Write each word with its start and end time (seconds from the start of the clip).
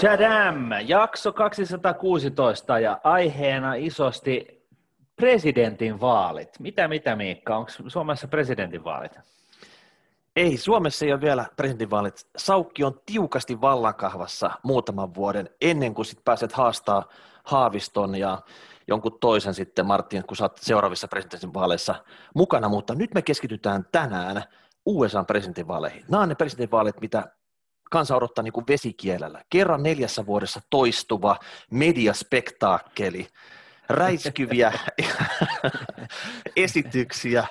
Chadam, 0.00 0.70
jakso 0.86 1.32
216 1.32 2.78
ja 2.78 3.00
aiheena 3.04 3.74
isosti 3.74 4.66
presidentin 5.16 6.00
vaalit. 6.00 6.60
Mitä, 6.60 6.88
mitä 6.88 7.16
Miikka, 7.16 7.56
onko 7.56 7.70
Suomessa 7.88 8.28
presidentin 8.28 8.84
vaalit? 8.84 9.12
Ei, 10.36 10.56
Suomessa 10.56 11.04
ei 11.04 11.12
ole 11.12 11.20
vielä 11.20 11.46
presidentinvaalit. 11.56 12.26
Saukki 12.36 12.84
on 12.84 13.00
tiukasti 13.06 13.60
vallankahvassa 13.60 14.50
muutaman 14.62 15.14
vuoden 15.14 15.50
ennen 15.60 15.94
kuin 15.94 16.06
sit 16.06 16.24
pääset 16.24 16.52
haastaa 16.52 17.08
Haaviston 17.44 18.14
ja 18.14 18.38
jonkun 18.88 19.18
toisen 19.20 19.54
sitten, 19.54 19.86
Martin, 19.86 20.26
kun 20.26 20.36
saat 20.36 20.58
seuraavissa 20.58 21.08
presidentinvaaleissa 21.08 21.94
mukana, 22.34 22.68
mutta 22.68 22.94
nyt 22.94 23.14
me 23.14 23.22
keskitytään 23.22 23.84
tänään 23.92 24.42
USA 24.86 25.24
presidentinvaaleihin. 25.24 26.04
Nämä 26.08 26.22
on 26.22 26.28
ne 26.28 26.34
presidentinvaalit, 26.34 27.00
mitä 27.00 27.39
kansa 27.90 28.16
odottaa 28.16 28.42
niin 28.42 28.52
kuin 28.52 28.66
vesikielellä. 28.68 29.42
Kerran 29.50 29.82
neljässä 29.82 30.26
vuodessa 30.26 30.60
toistuva 30.70 31.36
mediaspektaakkeli, 31.70 33.26
räiskyviä 33.88 34.72
esityksiä, 36.56 37.46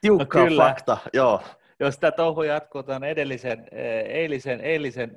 tiukkaa 0.00 0.50
no 0.50 0.56
fakta, 0.56 0.98
joo. 1.12 1.42
Jos 1.80 1.98
tämä 1.98 2.10
touhu 2.10 2.42
jatkuu 2.42 2.82
tuon 2.82 3.04
edellisen, 3.04 3.66
eilisen, 4.08 4.60
eilisen 4.60 5.16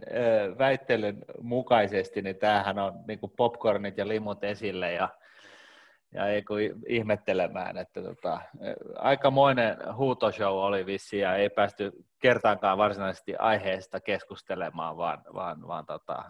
väittelyn 0.58 1.18
mukaisesti, 1.42 2.22
niin 2.22 2.36
tämähän 2.36 2.80
on 2.80 2.94
niin 3.08 3.20
popcornit 3.38 3.98
ja 3.98 4.08
limut 4.08 4.44
esille 4.44 4.92
ja 4.92 5.10
ja 6.14 6.28
ei 6.28 6.44
kun 6.44 6.60
ihmettelemään, 6.88 7.78
että 7.78 8.02
tota, 8.02 8.40
aikamoinen 8.96 9.78
huutoshow 9.96 10.54
oli 10.54 10.86
vissi 10.86 11.20
ja 11.20 11.36
ei 11.36 11.50
päästy 11.50 11.92
kertaankaan 12.20 12.78
varsinaisesti 12.78 13.36
aiheesta 13.36 14.00
keskustelemaan, 14.00 14.98
vaan, 14.98 15.22
vaan, 15.34 15.68
vaan 15.68 15.86
tota, 15.86 16.24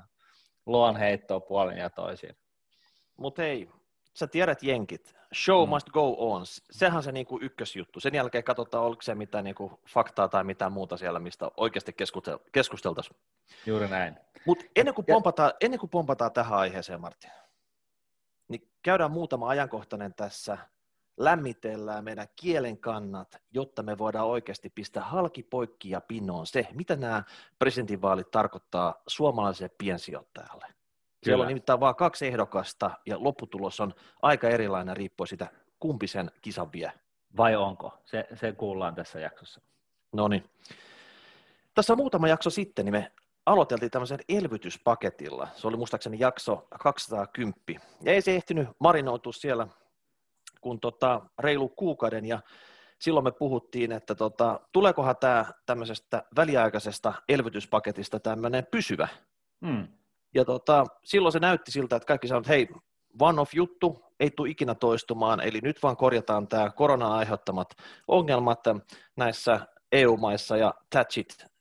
luonheittoa 0.65 1.39
puolin 1.39 1.77
ja 1.77 1.89
toisin. 1.89 2.37
Mutta 3.17 3.41
hei, 3.41 3.69
sä 4.13 4.27
tiedät 4.27 4.63
jenkit, 4.63 5.15
show 5.33 5.67
mm. 5.67 5.69
must 5.69 5.89
go 5.89 6.15
on, 6.17 6.41
sehän 6.71 6.97
on 6.97 7.03
se 7.03 7.11
niinku 7.11 7.39
ykkösjuttu. 7.41 7.99
Sen 7.99 8.15
jälkeen 8.15 8.43
katsotaan, 8.43 8.83
oliko 8.83 9.01
se 9.01 9.15
mitään 9.15 9.43
niinku 9.43 9.79
faktaa 9.87 10.27
tai 10.27 10.43
mitään 10.43 10.71
muuta 10.71 10.97
siellä, 10.97 11.19
mistä 11.19 11.51
oikeasti 11.57 11.91
keskustel- 11.91 12.39
keskusteltaisiin. 12.51 13.17
Juuri 13.65 13.87
näin. 13.87 14.17
Mutta 14.45 14.65
ennen, 14.75 14.95
kuin 14.95 15.05
pompataan, 15.05 15.51
ennen 15.61 15.79
kuin 15.79 15.89
pompataan 15.89 16.31
tähän 16.31 16.59
aiheeseen, 16.59 17.01
Martin, 17.01 17.31
niin 18.53 18.71
käydään 18.81 19.11
muutama 19.11 19.49
ajankohtainen 19.49 20.13
tässä, 20.13 20.57
lämmitellään 21.17 22.03
meidän 22.03 22.27
kielen 22.35 22.77
kannat, 22.77 23.41
jotta 23.51 23.83
me 23.83 23.97
voidaan 23.97 24.27
oikeasti 24.27 24.69
pistää 24.69 25.03
halki 25.03 25.43
poikki 25.43 25.89
ja 25.89 26.01
pinnoon 26.01 26.47
se, 26.47 26.67
mitä 26.73 26.95
nämä 26.95 27.23
presidentinvaalit 27.59 28.31
tarkoittaa 28.31 29.01
suomalaiselle 29.07 29.75
piensijoittajalle. 29.77 30.65
Kyllä. 30.65 30.77
Siellä 31.23 31.41
on 31.41 31.47
nimittäin 31.47 31.79
vain 31.79 31.95
kaksi 31.95 32.27
ehdokasta 32.27 32.91
ja 33.05 33.23
lopputulos 33.23 33.79
on 33.79 33.93
aika 34.21 34.49
erilainen 34.49 34.97
riippuen 34.97 35.27
siitä, 35.27 35.47
kumpi 35.79 36.07
sen 36.07 36.31
kisan 36.41 36.71
vie. 36.71 36.91
Vai 37.37 37.55
onko? 37.55 37.97
Se, 38.05 38.27
se 38.33 38.51
kuullaan 38.51 38.95
tässä 38.95 39.19
jaksossa. 39.19 39.61
No 40.11 40.27
niin. 40.27 40.49
Tässä 41.73 41.95
muutama 41.95 42.27
jakso 42.27 42.49
sitten 42.49 42.85
niin 42.85 42.93
me 42.93 43.11
aloiteltiin 43.45 43.91
tämmöisen 43.91 44.19
elvytyspaketilla. 44.29 45.47
Se 45.55 45.67
oli 45.67 45.77
muistaakseni 45.77 46.19
jakso 46.19 46.67
210. 46.79 47.81
Ja 48.01 48.13
ei 48.13 48.21
se 48.21 48.35
ehtinyt 48.35 48.67
marinoitua 48.79 49.33
siellä 49.33 49.67
kun 50.61 50.79
tota, 50.79 51.21
reilu 51.39 51.69
kuukauden 51.69 52.25
ja 52.25 52.39
silloin 52.99 53.23
me 53.23 53.31
puhuttiin, 53.31 53.91
että 53.91 54.15
tota, 54.15 54.59
tuleekohan 54.71 55.15
tämä 55.17 55.45
tämmöisestä 55.65 56.23
väliaikaisesta 56.35 57.13
elvytyspaketista 57.29 58.19
tämmöinen 58.19 58.67
pysyvä. 58.71 59.07
Hmm. 59.65 59.87
Ja 60.33 60.45
tota, 60.45 60.85
silloin 61.03 61.33
se 61.33 61.39
näytti 61.39 61.71
siltä, 61.71 61.95
että 61.95 62.07
kaikki 62.07 62.27
sanoivat, 62.27 62.45
että 62.45 62.53
hei, 62.53 62.67
one-off 63.19 63.53
juttu, 63.53 64.05
ei 64.19 64.31
tule 64.31 64.49
ikinä 64.49 64.75
toistumaan, 64.75 65.41
eli 65.41 65.59
nyt 65.63 65.83
vaan 65.83 65.97
korjataan 65.97 66.47
tämä 66.47 66.69
korona 66.69 67.15
aiheuttamat 67.15 67.69
ongelmat 68.07 68.59
näissä 69.15 69.59
EU-maissa 69.91 70.57
ja 70.57 70.73
that's 70.95 71.19
it 71.19 71.52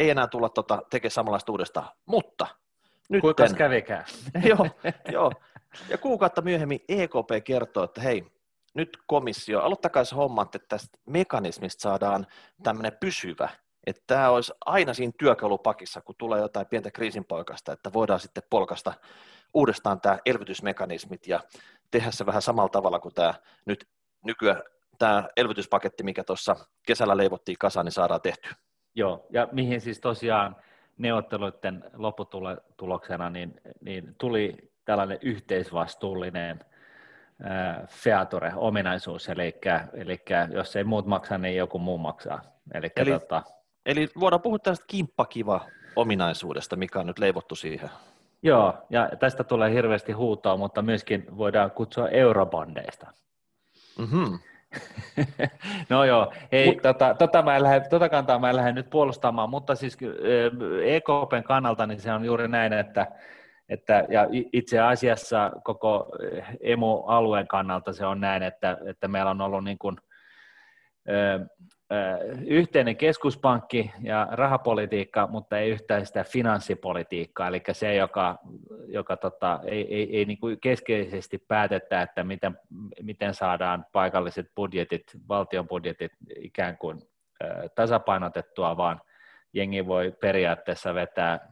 ei 0.00 0.10
enää 0.10 0.26
tulla 0.26 0.48
tota, 0.48 0.82
tekemään 0.90 1.10
samanlaista 1.10 1.52
uudestaan, 1.52 1.88
mutta 2.06 2.46
nyt... 3.08 3.20
Kuinka 3.20 3.48
kävikään? 3.56 4.04
joo, 4.50 4.66
joo, 5.12 5.32
ja 5.88 5.98
kuukautta 5.98 6.42
myöhemmin 6.42 6.84
EKP 6.88 7.44
kertoo, 7.44 7.84
että 7.84 8.00
hei, 8.00 8.24
nyt 8.74 8.98
komissio, 9.06 9.60
aloittakaa 9.60 10.04
se 10.04 10.14
homma, 10.14 10.42
että 10.42 10.58
tästä 10.68 10.98
mekanismista 11.06 11.82
saadaan 11.82 12.26
tämmöinen 12.62 12.92
pysyvä, 13.00 13.48
että 13.86 14.02
tämä 14.06 14.30
olisi 14.30 14.52
aina 14.66 14.94
siinä 14.94 15.12
työkalupakissa, 15.18 16.00
kun 16.00 16.14
tulee 16.18 16.40
jotain 16.40 16.66
pientä 16.66 16.90
kriisinpoikasta, 16.90 17.72
että 17.72 17.92
voidaan 17.92 18.20
sitten 18.20 18.42
polkasta 18.50 18.94
uudestaan 19.54 20.00
tämä 20.00 20.18
elvytysmekanismit 20.26 21.26
ja 21.26 21.40
tehdä 21.90 22.10
se 22.10 22.26
vähän 22.26 22.42
samalla 22.42 22.68
tavalla 22.68 22.98
kuin 22.98 23.14
tämä 23.14 23.34
nyt 23.66 23.88
nykyään 24.24 24.62
tämä 24.98 25.28
elvytyspaketti, 25.36 26.02
mikä 26.02 26.24
tuossa 26.24 26.56
kesällä 26.86 27.16
leivottiin 27.16 27.58
kasaan, 27.58 27.86
niin 27.86 27.92
saadaan 27.92 28.20
tehtyä. 28.20 28.52
Joo, 28.94 29.26
ja 29.30 29.48
mihin 29.52 29.80
siis 29.80 30.00
tosiaan 30.00 30.56
neuvotteluiden 30.98 31.84
lopputuloksena 31.94 33.30
niin, 33.30 33.60
niin 33.80 34.14
tuli 34.18 34.70
tällainen 34.84 35.18
yhteisvastuullinen 35.20 36.60
äh, 37.44 37.88
feature-ominaisuus, 37.88 39.28
eli, 39.28 39.54
eli 39.94 40.20
jos 40.52 40.76
ei 40.76 40.84
muut 40.84 41.06
maksa, 41.06 41.38
niin 41.38 41.56
joku 41.56 41.78
muu 41.78 41.98
maksaa. 41.98 42.42
Eli, 42.74 42.90
eli, 42.96 43.10
tota... 43.10 43.42
eli 43.86 44.08
voidaan 44.20 44.42
puhua 44.42 44.58
tästä 44.58 44.84
kimppakiva 44.88 45.66
ominaisuudesta, 45.96 46.76
mikä 46.76 47.00
on 47.00 47.06
nyt 47.06 47.18
leivottu 47.18 47.54
siihen. 47.54 47.90
Joo, 48.42 48.74
ja 48.90 49.10
tästä 49.18 49.44
tulee 49.44 49.72
hirveästi 49.72 50.12
huutoa, 50.12 50.56
mutta 50.56 50.82
myöskin 50.82 51.26
voidaan 51.36 51.70
kutsua 51.70 52.08
eurobondeista. 52.08 53.06
Mm-hmm. 53.98 54.38
no 55.90 56.04
joo, 56.04 56.32
hei, 56.52 56.66
Mut, 56.66 56.82
tota, 56.82 57.14
tota, 57.14 57.42
mä 57.42 57.56
en 57.56 57.62
lähde, 57.62 57.88
tota 57.88 58.08
kantaa 58.08 58.38
mä 58.38 58.50
en 58.50 58.56
lähde 58.56 58.72
nyt 58.72 58.90
puolustamaan, 58.90 59.50
mutta 59.50 59.74
siis 59.74 59.98
EKPn 60.84 61.42
kannalta 61.44 61.86
niin 61.86 62.00
se 62.00 62.12
on 62.12 62.24
juuri 62.24 62.48
näin, 62.48 62.72
että, 62.72 63.06
että 63.68 64.04
ja 64.08 64.26
itse 64.52 64.80
asiassa 64.80 65.50
koko 65.64 66.08
emu-alueen 66.60 67.46
kannalta 67.46 67.92
se 67.92 68.06
on 68.06 68.20
näin, 68.20 68.42
että, 68.42 68.78
että 68.86 69.08
meillä 69.08 69.30
on 69.30 69.40
ollut 69.40 69.64
niin 69.64 69.78
kuin, 69.78 69.96
yhteinen 72.46 72.96
keskuspankki 72.96 73.90
ja 74.02 74.28
rahapolitiikka, 74.30 75.26
mutta 75.26 75.58
ei 75.58 75.70
yhtään 75.70 76.06
sitä 76.06 76.24
finanssipolitiikkaa, 76.24 77.48
eli 77.48 77.62
se, 77.72 77.94
joka, 77.94 78.38
joka 78.86 79.16
tota, 79.16 79.60
ei, 79.64 79.94
ei, 79.94 80.16
ei 80.16 80.24
niin 80.24 80.38
kuin 80.38 80.60
keskeisesti 80.60 81.38
päätetä, 81.38 82.02
että 82.02 82.24
miten, 82.24 82.58
miten 83.02 83.34
saadaan 83.34 83.86
paikalliset 83.92 84.46
budjetit, 84.56 85.02
valtion 85.28 85.68
budjetit 85.68 86.12
ikään 86.36 86.78
kuin 86.78 87.02
tasapainotettua, 87.74 88.76
vaan 88.76 89.00
jengi 89.52 89.86
voi 89.86 90.14
periaatteessa 90.20 90.94
vetää, 90.94 91.48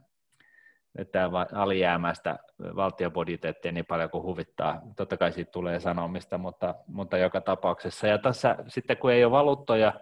vetää 0.98 1.30
alijäämästä 1.52 2.38
valtiobudjettia 2.76 3.72
niin 3.72 3.86
paljon 3.86 4.10
kuin 4.10 4.24
huvittaa. 4.24 4.80
Totta 4.96 5.16
kai 5.16 5.32
siitä 5.32 5.50
tulee 5.50 5.80
sanomista, 5.80 6.38
mutta, 6.38 6.74
mutta 6.86 7.18
joka 7.18 7.40
tapauksessa. 7.40 8.06
Ja 8.06 8.18
tässä 8.18 8.56
sitten 8.68 8.96
kun 8.96 9.12
ei 9.12 9.24
ole 9.24 9.32
valuuttoja, 9.32 9.92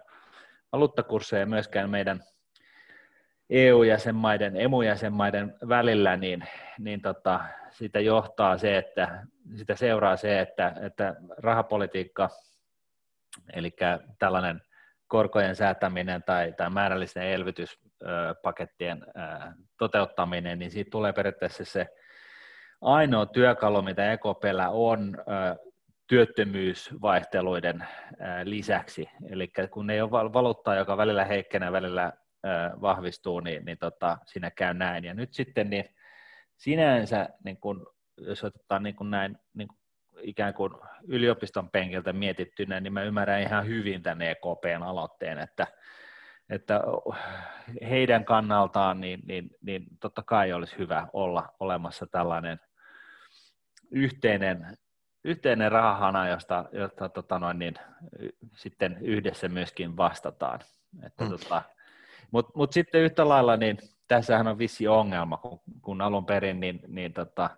valuuttakursseja 0.71 1.45
myöskään 1.45 1.89
meidän 1.89 2.23
EU-jäsenmaiden, 3.49 4.57
emu-jäsenmaiden 4.57 5.55
välillä, 5.67 6.17
niin, 6.17 6.43
niin 6.79 7.01
tota, 7.01 7.39
sitä 7.69 7.99
johtaa 7.99 8.57
se, 8.57 8.77
että 8.77 9.25
sitä 9.55 9.75
seuraa 9.75 10.15
se, 10.15 10.39
että, 10.39 10.73
että 10.81 11.15
rahapolitiikka, 11.37 12.29
eli 13.53 13.75
tällainen 14.19 14.61
korkojen 15.07 15.55
säätäminen 15.55 16.23
tai, 16.23 16.53
tai 16.57 16.69
määrällisten 16.69 17.23
elvytyspakettien 17.23 19.05
toteuttaminen, 19.77 20.59
niin 20.59 20.71
siitä 20.71 20.89
tulee 20.91 21.13
periaatteessa 21.13 21.65
se 21.65 21.87
ainoa 22.81 23.25
työkalu, 23.25 23.81
mitä 23.81 24.13
EKPllä 24.13 24.69
on 24.69 25.17
työttömyysvaihteluiden 26.07 27.83
lisäksi. 28.43 29.09
Eli 29.29 29.51
kun 29.71 29.89
ei 29.89 30.01
ole 30.01 30.33
valuuttaa, 30.33 30.75
joka 30.75 30.97
välillä 30.97 31.25
heikkenee, 31.25 31.71
välillä 31.71 32.13
vahvistuu, 32.81 33.39
niin, 33.39 33.65
niin 33.65 33.77
tota, 33.77 34.17
siinä 34.25 34.51
käy 34.51 34.73
näin. 34.73 35.03
Ja 35.03 35.13
nyt 35.13 35.33
sitten 35.33 35.69
niin 35.69 35.85
sinänsä, 36.57 37.29
niin 37.43 37.57
kun, 37.57 37.87
jos 38.17 38.43
otetaan 38.43 38.83
niin 38.83 38.95
kun 38.95 39.11
näin 39.11 39.37
niin 39.53 39.67
kun 39.67 39.77
ikään 40.21 40.53
kuin 40.53 40.73
yliopiston 41.07 41.69
penkiltä 41.69 42.13
mietittynä, 42.13 42.79
niin 42.79 42.93
mä 42.93 43.03
ymmärrän 43.03 43.41
ihan 43.41 43.67
hyvin 43.67 44.03
tämän 44.03 44.21
EKPn 44.21 44.83
aloitteen, 44.83 45.39
että, 45.39 45.67
että 46.49 46.81
heidän 47.89 48.25
kannaltaan 48.25 49.01
niin, 49.01 49.19
niin, 49.25 49.49
niin 49.61 49.85
totta 49.99 50.23
kai 50.23 50.53
olisi 50.53 50.77
hyvä 50.77 51.07
olla 51.13 51.55
olemassa 51.59 52.07
tällainen 52.11 52.59
yhteinen 53.91 54.77
yhteinen 55.27 55.71
rahahana, 55.71 56.27
josta, 56.27 56.65
josta 56.71 57.09
tota 57.09 57.39
noin, 57.39 57.59
niin, 57.59 57.75
sitten 58.55 58.97
yhdessä 59.01 59.49
myöskin 59.49 59.97
vastataan. 59.97 60.59
Että, 61.03 61.23
mm. 61.23 61.29
tota, 61.29 61.61
Mutta 62.31 62.51
mut 62.55 62.73
sitten 62.73 63.01
yhtä 63.01 63.29
lailla 63.29 63.57
niin 63.57 63.77
tässähän 64.07 64.47
on 64.47 64.57
vissi 64.57 64.87
ongelma, 64.87 65.37
kun, 65.37 65.59
kun 65.81 66.01
alun 66.01 66.25
perin 66.25 66.59
niin, 66.59 66.79
niin 66.87 67.13
tota, 67.13 67.49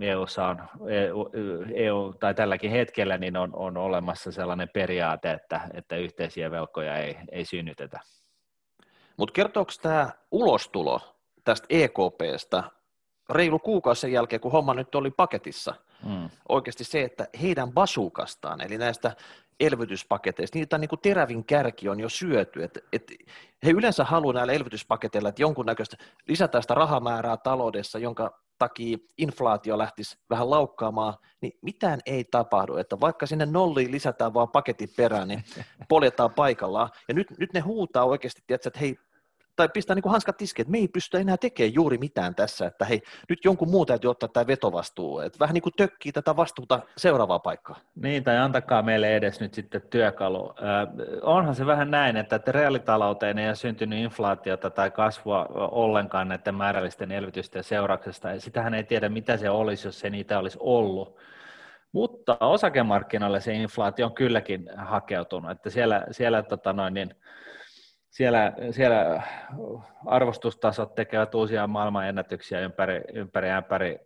EUssa 0.00 0.46
on, 0.46 0.62
EU, 0.88 1.30
EU, 1.74 2.12
tai 2.20 2.34
tälläkin 2.34 2.70
hetkellä 2.70 3.18
niin 3.18 3.36
on, 3.36 3.56
on 3.56 3.76
olemassa 3.76 4.32
sellainen 4.32 4.68
periaate, 4.68 5.32
että, 5.32 5.60
että 5.74 5.96
yhteisiä 5.96 6.50
velkoja 6.50 6.96
ei, 6.96 7.16
ei 7.32 7.44
synnytetä. 7.44 8.00
Mutta 9.16 9.32
kertooko 9.32 9.72
tämä 9.82 10.10
ulostulo 10.30 11.00
tästä 11.44 11.66
EKPstä 11.70 12.64
reilu 13.30 13.58
kuukausi 13.58 14.00
sen 14.00 14.12
jälkeen, 14.12 14.40
kun 14.40 14.52
homma 14.52 14.74
nyt 14.74 14.94
oli 14.94 15.10
paketissa, 15.10 15.74
mm. 16.04 16.30
oikeasti 16.48 16.84
se, 16.84 17.02
että 17.02 17.28
heidän 17.42 17.72
basukastaan, 17.72 18.60
eli 18.60 18.78
näistä 18.78 19.16
elvytyspaketeista, 19.60 20.58
niitä 20.58 20.78
niin 20.78 20.88
kuin 20.88 21.00
terävin 21.00 21.44
kärki 21.44 21.88
on 21.88 22.00
jo 22.00 22.08
syöty. 22.08 22.64
Et, 22.64 22.78
et 22.92 23.12
he 23.66 23.70
yleensä 23.70 24.04
haluavat 24.04 24.34
näillä 24.34 24.52
elvytyspaketeilla, 24.52 25.28
että 25.28 25.42
jonkunnäköistä 25.42 25.96
lisätään 26.28 26.62
sitä 26.62 26.74
rahamäärää 26.74 27.36
taloudessa, 27.36 27.98
jonka 27.98 28.40
takia 28.58 28.98
inflaatio 29.18 29.78
lähtisi 29.78 30.18
vähän 30.30 30.50
laukkaamaan, 30.50 31.14
niin 31.40 31.52
mitään 31.62 32.00
ei 32.06 32.24
tapahdu, 32.24 32.76
että 32.76 33.00
vaikka 33.00 33.26
sinne 33.26 33.46
nolliin 33.46 33.90
lisätään 33.90 34.34
vaan 34.34 34.48
paketin 34.48 34.88
perään, 34.96 35.28
niin 35.28 35.44
poljetaan 35.88 36.34
paikallaan, 36.34 36.90
ja 37.08 37.14
nyt, 37.14 37.26
nyt 37.38 37.52
ne 37.52 37.60
huutaa 37.60 38.04
oikeasti, 38.04 38.42
tiedätkö, 38.46 38.68
että 38.68 38.80
hei, 38.80 38.96
tai 39.58 39.68
pistää 39.68 39.94
niin 39.94 40.02
kuin 40.02 40.10
hanskat 40.10 40.36
tiskiin, 40.36 40.64
että 40.64 40.72
me 40.72 40.78
ei 40.78 40.88
pystytä 40.88 41.18
enää 41.18 41.36
tekemään 41.36 41.74
juuri 41.74 41.98
mitään 41.98 42.34
tässä, 42.34 42.66
että 42.66 42.84
hei, 42.84 43.02
nyt 43.28 43.38
jonkun 43.44 43.70
muu 43.70 43.86
täytyy 43.86 44.10
ottaa 44.10 44.28
tämä 44.28 44.46
vetovastuu, 44.46 45.20
että 45.20 45.38
vähän 45.38 45.54
niin 45.54 45.62
kuin 45.62 45.72
tökkii 45.76 46.12
tätä 46.12 46.36
vastuuta 46.36 46.80
seuraavaa 46.96 47.38
paikkaa. 47.38 47.80
Niin, 47.94 48.24
tai 48.24 48.38
antakaa 48.38 48.82
meille 48.82 49.16
edes 49.16 49.40
nyt 49.40 49.54
sitten 49.54 49.82
työkalu. 49.90 50.50
Äh, 50.50 50.88
onhan 51.22 51.54
se 51.54 51.66
vähän 51.66 51.90
näin, 51.90 52.16
että, 52.16 52.36
että 52.36 52.52
reaalitalouteen 52.52 53.38
ei 53.38 53.48
ole 53.48 53.54
syntynyt 53.54 53.98
inflaatiota 53.98 54.70
tai 54.70 54.90
kasvua 54.90 55.46
ollenkaan 55.54 56.28
näiden 56.28 56.54
määrällisten 56.54 57.12
elvytysten 57.12 57.64
seurauksesta, 57.64 58.30
ja 58.30 58.40
sitähän 58.40 58.74
ei 58.74 58.84
tiedä, 58.84 59.08
mitä 59.08 59.36
se 59.36 59.50
olisi, 59.50 59.88
jos 59.88 60.00
se 60.00 60.10
niitä 60.10 60.38
olisi 60.38 60.58
ollut. 60.60 61.16
Mutta 61.92 62.36
osakemarkkinoille 62.40 63.40
se 63.40 63.54
inflaatio 63.54 64.06
on 64.06 64.14
kylläkin 64.14 64.70
hakeutunut, 64.76 65.50
että 65.50 65.70
siellä, 65.70 66.06
siellä 66.10 66.42
tota 66.42 66.72
noin, 66.72 66.94
niin, 66.94 67.14
siellä, 68.10 68.52
siellä 68.70 69.22
arvostustasot 70.06 70.94
tekevät 70.94 71.34
uusia 71.34 71.66
maailmanennätyksiä 71.66 72.60
ympäri, 72.60 73.00
ympäri 73.12 73.50
ämpäri, 73.50 73.98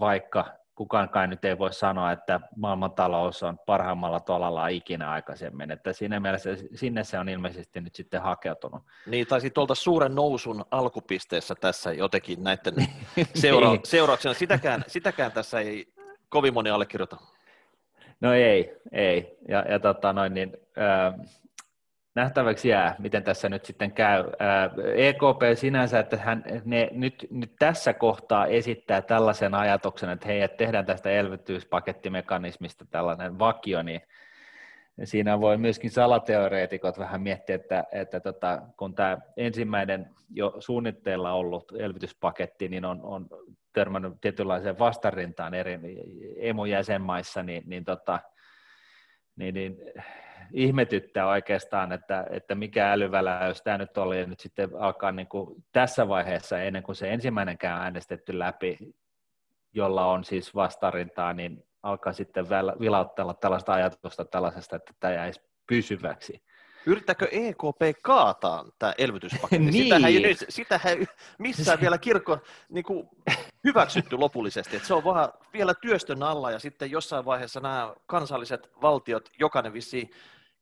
vaikka 0.00 0.58
kukaan 0.78 1.08
kai 1.08 1.26
nyt 1.26 1.44
ei 1.44 1.58
voi 1.58 1.72
sanoa, 1.72 2.12
että 2.12 2.40
maailmantalous 2.56 3.42
on 3.42 3.58
parhaimmalla 3.66 4.20
tolalla 4.20 4.68
ikinä 4.68 5.10
aikaisemmin, 5.10 5.70
että 5.70 5.92
siinä 5.92 6.20
mielessä 6.20 6.50
sinne 6.74 7.04
se 7.04 7.18
on 7.18 7.28
ilmeisesti 7.28 7.80
nyt 7.80 7.94
sitten 7.94 8.22
hakeutunut. 8.22 8.82
Niin, 9.06 9.26
tai 9.26 9.40
sitten 9.40 9.54
tuolta 9.54 9.74
suuren 9.74 10.14
nousun 10.14 10.64
alkupisteessä 10.70 11.54
tässä 11.54 11.92
jotenkin 11.92 12.44
näiden 12.44 12.74
seura- 13.34 13.70
niin. 13.70 13.80
seurauksena, 13.84 14.34
sitäkään, 14.34 14.84
sitäkään 14.86 15.32
tässä 15.32 15.60
ei 15.60 15.92
kovin 16.28 16.54
moni 16.54 16.70
allekirjoita. 16.70 17.16
No 18.20 18.32
ei, 18.32 18.76
ei, 18.92 19.38
ja, 19.48 19.64
ja 19.68 19.80
tota 19.80 20.12
noin, 20.12 20.34
niin, 20.34 20.56
äh, 20.78 21.14
nähtäväksi 22.18 22.68
jää, 22.68 22.96
miten 22.98 23.22
tässä 23.22 23.48
nyt 23.48 23.64
sitten 23.64 23.92
käy. 23.92 24.24
EKP 24.94 25.42
sinänsä, 25.54 25.98
että 25.98 26.16
hän 26.16 26.44
ne 26.64 26.88
nyt, 26.92 27.26
nyt 27.30 27.52
tässä 27.58 27.94
kohtaa 27.94 28.46
esittää 28.46 29.02
tällaisen 29.02 29.54
ajatuksen, 29.54 30.10
että 30.10 30.26
hei, 30.26 30.42
että 30.42 30.56
tehdään 30.56 30.86
tästä 30.86 31.10
elvytyspakettimekanismista 31.10 32.84
tällainen 32.90 33.38
vakio, 33.38 33.82
niin 33.82 34.00
siinä 35.04 35.40
voi 35.40 35.56
myöskin 35.56 35.90
salateoreetikot 35.90 36.98
vähän 36.98 37.22
miettiä, 37.22 37.56
että, 37.56 37.84
että 37.92 38.20
tota, 38.20 38.62
kun 38.76 38.94
tämä 38.94 39.18
ensimmäinen 39.36 40.10
jo 40.30 40.54
suunnitteilla 40.58 41.32
ollut 41.32 41.72
elvytyspaketti 41.78 42.68
niin 42.68 42.84
on, 42.84 43.00
on 43.02 43.26
törmännyt 43.72 44.12
tietynlaiseen 44.20 44.78
vastarintaan 44.78 45.54
eri 45.54 45.78
emujäsenmaissa, 46.36 47.42
niin, 47.42 47.62
niin, 47.66 47.84
tota, 47.84 48.20
niin, 49.36 49.54
niin 49.54 49.76
ihmetyttää 50.52 51.28
oikeastaan, 51.28 51.92
että, 51.92 52.26
että 52.30 52.54
mikä 52.54 52.92
älyväläys 52.92 53.62
tämä 53.62 53.78
nyt 53.78 53.98
oli, 53.98 54.20
ja 54.20 54.26
nyt 54.26 54.40
sitten 54.40 54.70
alkaa 54.78 55.12
niin 55.12 55.26
kuin 55.28 55.64
tässä 55.72 56.08
vaiheessa, 56.08 56.62
ennen 56.62 56.82
kuin 56.82 56.96
se 56.96 57.12
ensimmäinenkään 57.12 57.82
äänestetty 57.82 58.38
läpi, 58.38 58.78
jolla 59.72 60.06
on 60.06 60.24
siis 60.24 60.54
vastarintaa, 60.54 61.32
niin 61.32 61.64
alkaa 61.82 62.12
sitten 62.12 62.46
vilauttella 62.80 63.34
tällaista 63.34 63.72
ajatusta 63.72 64.24
tällaisesta, 64.24 64.76
että 64.76 64.92
tämä 65.00 65.14
jäisi 65.14 65.40
pysyväksi. 65.66 66.42
Yrittääkö 66.86 67.28
EKP 67.30 68.02
kaataa 68.02 68.64
tämä 68.78 68.94
elvytyspaketti? 68.98 69.58
niin. 69.70 69.84
Sitähän, 69.84 70.04
ei 70.04 70.20
nyt, 70.20 70.44
sitähän 70.48 71.06
missään 71.38 71.80
vielä 71.80 71.98
kirkko 71.98 72.38
niin 72.68 72.84
kuin, 72.84 73.08
hyväksytty 73.64 74.16
lopullisesti. 74.16 74.76
Että 74.76 74.88
se 74.88 74.94
on 74.94 75.04
vaan 75.04 75.28
vielä 75.52 75.74
työstön 75.74 76.22
alla 76.22 76.50
ja 76.50 76.58
sitten 76.58 76.90
jossain 76.90 77.24
vaiheessa 77.24 77.60
nämä 77.60 77.94
kansalliset 78.06 78.70
valtiot, 78.82 79.30
jokainen 79.38 79.72
vissiin 79.72 80.10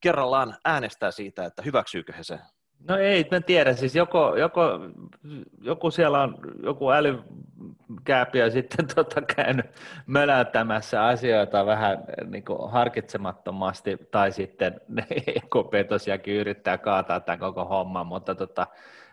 kerrallaan 0.07 0.57
äänestää 0.65 1.11
siitä, 1.11 1.45
että 1.45 1.63
hyväksyykö 1.63 2.13
he 2.13 2.23
sen? 2.23 2.39
No 2.89 2.97
ei, 2.97 3.29
mä 3.31 3.41
tiedä. 3.41 3.73
Siis 3.75 3.97
joko, 3.97 4.37
joko, 4.37 4.81
joku 5.61 5.91
siellä 5.91 6.23
on 6.23 6.39
joku 6.63 6.91
älykääpi 6.91 8.39
sitten 8.53 8.87
tota 8.95 9.23
käynyt 9.23 9.67
möläyttämässä 10.07 11.05
asioita 11.05 11.67
vähän 11.67 11.99
niin 12.27 12.45
kuin 12.45 12.71
harkitsemattomasti, 12.71 13.97
tai 14.11 14.33
sitten 14.33 14.81
EKP 15.37 15.89
tosiaankin 15.89 16.35
yrittää 16.35 16.79
kaataa 16.79 17.21
tämän 17.21 17.39
koko 17.39 17.65
homman, 17.65 18.07
mutta 18.07 18.35
tota, 18.35 18.67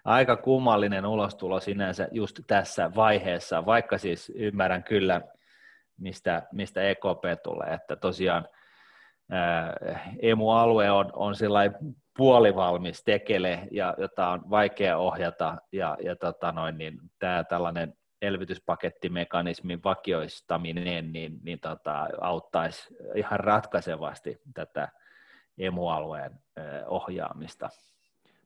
aika 0.06 0.36
kummallinen 0.36 1.06
ulostulo 1.06 1.60
sinänsä 1.60 2.08
just 2.12 2.40
tässä 2.48 2.92
vaiheessa, 2.96 3.66
vaikka 3.66 3.98
siis 3.98 4.32
ymmärrän 4.36 4.84
kyllä, 4.84 5.22
mistä, 5.98 6.42
mistä 6.52 6.82
EKP 6.82 7.24
tulee, 7.44 7.74
että 7.74 7.96
tosiaan– 7.96 8.48
emu-alue 10.22 10.92
on, 10.92 11.10
on 11.14 11.36
puolivalmis 12.18 13.04
tekele, 13.04 13.68
ja, 13.72 13.96
jota 13.98 14.28
on 14.28 14.50
vaikea 14.50 14.98
ohjata, 14.98 15.58
ja, 15.72 15.98
ja 16.04 16.16
tota 16.16 16.52
noin, 16.52 16.78
niin 16.78 16.98
tämä 17.20 17.44
tällainen 17.44 17.94
elvytyspakettimekanismin 18.22 19.84
vakioistaminen 19.84 21.14
niin, 21.14 21.40
niin 21.44 21.60
tota, 21.60 22.08
auttaisi 22.22 22.96
ihan 23.16 23.40
ratkaisevasti 23.40 24.42
tätä 24.54 24.90
emu-alueen 25.58 26.32
ohjaamista. 26.88 27.70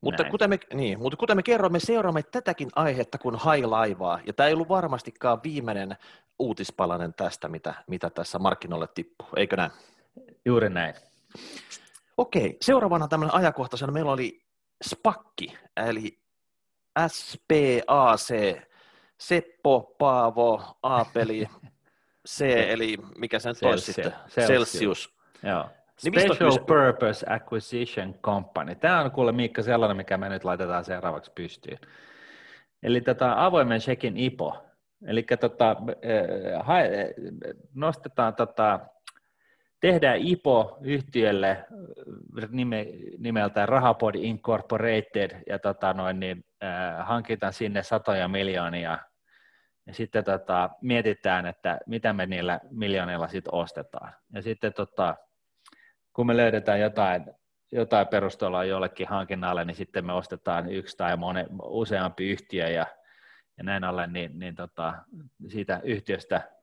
Mutta 0.01 0.23
kuten, 0.23 0.49
me, 0.49 0.59
niin, 0.73 0.99
mutta 0.99 1.17
kuten 1.17 1.37
me 1.37 1.43
kerromme, 1.43 1.79
seuraamme 1.79 2.23
tätäkin 2.23 2.69
aihetta 2.75 3.17
kuin 3.17 3.35
hailaivaa, 3.35 4.19
ja 4.27 4.33
tämä 4.33 4.47
ei 4.47 4.53
ollut 4.53 4.69
varmastikaan 4.69 5.39
viimeinen 5.43 5.97
uutispalanen 6.39 7.13
tästä, 7.13 7.47
mitä, 7.47 7.73
mitä 7.87 8.09
tässä 8.09 8.39
markkinoille 8.39 8.87
tippuu, 8.95 9.27
eikö 9.35 9.55
näin? 9.55 9.71
Juuri 10.45 10.69
näin. 10.69 10.93
Okei, 12.17 12.57
seuraavana 12.61 13.07
tämmöinen 13.07 13.35
ajankohtaisena 13.35 13.91
meillä 13.91 14.11
oli 14.11 14.45
SPAKki, 14.83 15.57
eli 15.87 16.19
SPAC, 17.07 18.33
Seppo, 19.17 19.95
Paavo, 19.97 20.77
Aapeli, 20.83 21.47
C, 22.29 22.41
eli 22.67 22.97
mikä 23.17 23.39
sen 23.39 23.55
toisi 23.61 23.93
sitten? 23.93 24.13
Celsius. 24.29 24.47
Celsius. 24.47 25.17
Joo. 25.43 25.69
Niin 26.03 26.21
Special 26.21 26.59
Purpose 26.59 27.25
Acquisition 27.29 28.13
Company. 28.13 28.75
Tämä 28.75 29.01
on 29.01 29.11
kuule 29.11 29.31
Miikka 29.31 29.61
sellainen, 29.61 29.97
mikä 29.97 30.17
me 30.17 30.29
nyt 30.29 30.43
laitetaan 30.43 30.85
seuraavaksi 30.85 31.31
pystyyn. 31.35 31.79
Eli 32.83 33.01
tota, 33.01 33.45
avoimen 33.45 33.81
shekin 33.81 34.17
IPO. 34.17 34.63
Eli 35.05 35.23
tota, 35.39 35.75
eh, 36.01 37.13
nostetaan 37.73 38.35
tota, 38.35 38.79
tehdään 39.79 40.17
IPO 40.17 40.77
yhtiölle 40.81 41.49
äh, 41.49 42.49
nime, 42.49 42.85
nimeltään 43.17 43.69
Rahapod 43.69 44.15
Incorporated 44.15 45.41
ja 45.47 45.59
tota 45.59 45.93
noin, 45.93 46.19
niin, 46.19 46.45
äh, 46.63 47.07
hankitaan 47.07 47.53
sinne 47.53 47.83
satoja 47.83 48.27
miljoonia 48.27 48.97
ja 49.87 49.93
sitten 49.93 50.23
tota, 50.23 50.69
mietitään, 50.81 51.45
että 51.45 51.79
mitä 51.85 52.13
me 52.13 52.25
niillä 52.25 52.59
miljoonilla 52.71 53.27
sitten 53.27 53.53
ostetaan. 53.53 54.13
Ja 54.33 54.41
sitten 54.41 54.73
tota, 54.73 55.15
kun 56.13 56.27
me 56.27 56.37
löydetään 56.37 56.79
jotain, 56.79 57.25
jotain 57.71 58.07
perustelua 58.07 58.63
jollekin 58.63 59.07
hankinnalle, 59.07 59.65
niin 59.65 59.75
sitten 59.75 60.05
me 60.05 60.13
ostetaan 60.13 60.71
yksi 60.71 60.97
tai 60.97 61.17
mone, 61.17 61.45
useampi 61.63 62.29
yhtiö 62.29 62.69
ja, 62.69 62.85
ja 63.57 63.63
näin 63.63 63.83
ollen 63.83 64.13
niin, 64.13 64.39
niin 64.39 64.55
tota, 64.55 64.93
siitä 65.47 65.81
yhtiöstä 65.83 66.56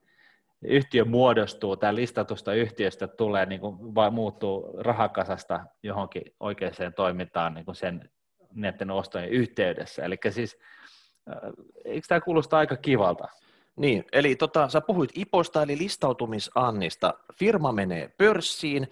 yhtiö 0.64 1.04
muodostuu, 1.04 1.76
tämä 1.76 1.94
listatusta 1.94 2.54
yhtiöstä 2.54 3.09
tulee, 3.09 3.47
niin 3.47 3.61
kuin, 3.61 3.94
vai 3.94 4.11
muuttuu 4.11 4.76
rahakasasta 4.78 5.61
johonkin 5.83 6.23
oikeaan 6.40 6.94
toimintaan 6.97 7.54
niin 7.54 7.64
kuin 7.64 7.75
sen 7.75 8.11
näiden 8.54 8.90
ostojen 8.90 9.28
yhteydessä. 9.28 10.04
Eli 10.04 10.16
siis, 10.30 10.59
äh, 11.30 11.52
eikö 11.85 12.06
tämä 12.09 12.21
kuulosta 12.21 12.59
aika 12.59 12.76
kivalta? 12.76 13.28
Niin, 13.76 14.04
eli 14.12 14.37
tota, 14.37 14.68
sä 14.68 14.80
puhuit 14.80 15.11
IPOsta 15.14 15.62
eli 15.62 15.78
listautumisannista. 15.78 17.14
Firma 17.38 17.73
menee 17.73 18.09
pörssiin, 18.18 18.88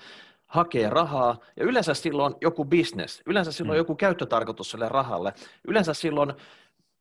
hakee 0.46 0.90
rahaa, 0.90 1.38
ja 1.56 1.64
yleensä 1.64 1.94
silloin 1.94 2.34
joku 2.40 2.64
business, 2.64 3.22
yleensä 3.26 3.52
silloin 3.52 3.74
hmm. 3.76 3.80
joku 3.80 3.94
käyttötarkoitus 3.94 4.70
sille 4.70 4.88
rahalle, 4.88 5.32
yleensä 5.68 5.94
silloin 5.94 6.32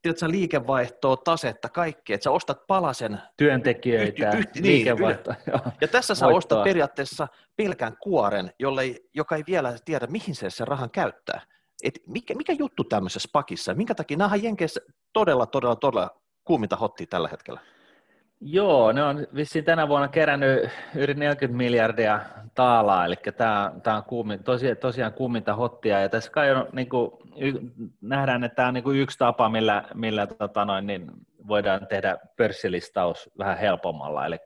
tiedätkö, 0.02 0.28
liikevaihtoa, 0.28 1.16
tasetta, 1.16 1.68
kaikkea, 1.68 2.14
että 2.14 2.24
sä 2.24 2.30
ostat 2.30 2.66
palasen 2.66 3.20
työntekijöitä, 3.36 4.28
yhti, 4.28 4.38
yhti, 4.38 4.62
liikevaihtoa. 4.62 5.34
Niin, 5.46 5.60
ja 5.80 5.88
tässä 5.88 6.14
sä 6.14 6.26
ostat 6.26 6.64
periaatteessa 6.64 7.28
pelkän 7.56 7.96
kuoren, 8.02 8.52
jolle, 8.58 8.82
joka 9.14 9.36
ei 9.36 9.44
vielä 9.46 9.74
tiedä, 9.84 10.06
mihin 10.06 10.34
se 10.34 10.50
sen 10.50 10.68
rahan 10.68 10.90
käyttää. 10.90 11.40
Et 11.84 12.00
mikä, 12.06 12.34
mikä 12.34 12.52
juttu 12.52 12.84
tämmöisessä 12.84 13.28
pakissa? 13.32 13.74
Minkä 13.74 13.94
takia 13.94 14.16
nämä 14.16 14.36
Jenkeissä 14.36 14.80
todella, 15.12 15.46
todella, 15.46 15.76
todella 15.76 16.10
kuuminta 16.44 16.76
hottia 16.76 17.06
tällä 17.06 17.28
hetkellä? 17.28 17.60
Joo, 18.44 18.92
ne 18.92 19.02
on 19.02 19.26
vissiin 19.34 19.64
tänä 19.64 19.88
vuonna 19.88 20.08
kerännyt 20.08 20.70
yli 20.94 21.14
40 21.14 21.56
miljardia 21.56 22.20
taalaa, 22.54 23.04
eli 23.04 23.14
tämä, 23.36 23.72
tämä 23.82 23.96
on 23.96 24.04
kuumi, 24.04 24.38
tosi, 24.38 24.74
tosiaan 24.76 25.12
kuuminta 25.12 25.54
hottia, 25.54 26.00
ja 26.00 26.08
tässä 26.08 26.30
kai 26.30 26.50
on, 26.50 26.66
niin 26.72 26.88
kuin, 26.88 27.10
nähdään, 28.00 28.44
että 28.44 28.56
tämä 28.56 28.68
on 28.68 28.74
niin 28.74 28.84
kuin 28.84 28.98
yksi 28.98 29.18
tapa, 29.18 29.48
millä, 29.48 29.84
millä 29.94 30.26
tota 30.26 30.64
noin, 30.64 30.86
niin 30.86 31.10
voidaan 31.48 31.86
tehdä 31.86 32.16
pörssilistaus 32.36 33.30
vähän 33.38 33.58
helpommalla, 33.58 34.26
eli 34.26 34.38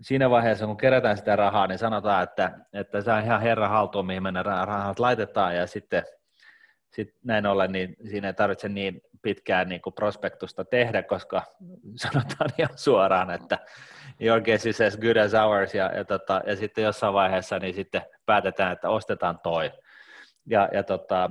siinä 0.00 0.30
vaiheessa, 0.30 0.66
kun 0.66 0.76
kerätään 0.76 1.16
sitä 1.16 1.36
rahaa, 1.36 1.66
niin 1.66 1.78
sanotaan, 1.78 2.22
että, 2.22 2.50
että 2.72 3.00
se 3.00 3.12
on 3.12 3.22
ihan 3.24 3.40
herra 3.40 3.68
haltuun, 3.68 4.06
mihin 4.06 4.22
mennä 4.22 4.42
rahat 4.42 4.98
laitetaan, 4.98 5.56
ja 5.56 5.66
sitten 5.66 6.02
sit 6.94 7.14
näin 7.24 7.46
ollen, 7.46 7.72
niin 7.72 7.96
siinä 8.10 8.28
ei 8.28 8.34
tarvitse 8.34 8.68
niin 8.68 9.02
pitkään 9.22 9.68
niin 9.68 9.80
kuin 9.80 9.94
prospektusta 9.94 10.64
tehdä, 10.64 11.02
koska 11.02 11.42
sanotaan 12.02 12.50
ihan 12.58 12.78
suoraan, 12.78 13.30
että 13.30 13.58
your 14.20 14.40
guess 14.40 14.66
is 14.66 14.80
as 14.80 14.96
good 14.96 15.16
as 15.16 15.34
ours, 15.34 15.74
ja, 15.74 15.92
ja, 15.96 16.04
tota, 16.04 16.42
ja 16.46 16.56
sitten 16.56 16.84
jossain 16.84 17.14
vaiheessa 17.14 17.58
niin 17.58 17.74
sitten 17.74 18.02
päätetään, 18.26 18.72
että 18.72 18.88
ostetaan 18.90 19.38
toi. 19.42 19.72
Ja, 20.46 20.68
ja 20.72 20.82
tota, 20.82 21.30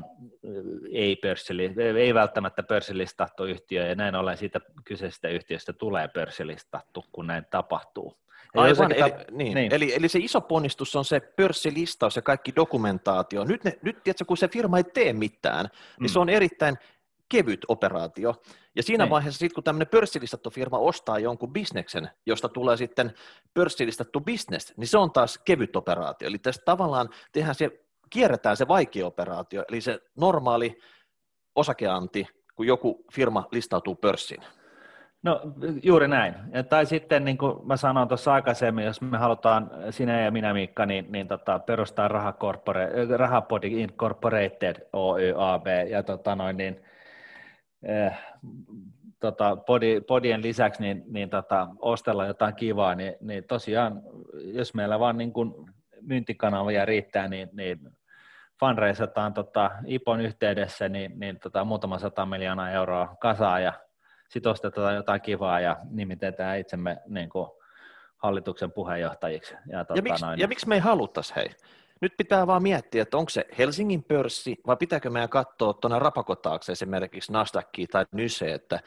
ei, 0.91 1.15
pörssili, 1.15 1.73
ei 1.97 2.13
välttämättä 2.13 2.63
pörssilistattu 2.63 3.45
yhtiö, 3.45 3.87
ja 3.87 3.95
näin 3.95 4.15
ollen 4.15 4.37
siitä 4.37 4.59
kyseisestä 4.85 5.27
yhtiöstä 5.27 5.73
tulee 5.73 6.07
pörssilistattu, 6.07 7.05
kun 7.11 7.27
näin 7.27 7.45
tapahtuu. 7.49 8.17
Aivan, 8.53 8.91
eli, 8.91 9.11
ta- 9.11 9.17
niin. 9.31 9.55
Niin. 9.55 9.73
Eli, 9.73 9.95
eli 9.95 10.09
se 10.09 10.19
iso 10.19 10.41
ponnistus 10.41 10.95
on 10.95 11.05
se 11.05 11.19
pörssilistaus 11.19 12.15
ja 12.15 12.21
kaikki 12.21 12.55
dokumentaatio. 12.55 13.43
Nyt, 13.43 13.63
ne, 13.63 13.79
nyt 13.81 14.03
tiedätkö, 14.03 14.25
kun 14.25 14.37
se 14.37 14.47
firma 14.47 14.77
ei 14.77 14.83
tee 14.83 15.13
mitään, 15.13 15.65
niin 15.99 16.09
mm. 16.09 16.13
se 16.13 16.19
on 16.19 16.29
erittäin 16.29 16.77
kevyt 17.29 17.65
operaatio. 17.67 18.35
Ja 18.75 18.83
siinä 18.83 19.03
niin. 19.03 19.09
vaiheessa 19.09 19.39
sitten, 19.39 19.55
kun 19.55 19.63
tämmöinen 19.63 19.87
pörssilistattu 19.87 20.49
firma 20.49 20.77
ostaa 20.77 21.19
jonkun 21.19 21.53
bisneksen, 21.53 22.09
josta 22.25 22.49
tulee 22.49 22.77
sitten 22.77 23.13
pörssilistattu 23.53 24.19
bisnes, 24.19 24.73
niin 24.77 24.87
se 24.87 24.97
on 24.97 25.11
taas 25.11 25.39
kevyt 25.45 25.75
operaatio. 25.75 26.27
Eli 26.27 26.39
tässä 26.39 26.61
tavallaan 26.65 27.09
tehdään 27.31 27.55
se, 27.55 27.83
kierretään 28.09 28.57
se 28.57 28.67
vaikea 28.67 29.07
operaatio, 29.07 29.63
eli 29.69 29.81
se 29.81 29.99
normaali 30.15 30.79
osakeanti, 31.55 32.27
kun 32.55 32.67
joku 32.67 33.05
firma 33.13 33.47
listautuu 33.51 33.95
pörssiin. 33.95 34.43
No 35.23 35.41
juuri 35.83 36.07
näin. 36.07 36.35
Tai 36.69 36.85
sitten 36.85 37.25
niin 37.25 37.37
kuin 37.37 37.67
mä 37.67 37.77
sanoin 37.77 38.07
tuossa 38.07 38.33
aikaisemmin, 38.33 38.85
jos 38.85 39.01
me 39.01 39.17
halutaan, 39.17 39.71
sinä 39.89 40.21
ja 40.21 40.31
minä 40.31 40.53
Miikka, 40.53 40.85
niin, 40.85 41.05
niin 41.09 41.27
tota, 41.27 41.59
perustaa 41.59 42.09
Rahapodi 43.17 43.81
Incorporated 43.81 44.75
Oy 44.93 45.33
AB 45.37 45.65
ja 45.89 46.03
tota 46.03 46.35
noin, 46.35 46.57
niin, 46.57 46.83
eh, 47.83 48.13
tota, 49.19 49.55
podi, 49.55 50.01
podien 50.01 50.41
lisäksi 50.41 50.81
niin, 50.81 51.03
niin 51.07 51.29
tota, 51.29 51.67
ostella 51.79 52.25
jotain 52.25 52.55
kivaa, 52.55 52.95
niin, 52.95 53.15
niin 53.21 53.43
tosiaan, 53.43 54.01
jos 54.43 54.73
meillä 54.73 54.99
vaan 54.99 55.17
niin 55.17 55.33
kuin 55.33 55.53
myyntikanavia 56.01 56.85
riittää, 56.85 57.27
niin, 57.27 57.49
niin 57.53 57.79
fundraisataan 58.59 59.33
tota, 59.33 59.71
IPON 59.85 60.21
yhteydessä 60.21 60.89
niin, 60.89 61.19
niin 61.19 61.39
tota, 61.39 61.65
muutama 61.65 61.99
sata 61.99 62.25
miljoonaa 62.25 62.71
euroa 62.71 63.15
kasaa 63.19 63.59
ja 63.59 63.73
sitten 64.33 64.51
ostetaan 64.51 64.95
jotain 64.95 65.21
kivaa 65.21 65.59
ja 65.59 65.77
nimitetään 65.89 66.59
itsemme 66.59 66.97
niin 67.07 67.29
kuin 67.29 67.47
hallituksen 68.17 68.71
puheenjohtajiksi. 68.71 69.55
Ja, 69.67 69.85
tota, 69.85 69.97
ja, 69.97 70.01
miksi, 70.01 70.25
noin. 70.25 70.39
ja 70.39 70.47
miksi 70.47 70.67
me 70.67 70.75
ei 70.75 70.81
haluttaisi, 70.81 71.35
hei? 71.35 71.49
Nyt 72.01 72.13
pitää 72.17 72.47
vaan 72.47 72.63
miettiä, 72.63 73.01
että 73.01 73.17
onko 73.17 73.29
se 73.29 73.45
Helsingin 73.57 74.03
pörssi 74.03 74.55
vai 74.67 74.77
pitääkö 74.77 75.09
meidän 75.09 75.29
katsoa 75.29 75.73
tuonne 75.73 75.99
rapakotaakse 75.99 76.71
esimerkiksi 76.71 77.31
Nasdaqia 77.31 77.87
tai 77.91 78.05
Nyse, 78.11 78.53
että 78.53 78.79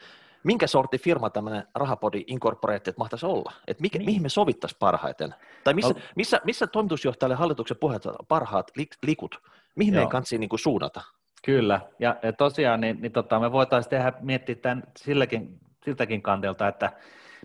minkä 0.43 0.67
sorti 0.67 0.97
firma 0.97 1.29
tämmöinen 1.29 1.63
Rahapodi 1.75 2.23
Incorporated 2.27 2.93
mahtaisi 2.97 3.25
olla? 3.25 3.53
Että 3.67 3.81
mikä, 3.81 3.97
niin. 3.97 4.05
mihin 4.05 4.21
me 4.21 4.29
sovittaisiin 4.29 4.79
parhaiten? 4.79 5.35
Tai 5.63 5.73
missä, 5.73 5.93
no. 5.93 5.99
missä, 6.15 6.41
missä 6.43 6.67
toimitusjohtajalle 6.67 7.35
hallituksen 7.35 7.77
puheet 7.77 8.03
parhaat 8.27 8.71
likut? 9.05 9.41
Mihin 9.75 9.93
Joo. 9.93 9.97
meidän 9.97 10.11
kansi 10.11 10.37
niin 10.37 10.49
suunnata? 10.59 11.01
Kyllä, 11.45 11.81
ja, 11.99 12.15
tosiaan 12.37 12.81
niin, 12.81 13.01
niin 13.01 13.11
tota, 13.11 13.39
me 13.39 13.51
voitaisiin 13.51 13.89
tehdä, 13.89 14.13
miettiä 14.19 14.55
tämän 14.55 14.83
silläkin, 14.97 15.59
siltäkin 15.85 16.21
kantilta, 16.21 16.67
että 16.67 16.91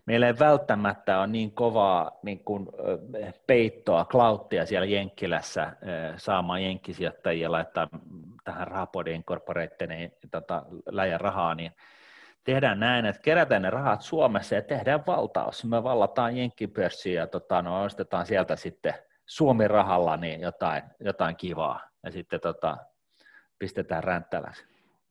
meillä 0.07 0.27
ei 0.27 0.39
välttämättä 0.39 1.19
ole 1.19 1.27
niin 1.27 1.53
kovaa 1.53 2.19
niin 2.23 2.45
kuin, 2.45 2.69
peittoa, 3.47 4.05
klauttia 4.05 4.67
siellä 4.67 4.87
Jenkkilässä 4.87 5.73
saamaan 6.17 6.63
jenkkisijoittajia 6.63 7.53
laittaa 7.53 7.89
tähän 8.45 8.69
rahapodin 8.69 9.25
korporeitteen 9.25 9.89
niin, 9.89 10.13
tota, 10.31 10.63
läjän 10.87 11.21
rahaa, 11.21 11.55
niin 11.55 11.73
tehdään 12.45 12.81
näin, 12.81 13.07
että 13.07 13.23
kerätään 13.23 13.63
ne 13.63 13.71
rahat 13.71 14.03
Suomessa 14.03 14.55
ja 14.55 14.63
tehdään 14.63 15.07
valtaus. 15.07 15.65
Me 15.65 15.83
vallataan 15.83 16.37
jenkkipörssiä 16.37 17.21
ja 17.21 17.27
tota, 17.27 17.63
no, 17.63 17.83
ostetaan 17.83 18.27
sieltä 18.27 18.57
sitten 18.57 18.95
Suomen 19.27 19.71
rahalla 19.71 20.17
niin 20.17 20.41
jotain, 20.41 20.83
jotain 21.01 21.37
kivaa. 21.37 21.81
Ja 22.05 22.11
sitten 22.11 22.41
tota, 22.41 22.77
pistetään 23.63 24.05
ränttäläksi. 24.05 24.65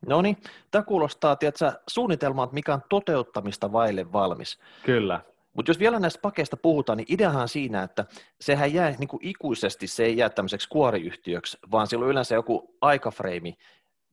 No 0.08 0.22
niin, 0.22 0.38
tämä 0.72 0.84
kuulostaa 0.84 1.36
tiedätkö, 1.36 1.72
suunnitelmaa, 1.88 2.50
mikä 2.52 2.74
on 2.74 2.82
toteuttamista 2.90 3.72
vaille 3.72 4.12
valmis. 4.12 4.60
Kyllä. 4.84 5.22
Mutta 5.54 5.70
jos 5.70 5.80
vielä 5.80 6.00
näistä 6.00 6.20
pakeista 6.22 6.58
puhutaan, 6.58 6.98
niin 6.98 7.14
ideahan 7.14 7.48
siinä, 7.48 7.84
että 7.84 8.06
sehän 8.42 8.74
jää 8.74 8.96
niin 9.00 9.08
kuin 9.08 9.26
ikuisesti, 9.26 9.88
se 9.88 10.04
ei 10.04 10.18
jää 10.18 10.30
tämmöiseksi 10.30 10.70
kuoriyhtiöksi, 10.70 11.58
vaan 11.72 11.88
sillä 11.88 12.06
on 12.06 12.12
yleensä 12.12 12.36
joku 12.36 12.78
aikafreimi, 12.82 13.58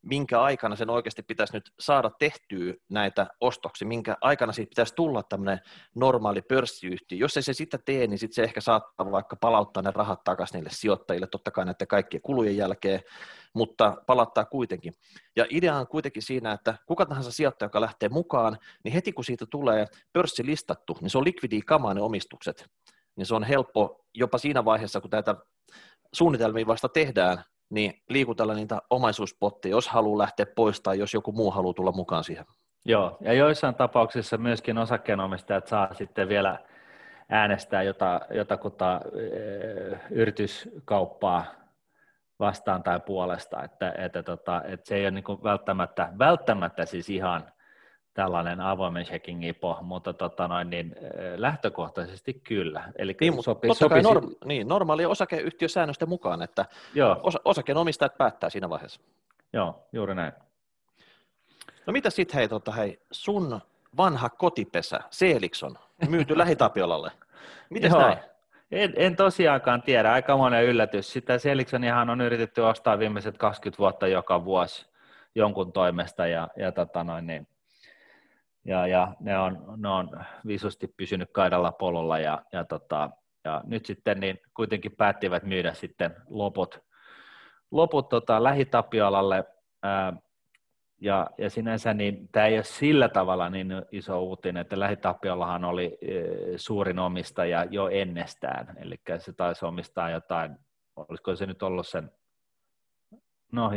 minkä 0.02 0.42
aikana 0.42 0.76
sen 0.76 0.90
oikeasti 0.90 1.22
pitäisi 1.22 1.52
nyt 1.52 1.70
saada 1.80 2.10
tehtyä 2.18 2.74
näitä 2.88 3.26
ostoksia, 3.40 3.88
minkä 3.88 4.16
aikana 4.20 4.52
siitä 4.52 4.70
pitäisi 4.70 4.94
tulla 4.94 5.22
tämmöinen 5.22 5.60
normaali 5.94 6.42
pörssiyhtiö. 6.42 7.18
Jos 7.18 7.36
ei 7.36 7.42
se 7.42 7.52
sitä 7.52 7.78
tee, 7.84 8.06
niin 8.06 8.18
sitten 8.18 8.34
se 8.34 8.42
ehkä 8.42 8.60
saattaa 8.60 9.10
vaikka 9.10 9.36
palauttaa 9.36 9.82
ne 9.82 9.90
rahat 9.94 10.24
takaisin 10.24 10.54
niille 10.54 10.70
sijoittajille, 10.72 11.26
totta 11.26 11.50
kai 11.50 11.64
näiden 11.64 11.86
kaikkien 11.86 12.22
kulujen 12.22 12.56
jälkeen, 12.56 13.00
mutta 13.54 13.96
palauttaa 14.06 14.44
kuitenkin. 14.44 14.92
Ja 15.36 15.46
idea 15.50 15.76
on 15.76 15.86
kuitenkin 15.86 16.22
siinä, 16.22 16.52
että 16.52 16.74
kuka 16.86 17.06
tahansa 17.06 17.30
sijoittaja, 17.30 17.66
joka 17.66 17.80
lähtee 17.80 18.08
mukaan, 18.08 18.58
niin 18.84 18.92
heti 18.92 19.12
kun 19.12 19.24
siitä 19.24 19.46
tulee 19.50 19.86
pörssilistattu, 20.12 20.98
niin 21.00 21.10
se 21.10 21.18
on 21.18 21.24
likvidi 21.24 21.60
kamaa 21.60 21.94
ne 21.94 22.00
omistukset, 22.00 22.66
niin 23.16 23.26
se 23.26 23.34
on 23.34 23.44
helppo 23.44 24.04
jopa 24.14 24.38
siinä 24.38 24.64
vaiheessa, 24.64 25.00
kun 25.00 25.10
tätä 25.10 25.34
suunnitelmia 26.12 26.66
vasta 26.66 26.88
tehdään, 26.88 27.44
niin 27.70 28.02
liikutella 28.08 28.54
niitä 28.54 28.82
omaisuuspotteja, 28.90 29.75
jos 29.75 29.88
haluaa 29.88 30.18
lähteä 30.18 30.46
pois 30.56 30.80
tai 30.80 30.98
jos 30.98 31.14
joku 31.14 31.32
muu 31.32 31.50
haluaa 31.50 31.75
tulla 31.75 31.92
mukaan 31.92 32.25
siihen. 32.25 32.44
Joo, 32.84 33.16
ja 33.20 33.32
joissain 33.32 33.75
tapauksissa 33.75 34.38
myöskin 34.38 34.78
osakkeenomistajat 34.78 35.66
saa 35.66 35.94
sitten 35.94 36.28
vielä 36.28 36.58
äänestää 37.28 37.82
jota, 37.82 38.20
jotakuta 38.30 39.00
yrityskauppaa 40.10 41.44
vastaan 42.38 42.82
tai 42.82 43.00
puolesta, 43.00 43.64
että, 43.64 43.94
että, 43.98 44.22
tota, 44.22 44.62
että 44.64 44.88
se 44.88 44.96
ei 44.96 45.04
ole 45.04 45.10
niin 45.10 45.25
välttämättä, 45.25 46.12
välttämättä 46.18 46.87
siis 46.87 47.10
ihan 47.10 47.52
tällainen 48.18 48.60
avoimen 48.60 49.04
checking 49.04 49.48
IPO, 49.48 49.78
mutta 49.82 50.12
tota 50.12 50.48
noin, 50.48 50.70
niin, 50.70 50.96
lähtökohtaisesti 51.37 52.34
kyllä. 52.34 52.92
Eli 52.96 53.16
niin, 53.20 53.34
mutta 53.34 53.44
sopi, 53.44 53.68
totta 53.68 53.88
kai 53.88 54.02
norm, 54.02 54.30
niin, 54.44 54.68
normaali 54.68 55.06
osakeyhtiösäännösten 55.06 56.08
mukaan, 56.08 56.42
että 56.42 56.64
Joo. 56.94 57.20
Os, 57.22 57.38
osakenomistajat 57.44 58.18
päättää 58.18 58.50
siinä 58.50 58.70
vaiheessa. 58.70 59.00
Joo, 59.52 59.87
juuri 59.92 60.14
näin. 60.14 60.32
No 61.87 61.92
mitä 61.92 62.10
sitten 62.10 62.38
hei, 62.38 62.48
tota, 62.48 62.72
hei, 62.72 63.00
sun 63.10 63.60
vanha 63.96 64.28
kotipesä, 64.28 65.00
Seelikson, 65.10 65.78
myyty 66.08 66.38
Lähitapiolalle. 66.38 67.12
Miten 67.70 67.90
näin? 67.92 68.18
En, 68.70 68.92
en 68.96 69.16
tosiaankaan 69.16 69.82
tiedä, 69.82 70.12
aika 70.12 70.37
monen 70.37 70.64
yllätys. 70.64 71.12
Sitä 71.12 71.38
Seliksonihan 71.38 72.10
on 72.10 72.20
yritetty 72.20 72.60
ostaa 72.60 72.98
viimeiset 72.98 73.38
20 73.38 73.78
vuotta 73.78 74.06
joka 74.06 74.44
vuosi 74.44 74.87
jonkun 75.34 75.72
toimesta 75.72 76.26
ja, 76.26 76.48
ja 76.56 76.72
tota 76.72 77.04
noin, 77.04 77.26
niin, 77.26 77.48
ja, 78.68 78.87
ja 78.87 79.14
ne, 79.20 79.38
on, 79.38 79.64
ne 79.76 79.88
on 79.88 80.10
visusti 80.46 80.88
pysynyt 80.96 81.30
kaidalla 81.32 81.72
pololla 81.72 82.18
ja, 82.18 82.42
ja, 82.52 82.64
tota, 82.64 83.10
ja 83.44 83.62
nyt 83.66 83.87
sitten 83.87 84.20
niin 84.20 84.38
kuitenkin 84.54 84.92
päättivät 84.92 85.42
myydä 85.42 85.75
sitten 85.75 86.14
loput, 86.28 86.80
loput 87.70 88.08
tota, 88.08 88.42
lähitapiolalle 88.42 89.44
ää, 89.82 90.12
ja, 91.00 91.30
ja 91.38 91.50
sinänsä 91.50 91.94
niin 91.94 92.28
tämä 92.32 92.46
ei 92.46 92.56
ole 92.56 92.64
sillä 92.64 93.08
tavalla 93.08 93.50
niin 93.50 93.72
iso 93.92 94.22
uutinen, 94.22 94.60
että 94.60 94.80
lähitappiollahan 94.80 95.64
oli 95.64 95.98
e, 96.00 96.22
suurin 96.56 96.98
omistaja 96.98 97.64
jo 97.70 97.88
ennestään, 97.88 98.76
eli 98.78 99.00
se 99.18 99.32
taisi 99.32 99.64
omistaa 99.64 100.10
jotain, 100.10 100.56
olisiko 100.96 101.37
se 101.37 101.46
nyt 101.46 101.62
ollut 101.62 101.87
sen, 101.87 102.10
no 103.52 103.70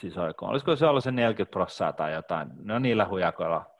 siis 0.00 0.18
oliko, 0.18 0.46
olisiko 0.46 0.76
se 0.76 0.86
ollut 0.86 1.04
se 1.04 1.10
40 1.10 1.52
prossaa 1.52 1.92
tai 1.92 2.12
jotain, 2.12 2.48
no 2.64 2.78
niillä 2.78 3.08
hujakoilla 3.08 3.75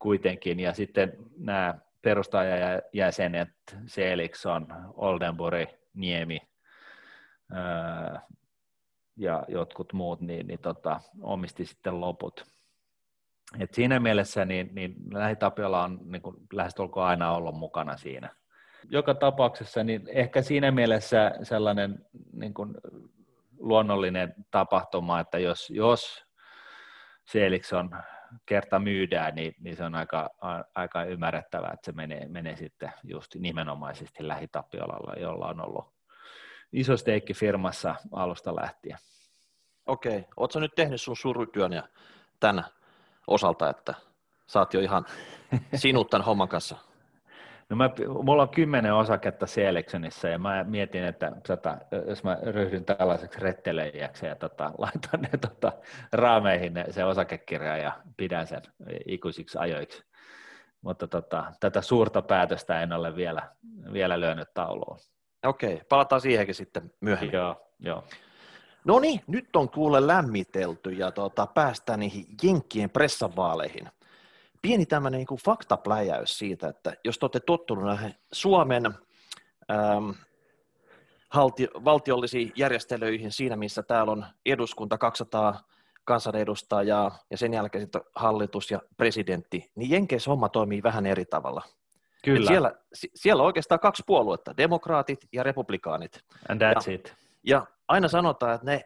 kuitenkin, 0.00 0.60
ja 0.60 0.74
sitten 0.74 1.12
nämä 1.38 1.74
perustajajäsenet, 2.02 3.48
Selikson, 3.86 4.66
Oldenburg, 4.94 5.68
Niemi 5.94 6.40
ja 9.16 9.44
jotkut 9.48 9.92
muut, 9.92 10.20
niin, 10.20 10.46
niin 10.46 10.58
tota, 10.58 11.00
omisti 11.22 11.64
sitten 11.64 12.00
loput. 12.00 12.46
Et 13.58 13.74
siinä 13.74 14.00
mielessä 14.00 14.44
niin, 14.44 14.74
niin 14.74 14.94
Lähitapiola 15.12 15.84
on 15.84 16.00
niin 16.04 16.22
kuin, 16.22 16.36
lähestulkoon 16.52 17.06
aina 17.06 17.32
ollut 17.32 17.54
mukana 17.54 17.96
siinä. 17.96 18.30
Joka 18.90 19.14
tapauksessa 19.14 19.84
niin 19.84 20.08
ehkä 20.08 20.42
siinä 20.42 20.70
mielessä 20.70 21.32
sellainen 21.42 22.06
niin 22.32 22.54
kuin, 22.54 22.74
luonnollinen 23.58 24.34
tapahtuma, 24.50 25.20
että 25.20 25.38
jos, 25.38 25.70
jos 25.70 26.24
Selikson 27.24 27.90
kerta 28.46 28.78
myydään, 28.78 29.34
niin, 29.34 29.54
niin 29.60 29.76
se 29.76 29.84
on 29.84 29.94
aika, 29.94 30.30
aika 30.74 31.04
ymmärrettävää, 31.04 31.70
että 31.72 31.84
se 31.84 31.92
menee, 31.92 32.28
menee 32.28 32.56
sitten 32.56 32.92
just 33.04 33.34
nimenomaisesti 33.34 34.28
lähitapiolalla, 34.28 35.14
jolla 35.20 35.46
on 35.46 35.60
ollut 35.60 35.94
iso 36.72 36.96
steikki 36.96 37.34
firmassa 37.34 37.94
alusta 38.12 38.56
lähtien. 38.56 38.98
Okei, 39.86 40.24
ootko 40.36 40.60
nyt 40.60 40.74
tehnyt 40.76 41.00
sun 41.00 41.16
surutyön 41.16 41.72
ja 41.72 41.88
tämän 42.40 42.64
osalta, 43.26 43.70
että 43.70 43.94
saat 44.46 44.74
jo 44.74 44.80
ihan 44.80 45.06
sinut 45.74 46.10
tämän 46.10 46.24
homman 46.24 46.48
kanssa? 46.48 46.89
No 47.70 47.76
mä, 47.76 47.90
mulla 48.22 48.42
on 48.42 48.48
kymmenen 48.48 48.94
osaketta 48.94 49.46
Selectionissa 49.46 50.28
ja 50.28 50.38
mä 50.38 50.64
mietin, 50.64 51.04
että 51.04 51.32
sata, 51.46 51.78
jos 52.08 52.24
mä 52.24 52.38
ryhdyn 52.42 52.84
tällaiseksi 52.84 53.40
rettelöijäksi 53.40 54.26
ja 54.26 54.36
tota, 54.36 54.72
laitan 54.78 55.20
ne 55.20 55.38
tota, 55.40 55.72
raameihin 56.12 56.74
ne, 56.74 56.84
se 56.90 57.04
osakekirja 57.04 57.76
ja 57.76 57.92
pidän 58.16 58.46
sen 58.46 58.62
ikuisiksi 59.06 59.58
ajoiksi. 59.58 60.02
Mutta 60.82 61.08
tota, 61.08 61.52
tätä 61.60 61.82
suurta 61.82 62.22
päätöstä 62.22 62.82
en 62.82 62.92
ole 62.92 63.16
vielä, 63.16 63.42
vielä 63.92 64.20
lyönyt 64.20 64.54
tauluun. 64.54 64.98
Okei, 65.46 65.82
palataan 65.88 66.20
siihenkin 66.20 66.54
sitten 66.54 66.92
myöhemmin. 67.00 67.32
Joo, 67.32 67.66
joo. 67.78 68.04
No 68.84 68.98
niin, 68.98 69.20
nyt 69.26 69.56
on 69.56 69.70
kuule 69.70 70.06
lämmitelty 70.06 70.90
ja 70.90 71.10
tota, 71.10 71.46
päästään 71.46 72.00
niihin 72.00 72.24
Jenkkien 72.42 72.90
pressavaaleihin 72.90 73.88
pieni 74.62 74.86
tämmöinen 74.86 75.18
niin 75.18 75.26
kuin 75.26 75.40
faktapläjäys 75.44 76.38
siitä, 76.38 76.68
että 76.68 76.92
jos 77.04 77.18
te 77.18 77.24
olette 77.24 77.40
tottunut 77.40 77.84
näihin 77.84 78.14
Suomen 78.32 78.86
ähm, 79.70 80.10
halti, 81.30 81.68
valtiollisiin 81.84 82.52
järjestelyihin 82.56 83.32
siinä, 83.32 83.56
missä 83.56 83.82
täällä 83.82 84.12
on 84.12 84.26
eduskunta 84.46 84.98
200 84.98 85.60
kansanedustajaa 86.04 87.18
ja 87.30 87.38
sen 87.38 87.54
jälkeen 87.54 87.82
sitten 87.82 88.02
hallitus 88.14 88.70
ja 88.70 88.80
presidentti, 88.96 89.70
niin 89.74 89.90
Jenkeissä 89.90 90.30
homma 90.30 90.48
toimii 90.48 90.82
vähän 90.82 91.06
eri 91.06 91.24
tavalla. 91.24 91.62
Kyllä. 92.24 92.48
siellä, 92.48 92.74
siellä 93.14 93.42
on 93.42 93.46
oikeastaan 93.46 93.80
kaksi 93.80 94.02
puoluetta, 94.06 94.56
demokraatit 94.56 95.28
ja 95.32 95.42
republikaanit. 95.42 96.20
And 96.48 96.62
that's 96.62 96.90
ja, 96.90 96.94
it. 96.94 97.14
Ja 97.42 97.66
aina 97.88 98.08
sanotaan, 98.08 98.54
että 98.54 98.66
ne 98.66 98.84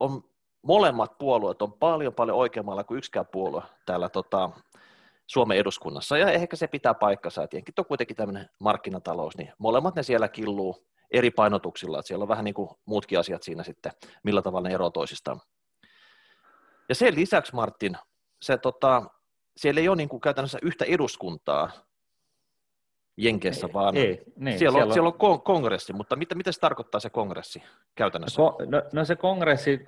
on, 0.00 0.24
molemmat 0.62 1.18
puolueet 1.18 1.62
on 1.62 1.72
paljon 1.72 2.14
paljon 2.14 2.38
oikeammalla 2.38 2.84
kuin 2.84 2.98
yksikään 2.98 3.26
puolue 3.32 3.62
täällä 3.86 4.08
tota, 4.08 4.50
Suomen 5.26 5.58
eduskunnassa, 5.58 6.18
ja 6.18 6.30
ehkä 6.30 6.56
se 6.56 6.66
pitää 6.66 6.94
paikkansa, 6.94 7.42
että 7.42 7.56
jenkit 7.56 7.78
on 7.78 7.86
kuitenkin 7.86 8.16
tämmöinen 8.16 8.50
markkinatalous, 8.58 9.36
niin 9.36 9.52
molemmat 9.58 9.94
ne 9.94 10.02
siellä 10.02 10.28
killuu 10.28 10.86
eri 11.10 11.30
painotuksilla, 11.30 11.98
että 11.98 12.06
siellä 12.06 12.22
on 12.22 12.28
vähän 12.28 12.44
niin 12.44 12.54
kuin 12.54 12.70
muutkin 12.86 13.18
asiat 13.18 13.42
siinä 13.42 13.62
sitten, 13.62 13.92
millä 14.22 14.42
tavalla 14.42 14.68
ne 14.68 14.74
eroavat 14.74 14.92
toisistaan. 14.92 15.40
Ja 16.88 16.94
sen 16.94 17.14
lisäksi, 17.14 17.54
Martin, 17.54 17.96
se, 18.42 18.58
tota, 18.58 19.02
siellä 19.56 19.80
ei 19.80 19.88
ole 19.88 19.96
niin 19.96 20.08
kuin 20.08 20.20
käytännössä 20.20 20.58
yhtä 20.62 20.84
eduskuntaa 20.84 21.70
Jenkeissä, 23.16 23.66
ei, 23.66 23.72
vaan 23.72 23.96
ei, 23.96 24.22
niin, 24.36 24.58
siellä, 24.58 24.84
on, 24.84 24.92
siellä 24.92 25.08
on 25.08 25.42
kongressi, 25.42 25.92
mutta 25.92 26.16
mitä, 26.16 26.34
mitä 26.34 26.52
se 26.52 26.60
tarkoittaa 26.60 27.00
se 27.00 27.10
kongressi 27.10 27.62
käytännössä? 27.94 28.42
No, 28.42 28.82
no 28.92 29.04
se 29.04 29.16
kongressi 29.16 29.80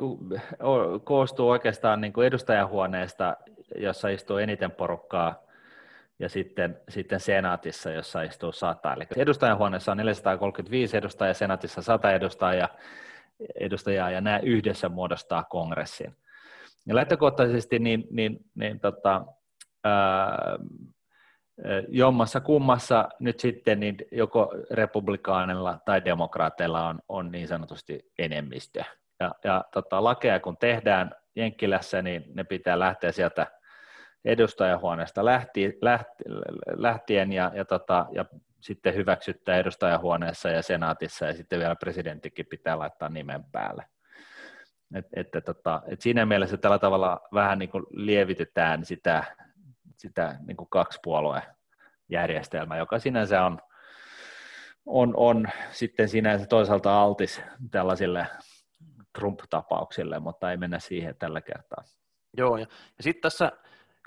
koostuu 1.05 1.49
oikeastaan 1.49 2.01
niin 2.01 2.13
kuin 2.13 2.27
edustajahuoneesta 2.27 3.37
jossa 3.75 4.09
istuu 4.09 4.37
eniten 4.37 4.71
porukkaa, 4.71 5.47
ja 6.19 6.29
sitten, 6.29 6.81
sitten 6.89 7.21
senaatissa, 7.21 7.91
jossa 7.91 8.23
istuu 8.23 8.53
100. 8.53 8.95
Eli 8.95 9.05
edustajahuoneessa 9.17 9.93
on 9.93 9.99
435 9.99 10.97
edustajaa, 10.97 11.35
senaatissa 11.35 11.83
100 11.83 12.13
edustajaa, 12.13 12.69
edustajaa 13.61 14.11
ja 14.11 14.21
nämä 14.21 14.39
yhdessä 14.39 14.89
muodostaa 14.89 15.45
kongressin. 15.45 16.17
Ja 16.87 16.95
lähtökohtaisesti 16.95 17.79
niin, 17.79 18.05
niin, 18.11 18.39
niin 18.55 18.81
tota, 18.81 19.25
ää, 19.85 20.59
jommassa 21.89 22.41
kummassa 22.41 23.09
nyt 23.21 23.41
sitten 23.41 23.81
niin 23.81 23.97
joko 24.13 24.55
republikaanilla 24.71 25.79
tai 25.85 26.05
demokraateilla 26.05 26.89
on, 26.89 26.99
on 27.09 27.33
niin 27.33 27.49
sanotusti 27.49 28.13
enemmistö. 28.19 28.85
Ja, 29.21 29.35
ja 29.45 29.65
tota, 29.73 30.05
lakeja 30.05 30.41
kun 30.41 30.57
tehdään 30.57 31.15
Jenkkilässä, 31.37 32.03
niin 32.03 32.25
ne 32.35 32.45
pitää 32.45 32.79
lähteä 32.79 33.13
sieltä 33.13 33.47
edustajahuoneesta 34.27 35.25
lähti, 35.25 35.79
lähti, 35.81 36.25
lähtien 36.77 37.33
ja, 37.33 37.53
ja, 37.55 37.65
tota, 37.65 38.07
ja 38.13 38.25
sitten 38.61 38.95
hyväksyttää 38.95 39.57
edustajahuoneessa 39.57 40.49
ja 40.49 40.63
senaatissa 40.63 41.27
ja 41.27 41.35
sitten 41.35 41.59
vielä 41.59 41.77
presidenttikin 41.77 42.47
pitää 42.47 42.79
laittaa 42.79 43.09
nimen 43.09 43.45
päälle. 43.45 43.87
Et, 44.95 45.07
et, 45.17 45.29
tota, 45.45 45.83
et 45.87 46.01
siinä 46.01 46.27
mielessä 46.27 46.57
tällä 46.57 46.79
tavalla 46.79 47.21
vähän 47.35 47.59
niin 47.59 47.69
kuin 47.69 47.85
lievitetään 47.91 48.85
sitä, 48.85 49.25
sitä 49.97 50.37
niin 50.47 50.57
kuin 50.57 50.71
kaksipuoluejärjestelmää, 50.71 52.79
joka 52.79 52.99
sinänsä 52.99 53.45
on, 53.45 53.59
on, 54.87 55.15
on 55.17 55.47
sitten 55.71 56.09
sinänsä 56.09 56.47
toisaalta 56.47 57.03
altis 57.03 57.43
tällaisille 57.71 58.27
Trump-tapauksille, 59.19 60.19
mutta 60.19 60.51
ei 60.51 60.57
mennä 60.57 60.79
siihen 60.79 61.17
tällä 61.19 61.41
kertaa. 61.41 61.85
Joo, 62.37 62.57
ja, 62.57 62.67
ja 62.97 63.03
sitten 63.03 63.23
tässä 63.23 63.53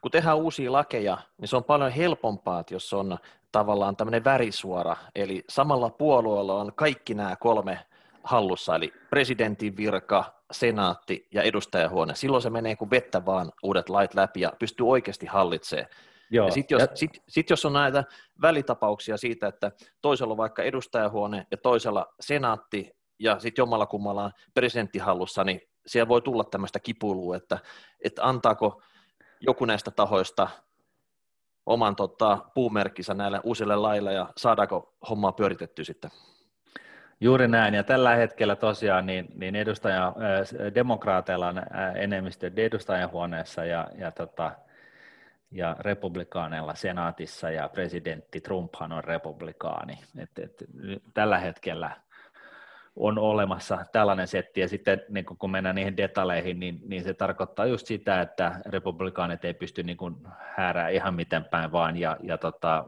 kun 0.02 0.12
tehdään 0.12 0.38
uusia 0.38 0.72
lakeja, 0.72 1.18
niin 1.38 1.48
se 1.48 1.56
on 1.56 1.64
paljon 1.64 1.92
helpompaa, 1.92 2.60
että 2.60 2.74
jos 2.74 2.94
on 2.94 3.18
tavallaan 3.52 3.96
tämmöinen 3.96 4.24
värisuora, 4.24 4.96
eli 5.16 5.44
samalla 5.50 5.90
puolueella 5.90 6.62
on 6.62 6.72
kaikki 6.76 7.14
nämä 7.14 7.36
kolme 7.36 7.86
hallussa, 8.24 8.76
eli 8.76 8.94
presidentin 9.10 9.78
virka, 9.78 10.40
senaatti 10.52 11.28
ja 11.32 11.44
edustajahuone. 11.44 12.16
Silloin 12.16 12.42
se 12.42 12.50
menee 12.50 12.76
kuin 12.76 12.90
vettä 12.90 13.26
vaan 13.26 13.52
uudet 13.64 13.90
lait 13.90 14.14
läpi 14.14 14.42
ja 14.42 14.54
pystyy 14.60 14.88
oikeasti 14.88 15.26
hallitsemaan. 15.26 15.90
Joo. 16.32 16.48
Ja 16.48 16.54
sitten 16.54 16.76
jos, 16.76 16.82
ja... 16.90 16.96
sit, 16.96 17.24
sit 17.28 17.50
jos 17.50 17.66
on 17.66 17.74
näitä 17.74 18.04
välitapauksia 18.42 19.18
siitä, 19.18 19.48
että 19.48 19.72
toisella 20.02 20.32
on 20.32 20.38
vaikka 20.38 20.64
edustajahuone 20.64 21.48
ja 21.52 21.58
toisella 21.58 22.14
senaatti 22.20 22.92
ja 23.20 23.40
sitten 23.40 23.62
jommalla 23.62 23.86
kummalla 23.86 24.24
on 24.24 24.32
presidentti 24.54 25.00
hallussa, 25.00 25.44
niin 25.44 25.62
siellä 25.86 26.08
voi 26.08 26.22
tulla 26.22 26.44
tämmöistä 26.44 26.80
kipuilua, 26.80 27.36
että, 27.36 27.60
että 28.04 28.28
antaako 28.28 28.82
joku 29.40 29.66
näistä 29.66 29.92
tahoista 29.92 30.48
oman 31.66 31.96
tota, 31.96 32.38
puumerkkinsä 32.54 33.14
näille 33.14 33.40
uusille 33.44 33.76
lailla 33.76 34.12
ja 34.12 34.30
saadaanko 34.38 34.94
hommaa 35.10 35.32
pyöritettyä 35.32 35.86
sitten? 35.86 36.12
Juuri 37.22 37.48
näin, 37.48 37.74
ja 37.74 37.84
tällä 37.84 38.16
hetkellä 38.16 38.56
tosiaan 38.56 39.06
niin, 39.06 39.28
niin 39.36 39.56
edustaja, 39.56 40.08
äh, 40.08 40.74
demokraateilla 40.76 41.48
on 41.48 41.58
äh, 41.58 41.66
enemmistö 41.96 42.52
edustajahuoneessa 42.56 43.66
ja, 43.66 43.88
ja, 43.98 44.12
tota, 44.12 44.52
ja 45.52 45.76
republikaaneilla 45.80 46.76
senaatissa 46.76 47.50
ja 47.50 47.70
presidentti 47.70 48.42
Trumphan 48.42 48.92
on 48.92 49.04
republikaani. 49.04 50.00
Et, 50.18 50.40
et, 50.40 50.64
tällä 51.14 51.38
hetkellä 51.38 51.92
on 53.00 53.18
olemassa 53.18 53.86
tällainen 53.92 54.28
setti, 54.28 54.62
ja 54.62 54.68
sitten 54.68 55.02
niin 55.10 55.26
kun 55.26 55.52
mennään 55.52 55.76
niihin 55.76 55.98
detaleihin, 55.98 56.60
niin, 56.60 56.80
niin 56.86 57.04
se 57.04 57.14
tarkoittaa 57.14 57.66
just 57.66 57.88
sitä, 57.88 58.22
että 58.22 58.60
republikaanit 58.66 59.46
ei 59.46 59.54
pysty 59.54 59.84
niin 59.84 59.98
kuin 59.98 60.16
häärää 60.56 60.90
ihan 60.90 61.14
miten 61.14 61.46
päin 61.46 61.72
vaan, 61.72 61.98
ja, 61.98 62.18
ja 62.24 62.38
tota, 62.38 62.86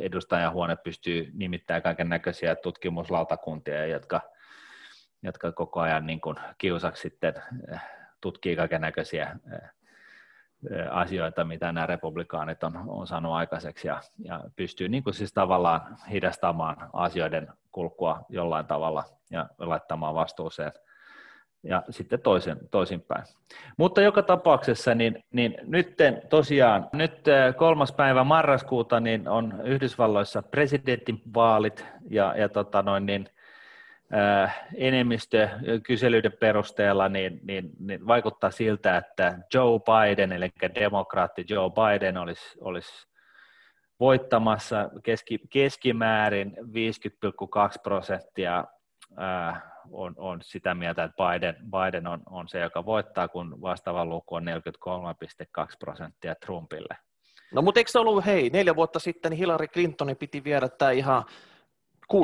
edustajahuone 0.00 0.76
pystyy 0.76 1.30
nimittämään 1.34 1.82
kaiken 1.82 2.08
näköisiä 2.08 2.56
tutkimuslautakuntia, 2.56 3.86
jotka, 3.86 4.20
jotka 5.22 5.52
koko 5.52 5.80
ajan 5.80 6.06
niin 6.06 6.20
kuin 6.20 6.36
kiusaksi 6.58 7.02
sitten 7.02 7.34
eh, 7.72 7.80
tutkii 8.20 8.56
kaiken 8.56 8.80
näköisiä 8.80 9.36
eh, 9.52 9.81
asioita, 10.90 11.44
mitä 11.44 11.72
nämä 11.72 11.86
republikaanit 11.86 12.64
on, 12.64 12.82
on 12.86 13.06
saanut 13.06 13.32
aikaiseksi 13.32 13.88
ja, 13.88 14.00
ja 14.24 14.40
pystyy 14.56 14.88
niin 14.88 15.04
kuin 15.04 15.14
siis 15.14 15.32
tavallaan 15.32 15.96
hidastamaan 16.10 16.76
asioiden 16.92 17.48
kulkua 17.72 18.20
jollain 18.28 18.66
tavalla 18.66 19.04
ja 19.30 19.46
laittamaan 19.58 20.14
vastuuseen 20.14 20.72
ja 21.62 21.82
sitten 21.90 22.20
toisin, 22.20 22.56
toisinpäin. 22.70 23.24
Mutta 23.76 24.00
joka 24.00 24.22
tapauksessa, 24.22 24.94
niin, 24.94 25.24
niin 25.32 25.54
nyt 25.62 25.96
tosiaan, 26.28 26.88
nyt 26.92 27.20
kolmas 27.56 27.92
päivä 27.92 28.24
marraskuuta 28.24 29.00
niin 29.00 29.28
on 29.28 29.60
Yhdysvalloissa 29.64 30.42
presidentinvaalit 30.42 31.86
ja, 32.10 32.34
ja 32.36 32.48
tota 32.48 32.82
noin, 32.82 33.06
niin, 33.06 33.28
enemmistö 34.76 35.48
kyselyiden 35.86 36.32
perusteella, 36.40 37.08
niin, 37.08 37.40
niin, 37.42 37.70
niin 37.78 38.06
vaikuttaa 38.06 38.50
siltä, 38.50 38.96
että 38.96 39.38
Joe 39.54 39.80
Biden, 39.80 40.32
eli 40.32 40.50
demokraatti 40.74 41.44
Joe 41.48 41.70
Biden 41.70 42.16
olisi, 42.16 42.58
olisi 42.60 43.08
voittamassa 44.00 44.90
keski, 45.02 45.38
keskimäärin 45.50 46.56
50,2 46.58 46.64
prosenttia 47.82 48.64
on, 49.90 50.14
on 50.16 50.40
sitä 50.42 50.74
mieltä, 50.74 51.04
että 51.04 51.16
Biden, 51.24 51.56
Biden 51.70 52.06
on, 52.06 52.22
on 52.30 52.48
se, 52.48 52.60
joka 52.60 52.84
voittaa, 52.84 53.28
kun 53.28 53.60
vastaava 53.62 54.04
luku 54.04 54.34
on 54.34 54.44
43,2 54.44 55.76
prosenttia 55.78 56.34
Trumpille. 56.34 56.96
No 57.52 57.62
mutta 57.62 57.80
eikö 57.80 57.90
se 57.90 57.98
ollut, 57.98 58.26
hei, 58.26 58.50
neljä 58.50 58.76
vuotta 58.76 58.98
sitten 58.98 59.32
Hillary 59.32 59.66
Clintonin 59.66 60.16
piti 60.16 60.44
viedä 60.44 60.68
tämä 60.68 60.90
ihan 60.90 61.24
6-0 62.12 62.16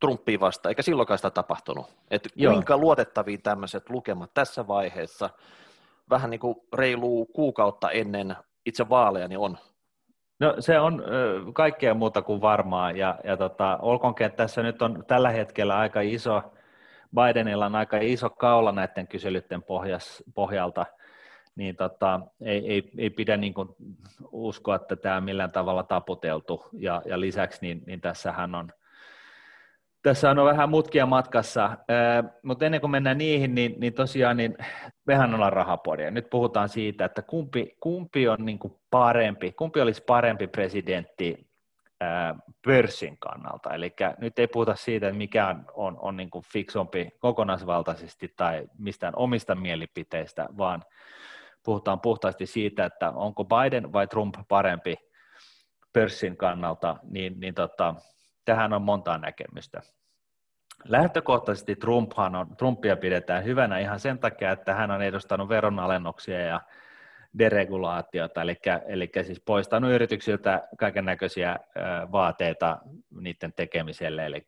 Trumpiin 0.00 0.40
vasta, 0.40 0.68
eikä 0.68 0.82
silloinkaan 0.82 1.18
sitä 1.18 1.30
tapahtunut. 1.30 1.86
Että 2.10 2.28
kuinka 2.38 2.76
luotettavia 2.76 3.38
tämmöiset 3.42 3.90
lukemat 3.90 4.30
tässä 4.34 4.66
vaiheessa, 4.66 5.30
vähän 6.10 6.30
niin 6.30 6.40
kuin 6.40 6.56
reilu 6.74 7.26
kuukautta 7.26 7.90
ennen 7.90 8.36
itse 8.66 8.88
vaaleja, 8.88 9.28
niin 9.28 9.38
on? 9.38 9.58
No 10.40 10.54
se 10.58 10.78
on 10.78 11.04
ö, 11.06 11.40
kaikkea 11.52 11.94
muuta 11.94 12.22
kuin 12.22 12.40
varmaa, 12.40 12.90
ja, 12.90 13.18
ja 13.24 13.36
tota, 13.36 13.78
olkoonkin, 13.82 14.26
että 14.26 14.36
tässä 14.36 14.62
nyt 14.62 14.82
on 14.82 15.04
tällä 15.06 15.30
hetkellä 15.30 15.78
aika 15.78 16.00
iso, 16.00 16.42
Bidenilla 17.14 17.66
on 17.66 17.74
aika 17.74 17.98
iso 18.00 18.30
kaula 18.30 18.72
näiden 18.72 19.08
kyselyiden 19.08 19.62
pohjas, 19.62 20.22
pohjalta, 20.34 20.86
niin 21.54 21.76
tota, 21.76 22.20
ei, 22.40 22.72
ei, 22.72 22.90
ei 22.98 23.10
pidä 23.10 23.36
niin 23.36 23.54
kuin 23.54 23.68
uskoa, 24.32 24.76
että 24.76 24.96
tämä 24.96 25.16
on 25.16 25.24
millään 25.24 25.52
tavalla 25.52 25.82
taputeltu, 25.82 26.64
ja, 26.72 27.02
ja 27.04 27.20
lisäksi 27.20 27.58
niin, 27.62 27.82
niin 27.86 28.00
tässähän 28.00 28.54
on– 28.54 28.70
tässä 30.06 30.30
on 30.30 30.44
vähän 30.44 30.70
mutkia 30.70 31.06
matkassa, 31.06 31.76
mutta 32.42 32.64
ennen 32.66 32.80
kuin 32.80 32.90
mennään 32.90 33.18
niihin, 33.18 33.54
niin, 33.54 33.74
niin 33.78 33.94
tosiaan 33.94 34.36
niin 34.36 34.56
mehän 35.06 35.34
ollaan 35.34 35.52
rahapodia. 35.52 36.10
Nyt 36.10 36.30
puhutaan 36.30 36.68
siitä, 36.68 37.04
että 37.04 37.22
kumpi, 37.22 37.76
kumpi 37.80 38.28
on 38.28 38.44
niin 38.44 38.58
kuin 38.58 38.74
parempi, 38.90 39.52
kumpi 39.52 39.80
olisi 39.80 40.02
parempi 40.02 40.46
presidentti 40.46 41.46
pörssin 42.66 43.16
kannalta. 43.18 43.74
Eli 43.74 43.94
nyt 44.18 44.38
ei 44.38 44.46
puhuta 44.46 44.74
siitä, 44.74 45.06
että 45.08 45.18
mikä 45.18 45.46
on, 45.48 45.64
on, 45.74 45.96
on 46.00 46.16
niin 46.16 46.30
kuin 46.30 46.44
fiksompi 46.52 47.08
kokonaisvaltaisesti 47.18 48.34
tai 48.36 48.68
mistään 48.78 49.16
omista 49.16 49.54
mielipiteistä, 49.54 50.46
vaan 50.58 50.82
puhutaan 51.64 52.00
puhtaasti 52.00 52.46
siitä, 52.46 52.84
että 52.84 53.10
onko 53.10 53.44
Biden 53.44 53.92
vai 53.92 54.06
Trump 54.06 54.34
parempi 54.48 54.96
pörssin 55.92 56.36
kannalta, 56.36 56.96
niin, 57.10 57.40
niin 57.40 57.54
tota, 57.54 57.94
tähän 58.44 58.72
on 58.72 58.82
montaa 58.82 59.18
näkemystä. 59.18 59.95
Lähtökohtaisesti 60.84 61.76
Trumphan 61.76 62.34
on, 62.34 62.56
Trumpia 62.56 62.96
pidetään 62.96 63.44
hyvänä 63.44 63.78
ihan 63.78 64.00
sen 64.00 64.18
takia, 64.18 64.52
että 64.52 64.74
hän 64.74 64.90
on 64.90 65.02
edustanut 65.02 65.48
veronalennuksia 65.48 66.40
ja 66.40 66.60
deregulaatiota, 67.38 68.42
eli, 68.42 68.56
eli 68.86 69.10
siis 69.22 69.40
poistanut 69.40 69.90
yrityksiltä 69.90 70.68
kaiken 70.78 71.04
näköisiä 71.04 71.58
vaateita 72.12 72.78
niiden 73.20 73.52
tekemiselle, 73.52 74.26
eli 74.26 74.46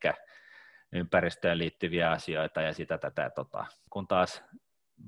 ympäristöön 0.92 1.58
liittyviä 1.58 2.10
asioita 2.10 2.62
ja 2.62 2.72
sitä 2.72 2.98
tätä, 2.98 3.30
tota. 3.30 3.66
kun 3.90 4.08
taas 4.08 4.44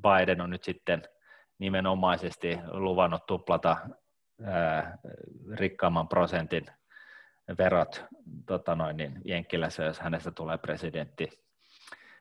Biden 0.03 0.41
on 0.41 0.51
nyt 0.51 0.65
sitten 0.65 1.03
nimenomaisesti 1.59 2.59
luvannut 2.71 3.27
tuplata 3.27 3.77
ää, 4.45 4.99
rikkaamman 5.55 6.09
prosentin 6.09 6.67
verot 7.59 8.05
tota 8.47 8.75
noin, 8.75 8.97
niin 8.97 9.21
Jenkkilässä, 9.25 9.85
jos 9.85 10.01
hänestä 10.01 10.31
tulee 10.31 10.59
presidentti. 10.59 11.29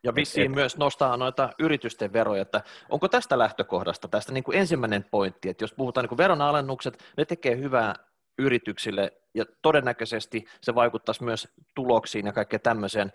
Ja 0.04 0.16
vissiin 0.16 0.52
et, 0.52 0.56
myös 0.56 0.78
nostaa 0.78 1.18
noita 1.18 1.50
yritysten 1.60 2.14
veroja, 2.14 2.42
että 2.42 2.62
onko 2.90 3.08
tästä 3.08 3.40
lähtökohdasta, 3.40 4.08
tästä 4.08 4.32
niin 4.32 4.44
kuin 4.44 4.58
ensimmäinen 4.58 5.06
pointti, 5.12 5.50
että 5.50 5.64
jos 5.64 5.74
puhutaan 5.74 6.04
niin 6.04 6.10
kuin 6.10 6.18
veronalennukset, 6.18 7.04
ne 7.18 7.26
tekee 7.26 7.58
hyvää 7.58 7.96
yrityksille 8.38 9.14
ja 9.34 9.46
todennäköisesti 9.62 10.46
se 10.62 10.76
vaikuttaisi 10.76 11.24
myös 11.24 11.48
tuloksiin 11.76 12.26
ja 12.26 12.34
kaikkeen 12.34 12.62
tämmöiseen, 12.62 13.12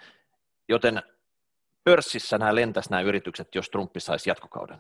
joten 0.69 1.03
pörssissä 1.85 2.39
nämä 2.39 2.55
lentäisi 2.55 2.91
nämä 2.91 3.03
yritykset, 3.03 3.55
jos 3.55 3.71
Trumpi 3.71 4.01
saisi 4.01 4.31
jatkokauden. 4.31 4.79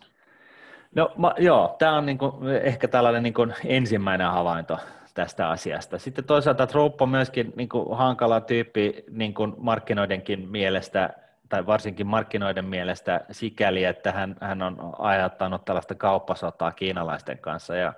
No 0.95 1.13
ma, 1.17 1.35
joo, 1.39 1.77
tämä 1.79 1.97
on 1.97 2.07
niin 2.07 2.19
kuin, 2.19 2.49
ehkä 2.49 2.89
tällainen 2.89 3.23
niin 3.23 3.35
kuin 3.35 3.55
ensimmäinen 3.65 4.31
havainto 4.31 4.79
tästä 5.15 5.49
asiasta. 5.49 5.99
Sitten 5.99 6.25
toisaalta 6.25 6.67
Trump 6.67 7.03
on 7.03 7.09
myöskin 7.09 7.53
niin 7.57 7.69
kuin 7.69 7.97
hankala 7.97 8.41
tyyppi 8.41 9.05
niin 9.11 9.35
kuin 9.35 9.55
markkinoidenkin 9.57 10.49
mielestä, 10.49 11.11
tai 11.49 11.67
varsinkin 11.67 12.07
markkinoiden 12.07 12.65
mielestä 12.65 13.25
sikäli, 13.31 13.85
että 13.85 14.13
hän, 14.13 14.37
hän 14.41 14.63
on 14.63 14.93
ajattanut 14.99 15.65
tällaista 15.65 15.95
kauppasotaa 15.95 16.73
kiinalaisten 16.73 17.39
kanssa. 17.39 17.77
Ja, 17.77 17.93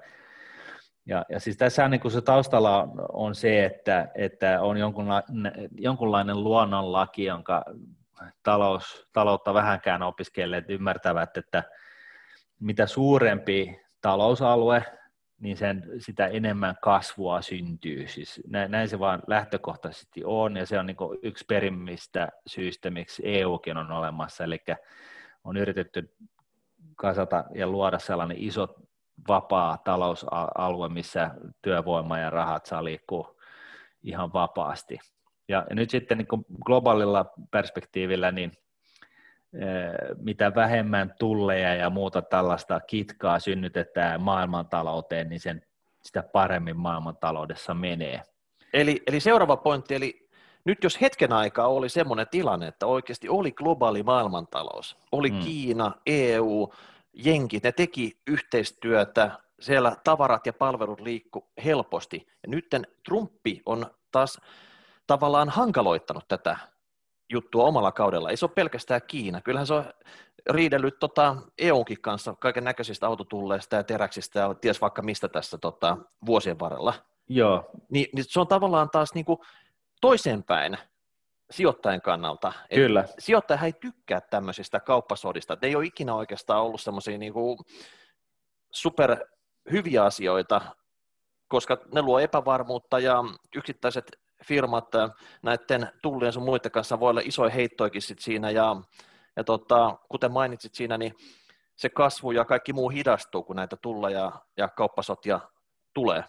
ja, 1.06 1.24
ja 1.28 1.40
siis 1.40 1.56
tässä 1.56 1.88
niin 1.88 2.10
se 2.10 2.20
taustalla 2.20 2.82
on, 2.82 2.92
on 3.12 3.34
se, 3.34 3.64
että, 3.64 4.08
että 4.14 4.60
on 4.60 4.76
jonkunlainen, 4.76 5.52
jonkunlainen 5.78 6.44
luonnonlaki, 6.44 7.24
jonka 7.24 7.64
talous, 8.42 9.08
taloutta 9.12 9.54
vähänkään 9.54 10.02
opiskelijat 10.02 10.64
ymmärtävät, 10.68 11.36
että 11.36 11.62
mitä 12.60 12.86
suurempi 12.86 13.80
talousalue, 14.00 14.84
niin 15.40 15.56
sen, 15.56 15.84
sitä 15.98 16.26
enemmän 16.26 16.76
kasvua 16.82 17.42
syntyy. 17.42 18.08
Siis 18.08 18.40
näin, 18.48 18.70
näin 18.70 18.88
se 18.88 18.98
vaan 18.98 19.22
lähtökohtaisesti 19.26 20.22
on, 20.24 20.56
ja 20.56 20.66
se 20.66 20.78
on 20.78 20.86
niin 20.86 20.96
yksi 21.22 21.44
perimmistä 21.48 22.28
syistä, 22.46 22.90
miksi 22.90 23.22
EUkin 23.24 23.76
on 23.76 23.92
olemassa, 23.92 24.44
eli 24.44 24.58
on 25.44 25.56
yritetty 25.56 26.14
kasata 26.96 27.44
ja 27.54 27.66
luoda 27.66 27.98
sellainen 27.98 28.36
iso 28.40 28.74
vapaa 29.28 29.78
talousalue, 29.78 30.88
missä 30.88 31.30
työvoima 31.62 32.18
ja 32.18 32.30
rahat 32.30 32.66
saa 32.66 32.84
liikkua 32.84 33.36
ihan 34.02 34.32
vapaasti. 34.32 34.98
Ja, 35.48 35.66
nyt 35.70 35.90
sitten 35.90 36.18
niin 36.18 36.44
globaalilla 36.64 37.26
perspektiivillä, 37.50 38.32
niin 38.32 38.52
mitä 40.18 40.54
vähemmän 40.54 41.14
tulleja 41.18 41.74
ja 41.74 41.90
muuta 41.90 42.22
tällaista 42.22 42.80
kitkaa 42.80 43.38
synnytetään 43.38 44.22
maailmantalouteen, 44.22 45.28
niin 45.28 45.40
sen, 45.40 45.62
sitä 46.02 46.22
paremmin 46.22 46.76
maailmantaloudessa 46.76 47.74
menee. 47.74 48.22
Eli, 48.72 49.02
eli 49.06 49.20
seuraava 49.20 49.56
pointti, 49.56 49.94
eli 49.94 50.28
nyt 50.64 50.84
jos 50.84 51.00
hetken 51.00 51.32
aikaa 51.32 51.68
oli 51.68 51.88
semmoinen 51.88 52.26
tilanne, 52.30 52.66
että 52.66 52.86
oikeasti 52.86 53.28
oli 53.28 53.52
globaali 53.52 54.02
maailmantalous, 54.02 54.98
oli 55.12 55.30
hmm. 55.30 55.40
Kiina, 55.40 55.92
EU, 56.06 56.72
Jenkit, 57.12 57.62
ne 57.62 57.72
teki 57.72 58.18
yhteistyötä, 58.26 59.30
siellä 59.60 59.96
tavarat 60.04 60.46
ja 60.46 60.52
palvelut 60.52 61.00
liikku 61.00 61.48
helposti. 61.64 62.26
Ja 62.42 62.48
nyt 62.48 62.66
Trumpi 63.04 63.62
on 63.66 63.86
taas 64.12 64.40
tavallaan 65.06 65.48
hankaloittanut 65.48 66.28
tätä 66.28 66.56
juttua 67.30 67.64
omalla 67.64 67.92
kaudella. 67.92 68.30
Ei 68.30 68.36
se 68.36 68.44
ole 68.44 68.52
pelkästään 68.54 69.00
Kiina. 69.06 69.40
Kyllähän 69.40 69.66
se 69.66 69.74
on 69.74 69.84
riidellyt 70.50 70.98
tota 70.98 71.36
EUnkin 71.58 72.00
kanssa 72.00 72.34
kaiken 72.34 72.64
näköisistä 72.64 73.06
autotulleista 73.06 73.76
ja 73.76 73.84
teräksistä 73.84 74.40
ja 74.40 74.54
ties 74.54 74.80
vaikka 74.80 75.02
mistä 75.02 75.28
tässä 75.28 75.58
tota, 75.58 75.96
vuosien 76.26 76.58
varrella. 76.58 76.94
Joo. 77.28 77.70
Ni, 77.90 78.08
niin 78.12 78.24
se 78.28 78.40
on 78.40 78.48
tavallaan 78.48 78.90
taas 78.90 79.14
niinku 79.14 79.44
toiseenpäin 80.00 80.78
sijoittajan 81.50 82.00
kannalta. 82.00 82.52
Kyllä. 82.74 83.04
sijoittaja 83.18 83.60
ei 83.62 83.72
tykkää 83.72 84.20
tämmöisistä 84.20 84.80
kauppasodista. 84.80 85.56
Ne 85.62 85.68
ei 85.68 85.76
ole 85.76 85.84
ikinä 85.84 86.14
oikeastaan 86.14 86.62
ollut 86.62 86.80
semmoisia 86.80 87.18
niinku 87.18 87.58
super 88.70 89.16
hyviä 89.70 90.04
asioita, 90.04 90.60
koska 91.48 91.78
ne 91.94 92.02
luo 92.02 92.18
epävarmuutta 92.18 92.98
ja 92.98 93.24
yksittäiset 93.56 94.18
firmat 94.44 94.88
näiden 95.42 95.88
tullien 96.02 96.32
sun 96.32 96.42
muiden 96.42 96.70
kanssa 96.70 97.00
voi 97.00 97.10
olla 97.10 97.22
isoja 97.24 97.50
heittoikin 97.50 98.02
sit 98.02 98.18
siinä 98.18 98.50
ja, 98.50 98.76
ja 99.36 99.44
tota, 99.44 99.98
kuten 100.08 100.32
mainitsit 100.32 100.74
siinä, 100.74 100.98
niin 100.98 101.14
se 101.76 101.88
kasvu 101.88 102.30
ja 102.30 102.44
kaikki 102.44 102.72
muu 102.72 102.88
hidastuu, 102.88 103.42
kun 103.42 103.56
näitä 103.56 103.76
tulleja 103.76 104.32
ja 104.56 104.68
kauppasotia 104.68 105.40
tulee. 105.94 106.24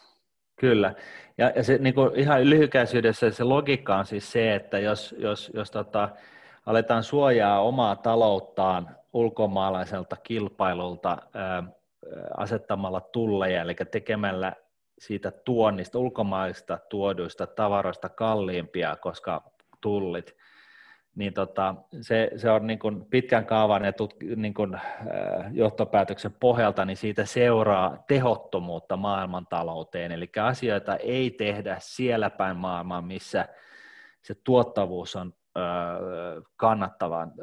Kyllä, 0.55 0.93
ja, 1.37 1.51
ja 1.55 1.63
se 1.63 1.77
niin 1.77 1.95
kuin 1.95 2.15
ihan 2.15 2.49
lyhykäisyydessä 2.49 3.31
se 3.31 3.43
logiikka 3.43 3.95
on 3.95 4.05
siis 4.05 4.31
se, 4.31 4.55
että 4.55 4.79
jos, 4.79 5.15
jos, 5.17 5.51
jos 5.53 5.71
tota, 5.71 6.09
aletaan 6.65 7.03
suojaa 7.03 7.61
omaa 7.61 7.95
talouttaan 7.95 8.97
ulkomaalaiselta 9.13 10.15
kilpailulta 10.15 11.17
ää, 11.33 11.63
asettamalla 12.37 13.01
tulleja, 13.01 13.61
eli 13.61 13.75
tekemällä 13.91 14.53
siitä 14.99 15.31
tuonnista, 15.31 15.99
ulkomaista 15.99 16.79
tuoduista 16.89 17.47
tavaroista 17.47 18.09
kalliimpia, 18.09 18.95
koska 18.95 19.51
tullit, 19.81 20.35
niin 21.15 21.33
tota, 21.33 21.75
se, 22.01 22.31
se 22.35 22.51
on 22.51 22.67
niin 22.67 22.79
kuin 22.79 23.05
pitkän 23.05 23.45
kaavan 23.45 23.85
ja 23.85 23.93
tut, 23.93 24.15
niin 24.35 24.53
kuin, 24.53 24.75
äh, 24.75 24.83
johtopäätöksen 25.51 26.35
pohjalta, 26.39 26.85
niin 26.85 26.97
siitä 26.97 27.25
seuraa 27.25 28.03
tehottomuutta 28.07 28.97
maailmantalouteen, 28.97 30.11
eli 30.11 30.29
asioita 30.41 30.95
ei 30.95 31.31
tehdä 31.31 31.77
siellä 31.79 32.29
päin 32.29 32.57
maailmaa, 32.57 33.01
missä 33.01 33.47
se 34.21 34.35
tuottavuus 34.43 35.15
on 35.15 35.33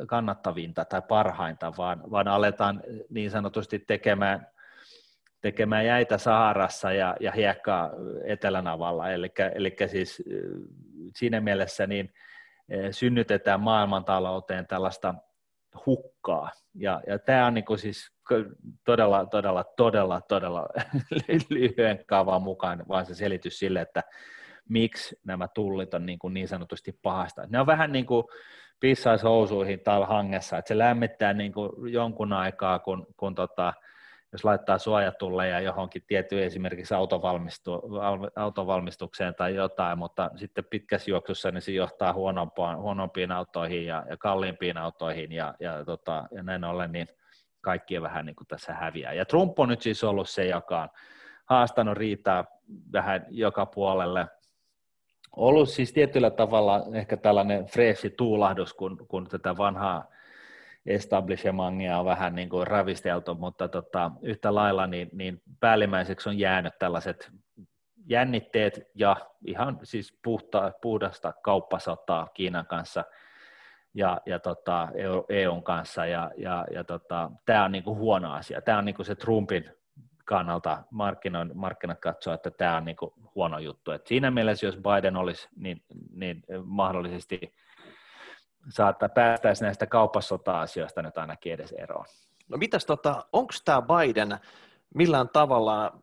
kannattavinta 0.07 0.85
tai 0.85 1.03
parhainta, 1.09 1.73
vaan, 1.79 2.03
vaan 2.11 2.29
aletaan 2.29 2.83
niin 3.11 3.31
sanotusti 3.31 3.79
tekemään, 3.79 4.47
tekemään 5.45 5.87
jäitä 5.87 6.19
Saharassa 6.19 6.93
ja, 6.93 7.17
ja 7.21 7.33
hiekkaa 7.33 7.91
Etelänavalla, 8.25 9.11
eli, 9.11 9.33
eli 9.55 9.77
siis 9.87 10.23
siinä 11.17 11.41
mielessä 11.41 11.87
niin 11.87 12.13
synnytetään 12.91 13.61
maailmantalouteen 13.61 14.67
tällaista 14.67 15.15
hukkaa, 15.87 16.51
ja, 16.75 17.01
ja 17.07 17.19
tämä 17.19 17.47
on 17.47 17.55
niin 17.55 17.65
kuin 17.65 17.79
siis 17.79 18.13
todella, 18.85 19.27
todella, 19.27 19.65
todella, 19.65 20.21
todella 20.21 20.67
lyhyen 21.51 22.05
kaavan 22.07 22.43
mukaan, 22.43 22.85
vaan 22.89 23.07
se 23.07 23.15
selitys 23.15 23.59
sille, 23.59 23.81
että 23.81 24.03
miksi 24.69 25.17
nämä 25.25 25.49
tullit 25.49 25.95
on 25.95 26.07
niin, 26.07 26.19
kuin 26.19 26.35
niin 26.35 26.49
sanotusti 26.49 26.99
pahasta. 27.03 27.47
Ne 27.49 27.61
on 27.61 27.67
vähän 27.67 27.93
niin 27.93 28.07
kuin 28.07 28.25
pissaishousuihin 28.81 29.81
täällä 29.81 30.07
hangessa, 30.07 30.59
että 30.59 30.69
se 30.69 30.79
lämmittää 30.79 31.33
niin 31.33 31.53
kuin 31.53 31.93
jonkun 31.93 32.33
aikaa, 32.33 32.79
kun, 32.79 33.07
kun 33.17 33.35
tota, 33.35 33.75
jos 34.35 34.45
laittaa 34.45 34.79
suojatulleja 34.79 35.61
johonkin 35.61 36.03
tiettyyn 36.07 36.45
esimerkiksi 36.45 36.95
autovalmistu, 36.95 37.83
autovalmistukseen 38.37 39.35
tai 39.35 39.55
jotain, 39.55 39.99
mutta 39.99 40.31
sitten 40.37 40.65
pitkässä 40.65 41.11
juoksussa 41.11 41.51
niin 41.51 41.63
se 41.63 41.73
johtaa 41.73 42.13
huonompiin, 42.13 42.77
huonompiin 42.77 43.33
autoihin 43.33 43.87
ja, 43.87 44.05
ja 44.11 44.17
kalliimpiin 44.17 44.79
autoihin 44.79 45.33
ja, 45.33 45.55
ja, 45.61 45.85
tota, 45.85 46.25
ja 46.31 46.43
näin 46.43 46.65
ollen 46.65 46.93
niin 46.93 47.09
kaikki 47.61 48.03
vähän 48.03 48.27
niin 48.27 48.37
kuin 48.37 48.47
tässä 48.47 48.73
häviää. 48.73 49.13
Ja 49.13 49.25
Trump 49.25 49.59
on 49.59 49.69
nyt 49.69 49.83
siis 49.83 50.05
ollut 50.05 50.29
se, 50.29 50.47
joka 50.47 50.83
on 50.83 50.89
haastanut 51.45 51.97
riitaa 51.97 52.45
vähän 52.93 53.27
joka 53.31 53.67
puolelle. 53.67 54.27
Ollut 55.37 55.69
siis 55.69 55.93
tietyllä 55.93 56.31
tavalla 56.31 56.83
ehkä 56.95 57.17
tällainen 57.17 57.67
freesi 57.67 58.11
tuulahdus, 58.11 58.75
kun, 58.75 59.07
kun 59.09 59.29
tätä 59.29 59.57
vanhaa 59.57 60.14
establishmentia 60.87 61.99
on 61.99 62.05
vähän 62.05 62.35
niin 62.35 62.49
kuin 62.49 62.67
ravisteltu, 62.67 63.35
mutta 63.35 63.69
tota, 63.69 64.11
yhtä 64.23 64.55
lailla 64.55 64.87
niin, 64.87 65.09
niin 65.13 65.43
päällimmäiseksi 65.61 66.29
on 66.29 66.39
jäänyt 66.39 66.79
tällaiset 66.79 67.31
jännitteet 68.07 68.91
ja 68.95 69.17
ihan 69.47 69.79
siis 69.83 70.19
puhta, 70.25 70.73
puhdasta 70.83 71.33
kauppasotaa 71.33 72.29
Kiinan 72.35 72.67
kanssa 72.67 73.05
ja, 73.95 74.21
ja 74.27 74.39
tota, 74.39 74.89
EUn 75.29 75.63
kanssa 75.63 76.07
ja, 76.07 76.31
ja, 76.37 76.67
ja 76.71 76.85
tota, 76.85 77.31
tämä 77.47 77.65
on 77.65 77.73
niin 77.73 77.85
kuin 77.85 77.99
huono 77.99 78.33
asia. 78.33 78.63
Tämä 78.63 78.79
on 78.79 78.85
niin 78.85 78.95
kuin 78.95 79.07
se 79.07 79.15
Trumpin 79.15 79.71
kannalta 80.25 80.83
markkinat 81.55 82.01
katsoo, 82.01 82.35
että 82.35 82.51
tämä 82.51 82.77
on 82.77 82.85
niin 82.85 82.97
huono 83.35 83.59
juttu. 83.59 83.91
Et 83.91 84.07
siinä 84.07 84.31
mielessä, 84.31 84.67
jos 84.67 84.77
Biden 84.77 85.17
olisi, 85.17 85.49
niin, 85.57 85.83
niin 86.11 86.43
mahdollisesti 86.65 87.55
saattaa 88.69 89.09
päästäisi 89.09 89.65
näistä 89.65 89.87
kauppasota-asioista 89.87 91.03
nyt 91.03 91.19
ainakin 91.19 91.53
edes 91.53 91.73
eroon. 91.73 92.05
No 92.49 92.57
mitäs 92.57 92.87
tota, 92.87 93.25
onko 93.33 93.53
tämä 93.65 93.83
Biden 93.83 94.39
millään 94.95 95.29
tavalla 95.29 95.99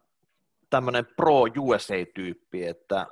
tämmöinen 0.69 1.05
pro-USA-tyyppi, 1.15 2.65
että 2.65 3.07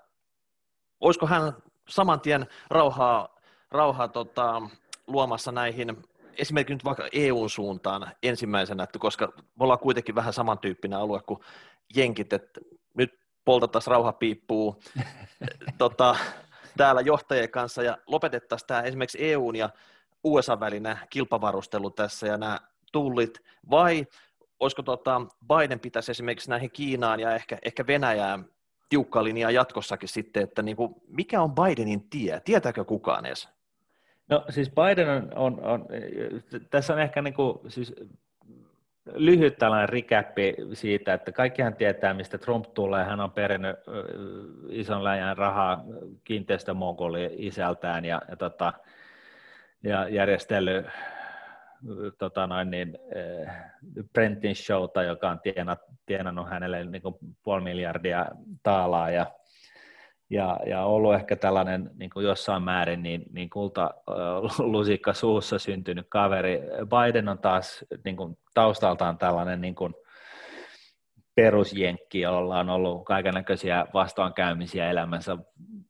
olisiko 1.00 1.28
hän 1.28 1.54
saman 1.90 2.22
tien 2.22 2.48
rauhaa, 2.70 3.36
rauhaa 3.72 4.08
tota, 4.08 4.62
luomassa 5.08 5.52
näihin 5.52 5.98
esimerkiksi 6.38 6.74
nyt 6.74 6.86
vaikka 6.86 7.10
EU-suuntaan 7.12 8.12
ensimmäisenä, 8.24 8.84
että 8.84 9.00
koska 9.00 9.34
me 9.38 9.44
ollaan 9.60 9.80
kuitenkin 9.80 10.16
vähän 10.16 10.34
samantyyppinen 10.34 11.00
alue 11.00 11.20
kuin 11.22 11.40
jenkit, 11.96 12.34
että 12.34 12.62
nyt 12.94 13.20
poltettaisiin 13.46 13.92
rauhapiippuu 13.92 14.82
tota, 15.78 16.16
täällä 16.80 17.02
johtajien 17.02 17.52
kanssa 17.52 17.84
ja 17.84 17.98
lopetettaisiin 18.08 18.68
tämä 18.68 18.82
esimerkiksi 18.82 19.32
EUn 19.32 19.56
ja 19.56 19.70
USA 20.24 20.60
välinen 20.60 21.00
kilpavarustelu 21.10 21.90
tässä 21.90 22.28
ja 22.28 22.38
nämä 22.38 22.60
tullit, 22.92 23.40
vai 23.70 24.08
olisiko 24.60 24.82
tota, 24.84 25.22
Biden 25.48 25.80
pitäisi 25.80 26.12
esimerkiksi 26.12 26.50
näihin 26.50 26.72
Kiinaan 26.72 27.20
ja 27.20 27.36
ehkä, 27.36 27.58
ehkä 27.66 27.88
Venäjään 27.88 28.46
tiukka 28.90 29.24
linjaa 29.24 29.52
jatkossakin 29.52 30.10
sitten, 30.10 30.44
että 30.44 30.62
niin 30.62 30.78
kuin, 30.78 30.96
mikä 31.08 31.42
on 31.42 31.56
Bidenin 31.56 32.10
tie? 32.10 32.42
Tietääkö 32.46 32.86
kukaan 32.86 33.26
edes? 33.26 33.50
No 34.30 34.46
siis 34.50 34.70
Biden 34.70 35.10
on, 35.10 35.30
on, 35.36 35.64
on 35.64 35.86
tässä 36.70 36.94
on 36.94 37.00
ehkä 37.00 37.22
niin 37.22 37.34
kuin, 37.34 37.60
siis 37.68 37.94
lyhyt 39.14 39.58
tällainen 39.58 39.90
rikäppi 39.90 40.56
siitä, 40.74 41.14
että 41.14 41.32
kaikkihan 41.32 41.76
tietää, 41.76 42.14
mistä 42.14 42.38
Trump 42.38 42.66
tulee. 42.74 43.04
Hän 43.04 43.20
on 43.20 43.32
perinnyt 43.32 43.76
ison 44.70 45.04
läjän 45.04 45.38
rahaa 45.38 45.84
kiinteistömongoli 46.24 47.36
isältään 47.38 48.06
ja, 48.06 48.22
ja, 48.30 48.36
tota, 48.36 48.74
ja 49.84 50.10
järjestellyt 50.10 50.86
tota 52.18 52.48
noin 52.48 52.72
niin, 52.72 52.98
Brentin 54.14 54.56
showta, 54.56 55.04
joka 55.04 55.30
on 55.30 55.40
tienat, 55.40 55.80
tienannut 56.06 56.50
hänelle 56.50 56.86
niin 56.86 57.02
puoli 57.44 57.62
miljardia 57.62 58.26
taalaa 58.64 59.10
ja 59.10 59.26
ja, 60.30 60.60
ja 60.66 60.84
ollut 60.84 61.14
ehkä 61.14 61.36
tällainen 61.36 61.92
niin 61.96 62.10
kuin 62.10 62.26
jossain 62.26 62.64
määrin 62.64 63.04
niin, 63.04 63.26
niin 63.32 63.50
kulta 63.50 63.94
lusikka 64.60 65.14
suussa 65.14 65.60
syntynyt 65.60 66.06
kaveri. 66.10 66.62
Biden 66.86 67.30
on 67.30 67.40
taas 67.40 67.86
niin 68.06 68.18
kuin 68.18 68.38
taustaltaan 68.54 69.18
tällainen 69.18 69.62
niin 69.62 69.76
kuin 69.76 69.94
perusjenkki, 71.36 72.22
jolla 72.22 72.60
on 72.60 72.70
ollut 72.70 73.06
kaikenlaisia 73.06 73.88
vastoinkäymisiä 73.94 74.90
elämänsä 74.90 75.38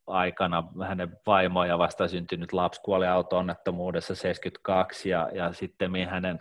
aikana. 0.08 0.64
Hänen 0.88 1.18
vaimo 1.26 1.66
ja 1.66 1.78
vasta 1.78 2.08
syntynyt 2.08 2.54
lapsi 2.54 2.82
kuoli 2.82 3.08
auto-onnettomuudessa 3.08 4.16
72 4.16 5.10
ja, 5.10 5.30
ja 5.34 5.54
sitten 5.54 5.92
hänen, 6.10 6.40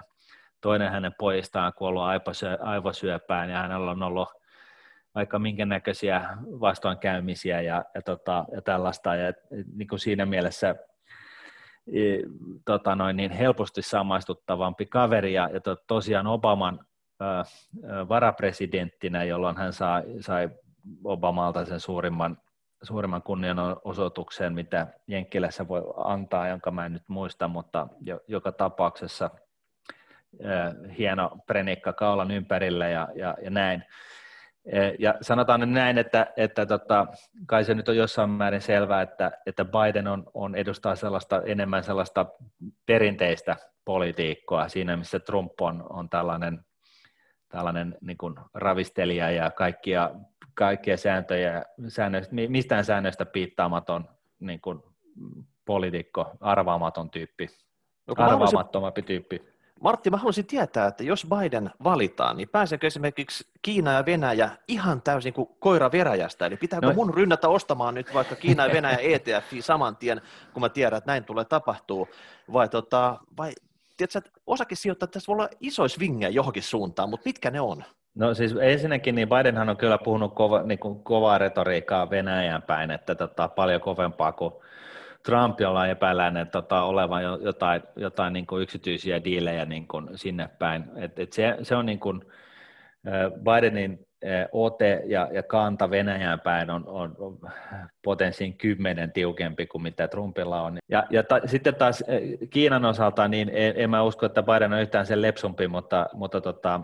toinen 0.60 0.92
hänen 0.92 1.14
pojistaan 1.18 1.72
kuollut 1.76 2.02
aivosyöpään 2.60 3.50
ja 3.50 3.58
hänellä 3.58 3.90
on 3.90 4.02
ollut 4.02 4.28
aika 5.14 5.38
minkä 5.38 5.66
näköisiä 5.66 6.28
vastoinkäymisiä 6.60 7.60
ja, 7.60 7.84
ja, 7.94 8.02
tota, 8.02 8.44
ja 8.52 8.62
tällaista. 8.62 9.14
Ja 9.14 9.32
niin 9.76 9.88
kuin 9.88 9.98
siinä 9.98 10.26
mielessä 10.26 10.76
e, 11.92 12.00
tota 12.64 12.94
noin, 12.94 13.16
niin 13.16 13.30
helposti 13.30 13.82
samaistuttavampi 13.82 14.86
kaveri 14.86 15.32
ja, 15.32 15.50
ja 15.52 15.60
to, 15.60 15.76
tosiaan 15.86 16.26
Obaman 16.26 16.86
ää, 17.20 17.44
varapresidenttinä, 18.08 19.24
jolloin 19.24 19.56
hän 19.56 19.72
sai, 19.72 20.02
sai 20.20 20.50
Obamalta 21.04 21.64
sen 21.64 21.80
suurimman, 21.80 22.38
suurimman 22.82 23.22
kunnianosoituksen, 23.22 24.54
mitä 24.54 24.86
Jenkkilässä 25.06 25.68
voi 25.68 25.82
antaa, 26.04 26.48
jonka 26.48 26.70
mä 26.70 26.86
en 26.86 26.92
nyt 26.92 27.08
muista, 27.08 27.48
mutta 27.48 27.88
jo, 28.00 28.20
joka 28.28 28.52
tapauksessa 28.52 29.30
ää, 30.44 30.74
hieno 30.98 31.38
prenikka 31.46 31.92
kaulan 31.92 32.30
ympärillä 32.30 32.88
ja, 32.88 33.08
ja, 33.14 33.36
ja 33.42 33.50
näin. 33.50 33.84
Eh, 34.72 34.94
ja 34.98 35.14
sanotaan 35.20 35.60
nyt 35.60 35.70
näin, 35.70 35.98
että, 35.98 36.26
että 36.36 36.66
tota, 36.66 37.06
kai 37.46 37.64
se 37.64 37.74
nyt 37.74 37.88
on 37.88 37.96
jossain 37.96 38.30
määrin 38.30 38.60
selvää, 38.60 39.02
että, 39.02 39.32
että 39.46 39.64
Biden 39.64 40.06
on, 40.08 40.30
on 40.34 40.54
edustaa 40.54 40.96
sellaista, 40.96 41.42
enemmän 41.42 41.84
sellaista 41.84 42.26
perinteistä 42.86 43.56
politiikkoa 43.84 44.68
siinä, 44.68 44.96
missä 44.96 45.20
Trump 45.20 45.60
on, 45.60 45.86
on 45.90 46.08
tällainen, 46.08 46.60
tällainen 47.48 47.98
niin 48.00 48.18
kuin 48.18 48.34
ravistelija 48.54 49.30
ja 49.30 49.50
kaikkia, 49.50 50.10
kaikkia 50.54 50.96
sääntöjä, 50.96 51.64
säännöistä, 51.88 52.34
mistään 52.48 52.84
säännöistä 52.84 53.26
piittaamaton 53.26 54.08
niin 54.40 54.60
kuin 54.60 54.82
poliitikko, 55.64 56.30
arvaamaton 56.40 57.10
tyyppi, 57.10 57.48
no, 58.06 58.14
arvaamattomampi 58.18 59.02
tyyppi. 59.02 59.57
Martti, 59.80 60.10
mä 60.10 60.16
haluaisin 60.16 60.46
tietää, 60.46 60.86
että 60.86 61.04
jos 61.04 61.26
Biden 61.38 61.70
valitaan, 61.84 62.36
niin 62.36 62.48
pääseekö 62.48 62.86
esimerkiksi 62.86 63.46
Kiina 63.62 63.92
ja 63.92 64.06
Venäjä 64.06 64.50
ihan 64.68 65.02
täysin 65.02 65.32
kuin 65.32 65.48
koira 65.58 65.92
veräjästä? 65.92 66.46
Eli 66.46 66.56
pitääkö 66.56 66.86
no. 66.86 66.92
mun 66.92 67.14
rynnätä 67.14 67.48
ostamaan 67.48 67.94
nyt 67.94 68.14
vaikka 68.14 68.36
Kiina 68.36 68.66
ja 68.66 68.72
Venäjä 68.72 68.98
ETF 68.98 69.52
saman 69.60 69.96
tien, 69.96 70.20
kun 70.52 70.60
mä 70.60 70.68
tiedän, 70.68 70.98
että 70.98 71.10
näin 71.10 71.24
tulee 71.24 71.44
tapahtuu? 71.44 72.08
Vai, 72.52 72.68
tota, 72.68 73.18
vai 73.36 73.52
tiedätkö, 73.96 74.18
että 74.18 74.30
osakesijoittajat 74.46 75.10
tässä 75.10 75.26
voi 75.26 75.34
olla 75.34 75.48
isois 75.60 75.94
swingejä 75.94 76.28
johonkin 76.28 76.62
suuntaan, 76.62 77.10
mutta 77.10 77.28
mitkä 77.28 77.50
ne 77.50 77.60
on? 77.60 77.84
No 78.14 78.34
siis 78.34 78.54
ensinnäkin 78.60 79.14
niin 79.14 79.28
Bidenhan 79.28 79.68
on 79.68 79.76
kyllä 79.76 79.98
puhunut 79.98 80.34
kova, 80.34 80.62
niin 80.62 80.78
kuin 80.78 81.02
kovaa 81.02 81.38
retoriikkaa 81.38 82.10
Venäjän 82.10 82.62
päin, 82.62 82.90
että 82.90 83.14
tota, 83.14 83.48
paljon 83.48 83.80
kovempaa 83.80 84.32
kuin 84.32 84.54
Trump, 85.24 85.60
jolla 85.60 85.86
epäillään 85.86 86.36
että 86.36 86.52
tota, 86.52 86.82
olevan 86.82 87.22
jotain, 87.22 87.82
jotain 87.96 88.32
niin 88.32 88.46
kuin 88.46 88.62
yksityisiä 88.62 89.24
diilejä 89.24 89.64
niin 89.64 89.88
kuin 89.88 90.08
sinne 90.14 90.48
päin. 90.58 90.84
Et, 90.96 91.18
et 91.18 91.32
se, 91.32 91.56
se 91.62 91.76
on 91.76 91.86
niin 91.86 92.00
kuin, 92.00 92.22
Bidenin 93.44 94.08
ote 94.52 95.02
ja, 95.06 95.28
ja 95.32 95.42
kanta 95.42 95.90
Venäjään 95.90 96.40
päin 96.40 96.70
on, 96.70 96.84
on, 96.86 97.14
on 97.18 97.38
potenssiin 98.04 98.56
kymmenen 98.58 99.12
tiukempi 99.12 99.66
kuin 99.66 99.82
mitä 99.82 100.08
Trumpilla 100.08 100.62
on. 100.62 100.78
Ja, 100.88 101.06
ja 101.10 101.22
ta, 101.22 101.40
sitten 101.46 101.74
taas 101.74 102.04
Kiinan 102.50 102.84
osalta, 102.84 103.28
niin 103.28 103.50
en, 103.52 103.74
en 103.76 103.90
mä 103.90 104.02
usko, 104.02 104.26
että 104.26 104.42
Biden 104.42 104.72
on 104.72 104.80
yhtään 104.80 105.06
sen 105.06 105.22
lepsumpi, 105.22 105.68
mutta, 105.68 106.06
mutta 106.12 106.40
tota, 106.40 106.80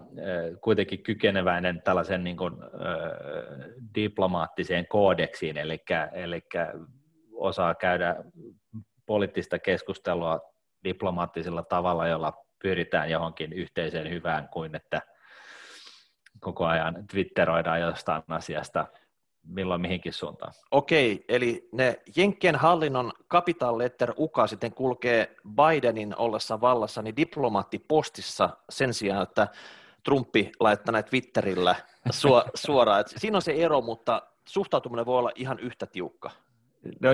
kuitenkin 0.61 1.03
kykeneväinen 1.03 1.83
tällaisen 1.83 2.25
niin 2.25 2.37
kuin, 2.37 2.55
äh, 2.62 3.70
diplomaattiseen 3.94 4.87
koodeksiin, 4.88 5.57
eli, 5.57 5.83
eli 6.12 6.42
osaa 7.44 7.74
käydä 7.74 8.16
poliittista 9.07 9.59
keskustelua 9.59 10.40
diplomaattisella 10.85 11.62
tavalla, 11.62 12.09
jolla 12.09 12.33
pyritään 12.62 13.11
johonkin 13.11 13.52
yhteiseen 13.52 14.11
hyvään 14.11 14.48
kuin 14.48 14.76
että 14.76 15.02
koko 16.40 16.66
ajan 16.66 17.07
twitteroidaan 17.11 17.80
jostain 17.80 18.22
asiasta 18.28 18.87
milloin 19.46 19.80
mihinkin 19.80 20.12
suuntaan. 20.12 20.52
Okei, 20.70 21.24
eli 21.28 21.68
ne 21.72 22.00
Jenkkien 22.16 22.57
hallinnon 22.57 23.12
capital 23.30 23.78
letter 23.78 24.12
uka 24.18 24.46
sitten 24.46 24.74
kulkee 24.74 25.37
Bidenin 25.48 26.16
ollessa 26.16 26.61
vallassa 26.61 27.02
niin 27.02 27.16
diplomaattipostissa 27.16 28.50
sen 28.70 28.94
sijaan, 28.94 29.22
että 29.22 29.48
Trumpi 30.04 30.52
laittaa 30.61 31.02
Twitterillä 31.02 31.74
suoraan. 32.54 33.00
Et 33.00 33.14
siinä 33.16 33.38
on 33.38 33.42
se 33.42 33.52
ero, 33.52 33.80
mutta 33.80 34.22
suhtautuminen 34.48 35.07
voi 35.07 35.18
olla 35.18 35.33
ihan 35.35 35.59
yhtä 35.59 35.87
tiukka. 35.87 36.30
No, 37.01 37.11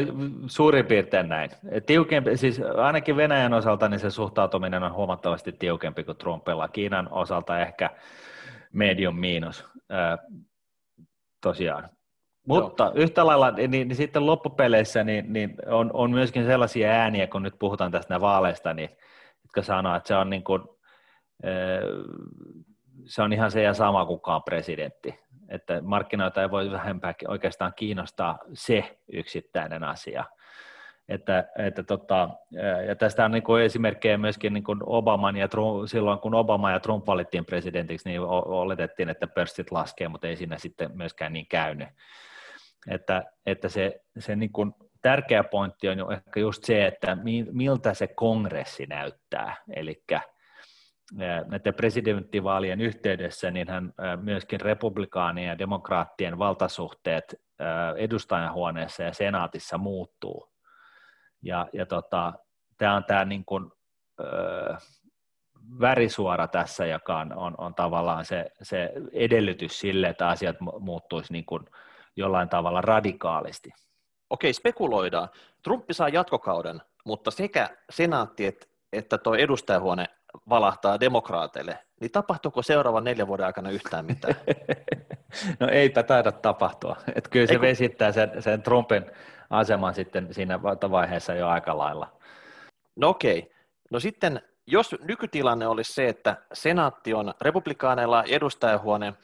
suurin 0.46 0.86
piirtein 0.86 1.28
näin. 1.28 1.50
Tiukempi, 1.86 2.36
siis 2.36 2.60
ainakin 2.76 3.16
Venäjän 3.16 3.54
osalta 3.54 3.88
niin 3.88 4.00
se 4.00 4.10
suhtautuminen 4.10 4.82
on 4.82 4.92
huomattavasti 4.92 5.52
tiukempi 5.52 6.04
kuin 6.04 6.16
Trumpilla. 6.16 6.68
Kiinan 6.68 7.08
osalta 7.10 7.60
ehkä 7.60 7.90
medium 8.72 9.16
miinus. 9.16 9.66
tosiaan. 11.40 11.88
Mutta 12.46 12.84
Joo. 12.84 12.92
yhtä 12.94 13.26
lailla, 13.26 13.50
niin, 13.50 13.70
niin 13.70 13.94
sitten 13.94 14.26
loppupeleissä 14.26 15.04
niin, 15.04 15.32
niin 15.32 15.54
on, 15.66 15.90
on 15.92 16.10
myöskin 16.10 16.46
sellaisia 16.46 16.88
ääniä, 16.88 17.26
kun 17.26 17.42
nyt 17.42 17.58
puhutaan 17.58 17.92
tästä 17.92 18.20
vaaleista, 18.20 18.74
niin, 18.74 18.90
jotka 19.42 19.62
sanoo, 19.62 19.96
että 19.96 20.08
se 20.08 20.14
on, 20.14 20.30
niin 20.30 20.44
kuin, 20.44 20.62
se 23.04 23.22
on 23.22 23.32
ihan 23.32 23.50
se 23.50 23.62
ja 23.62 23.74
sama 23.74 24.06
kukaan 24.06 24.42
presidentti 24.42 25.18
että 25.50 25.80
markkinoita 25.82 26.42
ei 26.42 26.50
voi 26.50 26.70
vähempää 26.70 27.14
oikeastaan 27.28 27.72
kiinnostaa 27.76 28.38
se 28.52 28.98
yksittäinen 29.12 29.84
asia. 29.84 30.24
Että, 31.08 31.44
että 31.58 31.82
tota, 31.82 32.30
ja 32.88 32.96
tästä 32.96 33.24
on 33.24 33.30
niin 33.30 33.42
kuin 33.42 33.62
esimerkkejä 33.62 34.18
myöskin 34.18 34.52
niin 34.52 34.64
kuin 34.64 34.80
Obaman 34.86 35.36
ja 35.36 35.48
Trump, 35.48 35.88
silloin 35.88 36.18
kun 36.18 36.34
Obama 36.34 36.70
ja 36.70 36.80
Trump 36.80 37.06
valittiin 37.06 37.44
presidentiksi, 37.44 38.08
niin 38.08 38.20
oletettiin, 38.20 39.08
että 39.08 39.26
pörssit 39.26 39.70
laskee, 39.70 40.08
mutta 40.08 40.28
ei 40.28 40.36
siinä 40.36 40.58
sitten 40.58 40.90
myöskään 40.94 41.32
niin 41.32 41.46
käynyt. 41.46 41.88
Että, 42.90 43.22
että 43.46 43.68
se, 43.68 44.00
se 44.18 44.36
niin 44.36 44.52
kuin 44.52 44.74
tärkeä 45.02 45.44
pointti 45.44 45.88
on 45.88 45.98
jo 45.98 46.10
ehkä 46.10 46.40
just 46.40 46.64
se, 46.64 46.86
että 46.86 47.16
miltä 47.52 47.94
se 47.94 48.06
kongressi 48.06 48.86
näyttää, 48.86 49.56
eli 49.76 50.02
näiden 51.46 51.74
presidenttivaalien 51.74 52.80
yhteydessä, 52.80 53.50
niin 53.50 53.68
hän 53.68 53.92
myöskin 54.22 54.60
republikaanien 54.60 55.48
ja 55.48 55.58
demokraattien 55.58 56.38
valtasuhteet 56.38 57.40
edustajahuoneessa 57.96 59.02
ja 59.02 59.12
senaatissa 59.12 59.78
muuttuu. 59.78 60.48
Ja, 61.42 61.68
ja 61.72 61.86
tota, 61.86 62.32
tämä 62.78 62.96
on 62.96 63.04
tämä 63.04 63.24
niin 63.24 63.44
kuin, 63.44 63.72
ö, 64.20 64.76
värisuora 65.80 66.48
tässä, 66.48 66.86
joka 66.86 67.18
on, 67.18 67.32
on, 67.32 67.54
on 67.58 67.74
tavallaan 67.74 68.24
se, 68.24 68.52
se 68.62 68.92
edellytys 69.12 69.80
sille, 69.80 70.08
että 70.08 70.28
asiat 70.28 70.56
muuttuisi 70.80 71.32
niin 71.32 71.46
kuin 71.46 71.64
jollain 72.16 72.48
tavalla 72.48 72.80
radikaalisti. 72.80 73.70
Okei, 74.30 74.52
spekuloidaan. 74.52 75.28
Trumpi 75.62 75.94
saa 75.94 76.08
jatkokauden, 76.08 76.82
mutta 77.04 77.30
sekä 77.30 77.68
senaatti 77.90 78.58
että 78.92 79.18
tuo 79.18 79.34
edustajahuone 79.34 80.06
valahtaa 80.48 81.00
demokraateille, 81.00 81.78
niin 82.00 82.10
tapahtuuko 82.10 82.62
seuraavan 82.62 83.04
neljän 83.04 83.28
vuoden 83.28 83.46
aikana 83.46 83.70
yhtään 83.70 84.04
mitään? 84.04 84.34
no 85.60 85.68
eipä 85.68 86.02
taida 86.02 86.32
tapahtua. 86.32 86.96
Et 87.14 87.28
kyllä 87.28 87.46
se 87.46 87.52
Eiku... 87.52 87.62
vesittää 87.62 88.12
sen, 88.12 88.42
sen 88.42 88.62
Trumpin 88.62 89.04
aseman 89.50 89.94
sitten 89.94 90.34
siinä 90.34 90.62
vaiheessa 90.62 91.34
jo 91.34 91.48
aika 91.48 91.78
lailla. 91.78 92.12
No 92.96 93.08
okei. 93.08 93.52
No 93.90 94.00
sitten, 94.00 94.42
jos 94.66 94.96
nykytilanne 95.02 95.66
olisi 95.66 95.92
se, 95.92 96.08
että 96.08 96.36
senaatti 96.52 97.14
on 97.14 97.34
republikaaneilla, 97.40 98.24
edustajahuone 98.24 99.14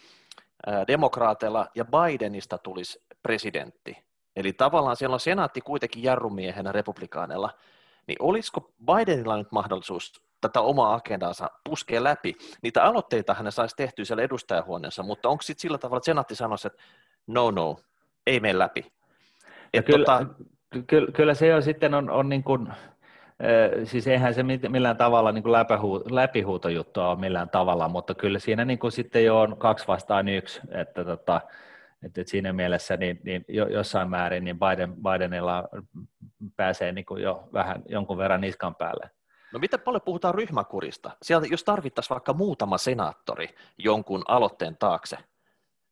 demokraateilla 0.89 1.67
ja 1.75 1.85
Bidenista 1.85 2.59
tulisi 2.59 3.03
presidentti, 3.23 4.07
eli 4.37 4.53
tavallaan 4.53 4.97
siellä 4.97 5.15
on 5.15 5.21
senaatti 5.21 5.61
kuitenkin 5.61 6.03
jarrumiehenä 6.03 6.73
republikaaneilla, 6.73 7.51
niin 8.07 8.17
olisiko 8.21 8.73
Bidenilla 8.87 9.37
nyt 9.37 9.53
mahdollisuus 9.53 10.26
tätä 10.41 10.61
omaa 10.61 10.95
agendaansa 10.95 11.51
puskee 11.65 12.05
läpi. 12.05 12.35
Niitä 12.63 12.85
aloitteita 12.85 13.35
hän 13.35 13.53
saisi 13.53 13.77
tehtyä 13.77 14.05
siellä 14.05 14.23
edustajahuoneessa, 14.23 15.03
mutta 15.03 15.29
onko 15.29 15.43
sitten 15.43 15.63
sillä 15.63 15.79
tavalla, 15.79 15.99
että 15.99 16.07
senaatti 16.07 16.35
sanoisi, 16.35 16.67
että 16.67 16.83
no 17.27 17.51
no, 17.51 17.77
ei 18.27 18.41
mene 18.41 18.59
läpi? 18.59 18.93
Et 19.75 19.87
kyllä, 19.87 20.05
tota... 20.05 20.27
kyllä, 20.87 21.13
kyllä, 21.13 21.35
se 21.35 21.47
jo 21.47 21.61
sitten 21.63 21.95
on, 21.95 22.11
on 22.11 22.29
niin 22.29 22.45
kuin, 22.45 22.69
siis 23.85 24.07
eihän 24.07 24.35
se 24.35 24.43
millään 24.69 24.97
tavalla 24.97 25.33
niin 25.33 25.43
kuin 25.43 25.53
läpihu, 25.53 26.03
läpihuutojuttua 26.11 27.09
ole 27.09 27.19
millään 27.19 27.51
tavalla, 27.51 27.89
mutta 27.89 28.15
kyllä 28.15 28.39
siinä 28.39 28.65
niin 28.65 28.79
kuin 28.79 28.93
sitten 28.93 29.25
jo 29.25 29.41
on 29.41 29.57
kaksi 29.57 29.87
vastaan 29.89 30.29
yksi, 30.29 30.61
että 30.71 31.05
tota, 31.05 31.41
että, 32.07 32.21
että 32.21 32.31
siinä 32.31 32.53
mielessä 32.53 32.97
niin, 32.97 33.21
niin 33.25 33.45
jossain 33.71 34.11
määrin 34.11 34.45
niin 34.45 34.59
Biden, 34.59 34.95
Bidenilla 34.95 35.69
pääsee 36.57 36.93
niin 36.93 37.07
kuin 37.07 37.23
jo 37.23 37.49
vähän 37.53 37.83
jonkun 37.89 38.19
verran 38.19 38.41
niskan 38.41 38.75
päälle. 38.75 39.11
No 39.53 39.59
miten 39.59 39.81
paljon 39.81 40.03
puhutaan 40.03 40.35
ryhmäkurista? 40.35 41.11
Sieltä, 41.23 41.47
jos 41.51 41.65
tarvittaisiin 41.65 42.15
vaikka 42.15 42.33
muutama 42.33 42.79
senaattori 42.79 43.55
jonkun 43.79 44.25
aloitteen 44.29 44.77
taakse, 44.77 45.19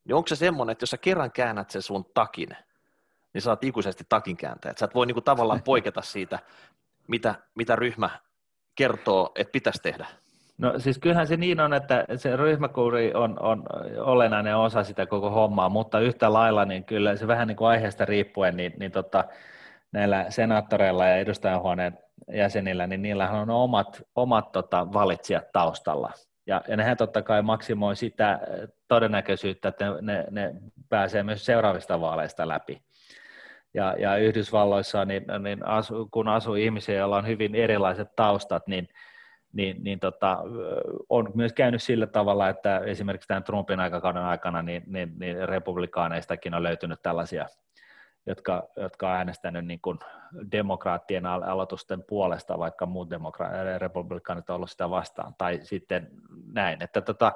niin 0.05 0.15
onko 0.15 0.29
se 0.29 0.37
semmoinen, 0.37 0.73
että 0.73 0.83
jos 0.83 0.91
sä 0.91 0.99
kerran 0.99 1.33
käännät 1.33 1.71
sen 1.71 1.83
sun 1.83 2.05
takin, 2.15 2.49
niin 3.35 3.43
saat 3.43 3.65
ikuisesti 3.65 4.05
takin 4.09 4.37
kääntää. 4.37 4.73
Sä 4.77 4.85
et 4.85 4.95
voi 4.95 5.07
niinku 5.07 5.21
tavallaan 5.21 5.63
poiketa 5.73 6.03
siitä, 6.03 6.39
mitä, 7.09 7.35
mitä 7.55 7.77
ryhmä 7.77 8.11
kertoo, 8.75 9.33
että 9.35 9.53
pitäisi 9.53 9.83
tehdä. 9.83 10.07
No 10.59 10.79
siis 10.79 10.99
kyllähän 10.99 11.27
se 11.27 11.37
niin 11.37 11.61
on, 11.61 11.75
että 11.75 12.05
se 12.17 12.37
ryhmäkuri 12.37 13.15
on, 13.15 13.43
on 13.43 13.63
olennainen 13.99 14.57
osa 14.57 14.85
sitä 14.85 15.07
koko 15.07 15.31
hommaa, 15.31 15.69
mutta 15.69 16.01
yhtä 16.01 16.33
lailla 16.33 16.65
niin 16.65 16.85
kyllä 16.85 17.17
se 17.17 17.27
vähän 17.27 17.49
niin 17.49 17.57
kuin 17.57 17.69
aiheesta 17.69 18.05
riippuen, 18.05 18.57
niin, 18.57 18.73
niin 18.79 18.93
tota, 18.93 19.25
näillä 19.93 20.27
senaattoreilla 20.29 21.07
ja 21.07 21.17
edustajanhuoneen 21.17 21.99
jäsenillä, 22.33 22.87
niin 22.87 23.03
niillähän 23.03 23.41
on 23.41 23.51
omat, 23.51 24.03
omat 24.15 24.53
tota, 24.53 24.93
valitsijat 24.93 25.53
taustalla. 25.53 26.13
Ja, 26.47 26.63
ja 26.69 26.77
nehän 26.77 26.97
totta 26.97 27.23
kai 27.23 27.43
maksimoi 27.43 27.97
sitä 27.97 28.41
todennäköisyyttä, 28.89 29.69
että 29.69 29.85
ne, 30.01 30.25
ne 30.31 30.55
pääsee 30.89 31.23
myös 31.23 31.47
seuraavista 31.47 32.01
vaaleista 32.01 32.49
läpi. 32.49 32.83
Ja, 33.75 33.95
ja 33.99 34.17
Yhdysvalloissa, 34.17 35.05
niin, 35.05 35.25
niin 35.43 35.67
asu, 35.67 36.09
kun 36.11 36.29
asuu 36.29 36.55
ihmisiä, 36.55 36.99
joilla 36.99 37.17
on 37.17 37.27
hyvin 37.27 37.55
erilaiset 37.55 38.09
taustat, 38.17 38.67
niin, 38.67 38.89
niin, 39.53 39.85
niin 39.85 40.01
tota, 40.01 40.39
on 41.09 41.31
myös 41.35 41.53
käynyt 41.53 41.83
sillä 41.83 42.07
tavalla, 42.07 42.49
että 42.49 42.79
esimerkiksi 42.79 43.29
tämän 43.29 43.45
Trumpin 43.45 43.81
aikakauden 43.81 44.23
aikana 44.23 44.63
niin, 44.63 44.83
niin, 44.87 45.13
niin 45.19 45.49
republikaaneistakin 45.49 46.55
on 46.55 46.63
löytynyt 46.63 47.03
tällaisia 47.03 47.47
jotka, 48.27 48.69
jotka 48.77 49.11
on 49.11 49.17
äänestänyt 49.17 49.67
niin 49.67 49.81
kuin 49.81 49.99
demokraattien 50.53 51.27
aloitusten 51.27 52.05
puolesta, 52.09 52.59
vaikka 52.59 52.87
muut 52.87 53.11
demokra- 53.11 53.79
republikaanit 53.79 54.51
ollut 54.51 54.71
sitä 54.71 54.91
vastaan, 54.91 55.35
tai 55.39 55.61
sitten 55.63 56.11
näin, 56.53 56.83
että 56.83 57.01
tota, 57.01 57.33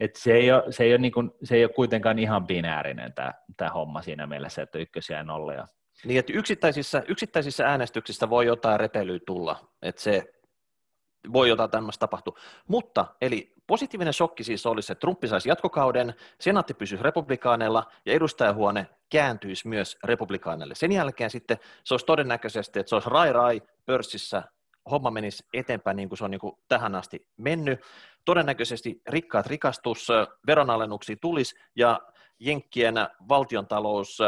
että 0.00 0.20
se, 0.20 0.32
ei 0.32 0.52
ole, 0.52 0.72
se, 0.72 0.84
ei 0.84 0.92
ole 0.92 0.98
niin 0.98 1.12
kuin, 1.12 1.30
se 1.44 1.56
ei 1.56 1.64
ole 1.64 1.72
kuitenkaan 1.72 2.18
ihan 2.18 2.46
binäärinen 2.46 3.12
tämä, 3.12 3.34
tämä 3.56 3.70
homma 3.70 4.02
siinä 4.02 4.26
mielessä, 4.26 4.62
että 4.62 4.78
ykkösiä 4.78 5.16
ja 5.16 5.22
nollia. 5.22 5.66
Niin, 6.04 6.18
että 6.18 6.32
yksittäisissä, 6.32 7.02
yksittäisissä 7.08 7.66
äänestyksissä 7.66 8.30
voi 8.30 8.46
jotain 8.46 8.80
repelyä 8.80 9.18
tulla, 9.26 9.68
että 9.82 10.02
se 10.02 10.35
voi 11.32 11.48
jotain 11.48 11.70
tämmöistä 11.70 12.00
tapahtua. 12.00 12.38
Mutta, 12.68 13.06
eli 13.20 13.52
positiivinen 13.66 14.12
shokki 14.12 14.44
siis 14.44 14.66
olisi, 14.66 14.92
että 14.92 15.00
Trumpi 15.00 15.28
saisi 15.28 15.48
jatkokauden, 15.48 16.14
senaatti 16.40 16.74
pysyisi 16.74 17.04
republikaaneilla 17.04 17.86
ja 18.06 18.12
edustajahuone 18.12 18.86
kääntyisi 19.10 19.68
myös 19.68 19.98
republikaaneille. 20.04 20.74
Sen 20.74 20.92
jälkeen 20.92 21.30
sitten 21.30 21.58
se 21.84 21.94
olisi 21.94 22.06
todennäköisesti, 22.06 22.78
että 22.78 22.90
se 22.90 22.96
olisi 22.96 23.10
rai 23.10 23.32
rai 23.32 23.62
pörssissä, 23.86 24.42
homma 24.90 25.10
menisi 25.10 25.44
eteenpäin 25.54 25.96
niin 25.96 26.08
kuin 26.08 26.18
se 26.18 26.24
on 26.24 26.30
niin 26.30 26.40
kuin 26.40 26.54
tähän 26.68 26.94
asti 26.94 27.26
mennyt. 27.36 27.80
Todennäköisesti 28.24 29.02
rikkaat 29.08 29.46
rikastus, 29.46 30.08
veronalennuksia 30.46 31.16
tulisi 31.20 31.56
ja 31.76 32.00
Jenkkien 32.38 32.94
valtiontalous 33.28 34.18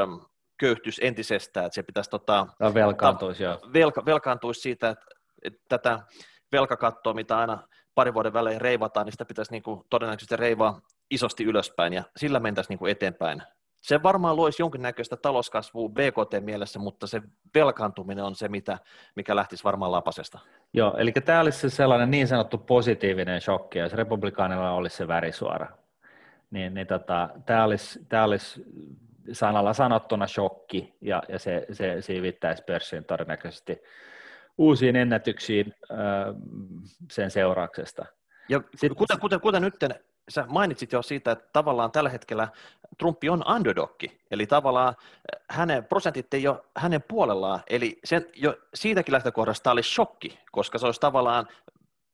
köyhtyisi 0.59 1.07
entisestään, 1.07 1.67
että 1.67 1.75
se 1.75 1.83
pitäisi 1.83 2.11
tota, 2.11 2.47
velkaantuisi, 2.75 3.45
ta, 3.45 3.59
velka, 3.73 4.05
velkaantuisi 4.05 4.61
siitä, 4.61 4.89
että, 4.89 5.07
että 5.43 5.61
tätä 5.69 5.99
velkakattoa, 6.53 7.15
mitä 7.15 7.39
aina 7.39 7.59
pari 7.95 8.15
vuoden 8.15 8.33
välein 8.33 8.61
reivataan, 8.61 9.07
niin 9.07 9.13
sitä 9.13 9.25
pitäisi 9.25 9.53
niin 9.53 9.63
kuin 9.63 9.81
todennäköisesti 9.91 10.37
reivaa 10.37 10.81
isosti 11.11 11.45
ylöspäin 11.45 11.93
ja 11.93 12.03
sillä 12.17 12.41
mentäisiin 12.41 12.69
niin 12.69 12.79
kuin 12.79 12.93
eteenpäin. 12.93 13.43
Se 13.81 14.03
varmaan 14.03 14.37
loisi 14.37 14.63
jonkinnäköistä 14.63 15.17
talouskasvua 15.17 15.89
BKT-mielessä, 15.89 16.79
mutta 16.79 17.07
se 17.07 17.23
velkaantuminen 17.55 18.25
on 18.25 18.35
se, 18.35 18.49
mitä, 18.49 18.79
mikä 19.17 19.37
lähtisi 19.37 19.65
varmaan 19.65 19.93
lapasesta. 19.93 20.39
Joo, 20.73 20.97
eli 20.99 21.13
tämä 21.13 21.41
olisi 21.41 21.71
sellainen 21.71 22.11
niin 22.11 22.29
sanottu 22.29 22.59
positiivinen 22.59 23.41
shokki, 23.41 23.79
jos 23.79 23.93
republikaanilla 23.93 24.71
olisi 24.71 24.97
se 24.97 25.09
värisuora. 25.09 25.69
Niin, 26.51 26.75
niin 26.75 26.87
tota, 26.87 27.29
tämä, 27.47 27.65
olisi, 27.65 28.05
tämä 28.09 28.25
olisi 28.25 28.65
sanalla 29.33 29.73
sanottuna 29.73 30.27
shokki, 30.27 30.95
ja, 31.01 31.23
ja 31.29 31.39
se, 31.39 31.67
se 31.73 32.03
siivittäisi 32.03 32.63
pörssin 32.63 33.05
todennäköisesti 33.05 33.83
uusiin 34.59 34.97
ennätyksiin 34.97 35.75
sen 37.11 37.31
seurauksesta. 37.31 38.05
Ja 38.49 38.61
Sitten, 38.71 38.97
kuten, 38.97 39.21
kuten, 39.21 39.41
kuten 39.41 39.63
nyt 39.63 39.75
sä 40.29 40.45
mainitsit 40.49 40.93
jo 40.93 41.03
siitä, 41.03 41.33
että 41.33 41.49
tavallaan 41.53 41.93
tällä 41.93 42.11
hetkellä 42.11 42.49
Trumpi 42.99 43.29
on 43.29 43.45
underdogki, 43.57 44.21
eli 44.31 44.47
tavallaan 44.47 44.95
hänen 45.51 45.85
prosentit 45.85 46.35
ei 46.35 46.49
ole 46.49 46.63
hänen 46.77 47.03
puolellaan, 47.09 47.61
eli 47.71 47.99
sen, 48.05 48.27
jo 48.37 48.57
siitäkin 48.75 49.13
lähtökohdasta 49.13 49.71
oli 49.71 49.83
shokki, 49.83 50.39
koska 50.53 50.79
se 50.79 50.87
olisi 50.87 51.01
tavallaan 51.01 51.49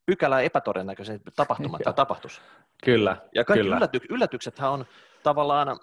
pykälää 0.06 0.40
epätodennäköisen 0.40 1.20
tapahtuman 1.36 1.80
tai 1.84 1.94
tapahtus. 1.94 2.40
Kyllä. 2.84 3.16
Ja 3.34 3.44
kaikki 3.44 3.62
kyllä. 3.62 3.76
Ylläty, 3.76 4.00
yllätyksethän 4.10 4.70
on 4.70 4.86
tavallaan, 5.22 5.78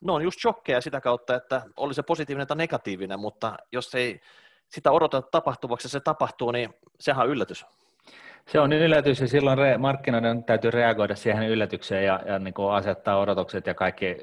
no 0.00 0.14
on 0.14 0.22
just 0.22 0.40
shokkeja 0.40 0.80
sitä 0.80 1.00
kautta, 1.00 1.34
että 1.34 1.62
oli 1.76 1.94
se 1.94 2.02
positiivinen 2.02 2.46
tai 2.46 2.56
negatiivinen, 2.56 3.20
mutta 3.20 3.56
jos 3.72 3.94
ei 3.94 4.20
sitä 4.68 4.90
odoteta 4.90 5.28
tapahtuvaksi 5.30 5.86
ja 5.86 5.90
se 5.90 6.00
tapahtuu, 6.00 6.50
niin 6.50 6.74
sehän 7.00 7.26
on 7.26 7.32
yllätys. 7.32 7.66
Se 8.46 8.60
on 8.60 8.72
yllätys 8.72 9.20
ja 9.20 9.28
silloin 9.28 9.58
re- 9.58 9.78
markkinoiden 9.78 10.44
täytyy 10.44 10.70
reagoida 10.70 11.16
siihen 11.16 11.48
yllätykseen 11.48 12.04
ja, 12.04 12.20
ja 12.26 12.38
niin 12.38 12.54
kuin 12.54 12.72
asettaa 12.72 13.20
odotukset 13.20 13.66
ja 13.66 13.74
kaikki 13.74 14.16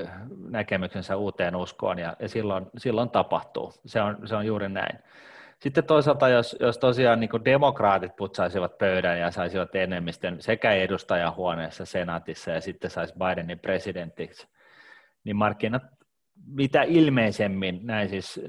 äh, 0.00 0.10
näkemyksensä 0.48 1.16
uuteen 1.16 1.56
uskoon 1.56 1.98
ja, 1.98 2.16
ja 2.18 2.28
silloin, 2.28 2.66
silloin 2.76 3.10
tapahtuu. 3.10 3.72
Se 3.86 4.00
on, 4.00 4.28
se 4.28 4.36
on 4.36 4.46
juuri 4.46 4.68
näin. 4.68 4.98
Sitten 5.58 5.84
toisaalta, 5.84 6.28
jos, 6.28 6.56
jos 6.60 6.78
tosiaan 6.78 7.20
niin 7.20 7.44
demokraatit 7.44 8.16
putsaisivat 8.16 8.78
pöydän 8.78 9.20
ja 9.20 9.30
saisivat 9.30 9.74
enemmistön 9.74 10.36
sekä 10.40 10.72
edustajahuoneessa, 10.72 11.84
senaatissa 11.84 12.50
ja 12.50 12.60
sitten 12.60 12.90
saisi 12.90 13.14
Bidenin 13.18 13.58
presidentiksi, 13.58 14.48
niin 15.24 15.36
markkinat 15.36 15.82
mitä 16.46 16.82
ilmeisemmin, 16.82 17.80
näin 17.82 18.08
siis 18.08 18.40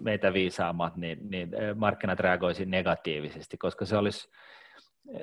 meitä 0.00 0.32
viisaammat, 0.32 0.96
niin, 0.96 1.30
niin 1.30 1.50
markkinat 1.74 2.20
reagoisi 2.20 2.66
negatiivisesti, 2.66 3.56
koska 3.56 3.84
se 3.84 3.96
olisi 3.96 4.30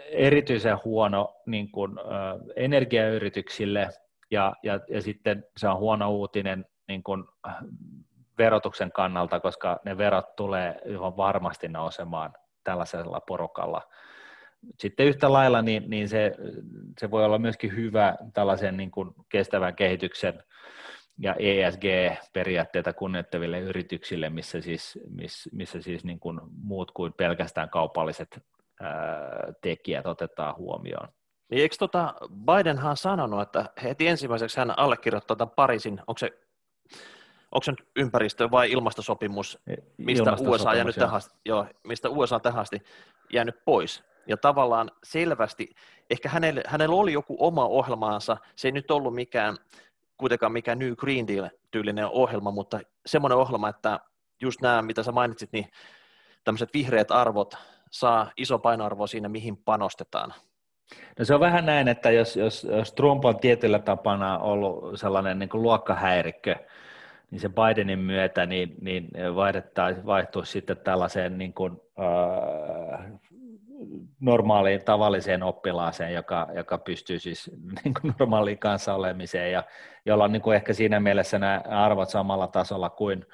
erityisen 0.09 0.77
huono 0.85 1.35
niin 1.45 1.71
kuin, 1.71 1.99
äh, 1.99 2.05
energiayrityksille 2.55 3.89
ja, 4.31 4.53
ja, 4.63 4.79
ja 4.89 5.01
sitten 5.01 5.43
se 5.57 5.67
on 5.67 5.77
huono 5.77 6.11
uutinen 6.11 6.65
niin 6.87 7.03
kuin, 7.03 7.23
verotuksen 8.37 8.91
kannalta, 8.91 9.39
koska 9.39 9.79
ne 9.85 9.97
verot 9.97 10.35
tulee 10.35 10.81
ihan 10.85 11.17
varmasti 11.17 11.67
nousemaan 11.67 12.33
tällaisella 12.63 13.21
porukalla. 13.27 13.81
Sitten 14.79 15.05
yhtä 15.05 15.33
lailla 15.33 15.61
niin, 15.61 15.89
niin 15.89 16.09
se, 16.09 16.31
se 16.99 17.11
voi 17.11 17.25
olla 17.25 17.39
myöskin 17.39 17.75
hyvä 17.75 18.15
tällaisen 18.33 18.77
niin 18.77 18.91
kuin 18.91 19.11
kestävän 19.29 19.75
kehityksen 19.75 20.43
ja 21.19 21.35
ESG-periaatteita 21.39 22.93
kunnioittaville 22.93 23.59
yrityksille, 23.59 24.29
missä 24.29 24.61
siis, 24.61 24.99
missä, 25.09 25.49
missä 25.53 25.81
siis 25.81 26.03
niin 26.03 26.19
kuin 26.19 26.39
muut 26.63 26.91
kuin 26.91 27.13
pelkästään 27.13 27.69
kaupalliset 27.69 28.39
tekijät 29.61 30.05
otetaan 30.05 30.55
huomioon. 30.55 31.07
Niin 31.49 31.61
eikö 31.61 31.75
tota 31.79 32.13
Bidenhan 32.45 32.97
sanonut, 32.97 33.41
että 33.41 33.65
heti 33.83 34.07
ensimmäiseksi 34.07 34.57
hän 34.57 34.79
allekirjoittaa 34.79 35.37
tämän 35.37 35.55
Pariisin, 35.55 36.01
onko 36.07 36.17
se, 36.17 36.29
onko 37.51 37.63
se 37.63 37.71
nyt 37.71 37.87
ympäristö- 37.95 38.51
vai 38.51 38.71
ilmastosopimus, 38.71 39.59
mistä 39.97 40.35
USA, 40.39 40.69
on 40.69 40.77
jäänyt 40.77 40.95
tähän, 40.95 41.21
joo, 41.45 41.65
mistä 41.87 42.09
USA 42.09 42.39
tähän 42.39 42.61
asti 42.61 42.81
jäänyt 43.33 43.55
pois. 43.65 44.03
Ja 44.27 44.37
tavallaan 44.37 44.91
selvästi, 45.03 45.69
ehkä 46.09 46.29
hänellä, 46.29 46.61
hänellä 46.67 46.95
oli 46.95 47.13
joku 47.13 47.37
oma 47.39 47.65
ohjelmaansa, 47.65 48.37
se 48.55 48.67
ei 48.67 48.71
nyt 48.71 48.91
ollut 48.91 49.13
mikään, 49.13 49.57
kuitenkaan 50.17 50.51
mikään 50.51 50.79
New 50.79 50.93
Green 50.93 51.27
Deal-tyylinen 51.27 52.07
ohjelma, 52.07 52.51
mutta 52.51 52.79
semmoinen 53.05 53.37
ohjelma, 53.37 53.69
että 53.69 53.99
just 54.41 54.61
nämä, 54.61 54.81
mitä 54.81 55.03
sä 55.03 55.11
mainitsit, 55.11 55.51
niin 55.51 55.65
tämmöiset 56.43 56.73
vihreät 56.73 57.11
arvot, 57.11 57.57
saa 57.91 58.31
iso 58.37 58.59
painoarvo 58.59 59.07
siinä, 59.07 59.29
mihin 59.29 59.57
panostetaan? 59.57 60.33
No 61.19 61.25
se 61.25 61.33
on 61.33 61.39
vähän 61.39 61.65
näin, 61.65 61.87
että 61.87 62.11
jos, 62.11 62.35
jos, 62.35 62.63
jos 62.63 62.93
Trump 62.93 63.25
on 63.25 63.39
tietyllä 63.39 63.79
tapana 63.79 64.39
ollut 64.39 64.99
sellainen 64.99 65.39
niin 65.39 65.49
luokkahäirikkö, 65.53 66.55
niin 67.31 67.39
se 67.39 67.49
Bidenin 67.49 67.99
myötä 67.99 68.45
niin, 68.45 68.75
niin 68.81 69.09
vaihtuisi 70.05 70.51
sitten 70.51 70.77
tällaiseen 70.77 71.37
niin 71.37 71.53
kuin, 71.53 71.81
äh, 71.99 73.05
normaaliin 74.19 74.85
tavalliseen 74.85 75.43
oppilaaseen, 75.43 76.13
joka, 76.13 76.47
joka 76.55 76.77
pystyy 76.77 77.19
siis 77.19 77.51
niin 77.83 77.93
kuin 78.01 78.15
normaaliin 78.19 78.59
kanssa 78.59 78.93
olemiseen 78.93 79.51
ja 79.51 79.63
jolla 80.05 80.23
on 80.23 80.31
niin 80.31 80.41
kuin 80.41 80.55
ehkä 80.55 80.73
siinä 80.73 80.99
mielessä 80.99 81.39
nämä 81.39 81.61
arvot 81.69 82.09
samalla 82.09 82.47
tasolla 82.47 82.89
kuin 82.89 83.25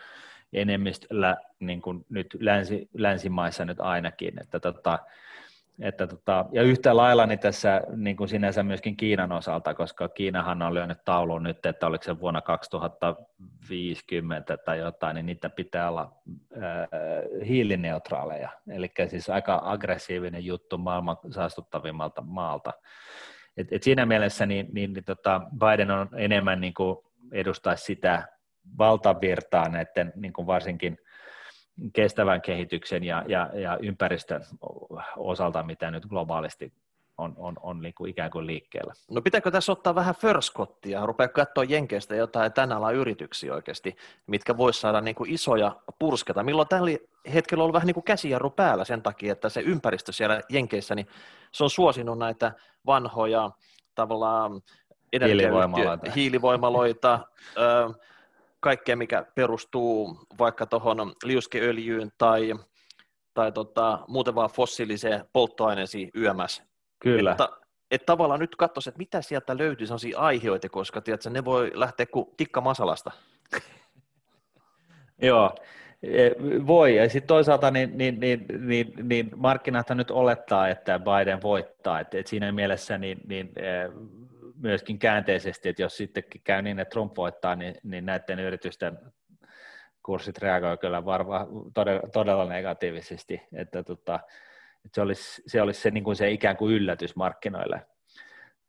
enemmistöllä 0.54 1.38
niin 1.60 1.82
kuin 1.82 2.06
nyt 2.10 2.38
länsi, 2.40 2.90
länsimaissa 2.94 3.66
nyt 3.66 3.80
ainakin, 3.80 4.42
että 4.42 4.60
tota, 4.60 5.00
että 5.80 6.08
tota, 6.08 6.46
ja 6.52 6.64
yhtä 6.64 6.98
lailla 6.98 7.26
niin 7.26 7.40
tässä 7.40 7.82
niin 7.96 8.18
kuin 8.18 8.28
sinänsä 8.28 8.64
myöskin 8.64 8.98
Kiinan 8.98 9.32
osalta, 9.32 9.74
koska 9.74 10.10
Kiinahan 10.10 10.62
on 10.62 10.74
lyönyt 10.74 11.06
tauluun 11.06 11.44
nyt, 11.44 11.66
että 11.66 11.88
oliko 11.88 12.04
se 12.04 12.20
vuonna 12.20 12.42
2050 12.42 14.58
tai 14.58 14.80
jotain, 14.80 15.16
niin 15.16 15.26
niitä 15.26 15.50
pitää 15.50 15.90
olla 15.90 16.14
äh, 16.58 16.88
hiilineutraaleja, 17.48 18.50
eli 18.70 18.92
siis 19.08 19.30
aika 19.30 19.62
aggressiivinen 19.64 20.46
juttu 20.46 20.78
maailman 20.78 21.18
saastuttavimmalta 21.30 22.22
maalta. 22.22 22.74
Et, 23.58 23.68
et 23.72 23.84
siinä 23.84 24.06
mielessä 24.06 24.46
niin, 24.46 24.68
niin, 24.72 24.94
niin 24.94 25.06
tota 25.06 25.42
Biden 25.60 25.92
on 25.92 26.10
enemmän 26.16 26.62
niin 26.62 26.74
kuin 26.74 26.98
edustaisi 27.32 27.84
sitä 27.84 28.28
valtavirtaa 28.78 29.70
näiden 29.70 30.14
niin 30.16 30.34
kuin 30.34 30.48
varsinkin 30.48 30.98
kestävän 31.94 32.42
kehityksen 32.42 33.04
ja, 33.04 33.24
ja, 33.28 33.50
ja 33.54 33.78
ympäristön 33.82 34.46
osalta, 35.18 35.64
mitä 35.64 35.92
nyt 35.92 36.06
globaalisti 36.06 36.74
on, 37.18 37.34
on, 37.38 37.56
on 37.62 37.82
niin 37.82 37.94
kuin 37.94 38.10
ikään 38.10 38.32
kuin 38.32 38.48
liikkeellä. 38.48 38.94
No 39.12 39.22
pitääkö 39.22 39.52
tässä 39.52 39.72
ottaa 39.72 39.96
vähän 39.96 40.16
förskottia, 40.16 41.06
rupea 41.06 41.28
katsoa 41.28 41.64
Jenkeistä 41.64 42.16
jotain 42.16 42.54
tämän 42.54 42.78
alan 42.78 42.96
yrityksiä 42.96 43.54
oikeasti, 43.54 43.96
mitkä 44.28 44.58
vois 44.58 44.82
saada 44.82 45.02
niin 45.02 45.16
kuin 45.16 45.30
isoja 45.30 45.76
pursketa. 46.00 46.44
Milloin 46.44 46.68
tällä 46.68 46.92
hetkellä 47.34 47.62
on 47.62 47.64
ollut 47.64 47.74
vähän 47.74 47.88
niin 47.88 47.94
kuin 47.94 48.04
käsijarru 48.04 48.50
päällä 48.50 48.86
sen 48.86 49.02
takia, 49.02 49.32
että 49.32 49.50
se 49.50 49.62
ympäristö 49.62 50.12
siellä 50.12 50.42
Jenkeissä, 50.50 50.96
niin 50.96 51.08
se 51.52 51.64
on 51.64 51.70
suosinut 51.70 52.18
näitä 52.18 52.52
vanhoja 52.86 53.52
tavallaan 53.96 54.62
hiilivoimaloita, 55.14 56.12
hiilivoimaloita 56.12 57.20
kaikkea, 58.62 58.95
mikä 58.95 59.26
perustuu 59.36 60.20
vaikka 60.39 60.66
tuohon 60.66 61.14
liuskeöljyyn 61.24 62.12
tai, 62.18 62.53
tai 63.34 63.51
tota, 63.51 63.99
muuten 64.07 64.36
vaan 64.36 64.49
fossiiliseen 64.49 65.26
polttoaineisiin 65.34 66.09
YMS. 66.14 66.64
Kyllä. 66.99 67.32
Että, 67.32 67.49
että 67.91 68.05
tavallaan 68.05 68.39
nyt 68.39 68.55
katsoisi, 68.55 68.89
että 68.89 68.97
mitä 68.97 69.22
sieltä 69.22 69.57
löytyy 69.57 69.88
sellaisia 69.88 70.20
aiheita, 70.20 70.70
koska 70.70 71.01
tiedätkö, 71.01 71.30
ne 71.30 71.45
voi 71.45 71.72
lähteä 71.74 72.05
kuin 72.05 72.30
tikka 72.38 72.62
masalasta. 72.62 73.12
Joo, 75.22 75.55
e, 76.03 76.30
voi. 76.68 76.95
Ja 76.95 77.09
sitten 77.09 77.28
toisaalta 77.28 77.72
niin, 77.72 77.97
niin, 77.97 78.20
niin, 78.20 78.45
niin, 78.59 78.93
niin 79.03 79.32
markkinathan 79.36 79.97
nyt 79.97 80.12
olettaa, 80.12 80.68
että 80.68 80.99
Biden 80.99 81.41
voittaa. 81.41 81.99
Et, 81.99 82.14
et 82.14 82.28
siinä 82.28 82.51
mielessä 82.51 82.97
niin, 82.97 83.22
niin, 83.28 83.51
e, 83.55 83.89
myöskin 84.62 84.99
käänteisesti, 84.99 85.70
että 85.70 85.82
jos 85.82 85.97
sittenkin 85.97 86.41
käy 86.43 86.62
niin, 86.62 86.80
että 86.80 86.91
Trump 86.91 87.18
voittaa, 87.18 87.55
niin, 87.55 87.76
niin 87.84 88.05
näiden 88.05 88.39
yritysten 88.39 88.99
kurssit 90.03 90.38
reagoivat 90.38 90.82
kyllä 90.82 91.05
varma, 91.05 91.47
todella, 91.74 92.01
todella 92.14 92.45
negatiivisesti, 92.45 93.41
että, 93.53 93.84
tota, 93.84 94.20
että 94.86 94.95
se 94.95 95.01
olisi 95.01 95.41
se, 95.47 95.62
olisi 95.62 95.82
se, 95.82 95.91
niin 95.91 96.03
kuin 96.03 96.16
se 96.16 96.32
ikään 96.32 96.57
kuin 96.57 96.76
yllätys 96.76 97.16
markkinoille. 97.16 97.82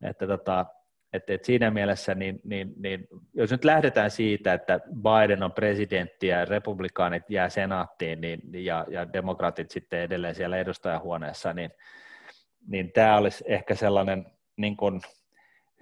Että, 0.03 0.27
tota, 0.27 0.65
että, 1.13 1.33
että 1.33 1.45
siinä 1.45 1.71
mielessä, 1.71 2.15
niin, 2.15 2.41
niin, 2.43 2.73
niin, 2.77 3.07
jos 3.33 3.51
nyt 3.51 3.65
lähdetään 3.65 4.11
siitä, 4.11 4.53
että 4.53 4.79
Biden 4.79 5.43
on 5.43 5.51
presidentti 5.51 6.27
ja 6.27 6.45
republikaanit 6.45 7.29
jää 7.29 7.49
senaattiin 7.49 8.21
niin, 8.21 8.41
ja, 8.53 8.85
ja 8.89 9.13
demokraatit 9.13 9.71
sitten 9.71 9.99
edelleen 9.99 10.35
siellä 10.35 10.57
edustajahuoneessa, 10.57 11.53
niin, 11.53 11.71
niin 12.67 12.91
tämä 12.91 13.17
olisi 13.17 13.43
ehkä 13.47 13.75
sellainen 13.75 14.25
niin 14.57 14.77
kuin, 14.77 15.01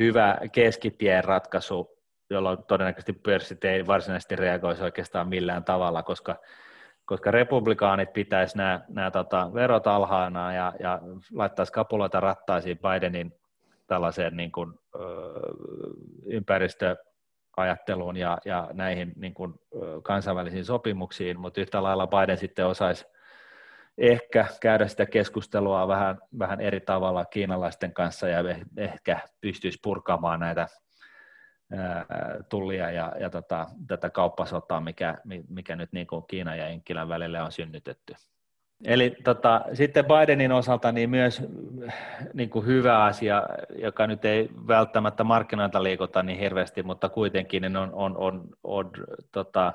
hyvä 0.01 0.37
keskitien 0.51 1.23
ratkaisu, 1.23 1.97
jolloin 2.29 2.63
todennäköisesti 2.63 3.13
pörssit 3.13 3.65
ei 3.65 3.87
varsinaisesti 3.87 4.35
reagoisi 4.35 4.83
oikeastaan 4.83 5.27
millään 5.27 5.63
tavalla, 5.63 6.03
koska, 6.03 6.35
koska 7.05 7.31
republikaanit 7.31 8.13
pitäisi 8.13 8.57
nämä, 8.57 8.81
nämä 8.89 9.11
tota, 9.11 9.53
verot 9.53 9.87
alhaana 9.87 10.53
ja, 10.53 10.73
ja 10.79 10.99
laittaisi 11.33 11.73
kapuloita 11.73 12.19
rattaisiin 12.19 12.79
Bidenin 12.79 13.33
tällaiseen 13.87 14.37
niin 14.37 14.51
kuin, 14.51 14.73
ö, 14.95 14.99
ympäristöajatteluun 16.25 18.17
ja, 18.17 18.37
ja 18.45 18.69
näihin 18.73 19.13
niin 19.15 19.33
kuin, 19.33 19.53
kansainvälisiin 20.03 20.65
sopimuksiin, 20.65 21.39
mutta 21.39 21.61
yhtä 21.61 21.83
lailla 21.83 22.07
Biden 22.07 22.37
sitten 22.37 22.67
osaisi 22.67 23.05
ehkä 24.01 24.45
käydä 24.61 24.87
sitä 24.87 25.05
keskustelua 25.05 25.87
vähän, 25.87 26.17
vähän 26.39 26.61
eri 26.61 26.79
tavalla 26.79 27.25
kiinalaisten 27.25 27.93
kanssa 27.93 28.27
ja 28.27 28.39
ehkä 28.77 29.19
pystyisi 29.41 29.79
purkamaan 29.83 30.39
näitä 30.39 30.67
tullia 32.49 32.91
ja, 32.91 33.13
ja 33.19 33.29
tota, 33.29 33.67
tätä 33.87 34.09
kauppasotaa, 34.09 34.81
mikä, 34.81 35.17
mikä 35.49 35.75
nyt 35.75 35.91
niin 35.91 36.07
kuin 36.07 36.23
Kiinan 36.27 36.57
ja 36.57 36.69
Inkilän 36.69 37.07
välille 37.07 37.41
on 37.41 37.51
synnytetty. 37.51 38.15
Eli 38.85 39.15
tota, 39.23 39.65
sitten 39.73 40.05
Bidenin 40.05 40.51
osalta 40.51 40.91
niin 40.91 41.09
myös 41.09 41.41
niin 42.33 42.49
kuin 42.49 42.65
hyvä 42.65 43.03
asia, 43.03 43.43
joka 43.75 44.07
nyt 44.07 44.25
ei 44.25 44.49
välttämättä 44.67 45.23
markkinoita 45.23 45.83
liikuta 45.83 46.23
niin 46.23 46.39
hirveästi, 46.39 46.83
mutta 46.83 47.09
kuitenkin 47.09 47.61
niin 47.61 47.77
on, 47.77 47.93
on, 47.93 48.17
on, 48.17 48.49
on 48.63 48.91
tota, 49.31 49.73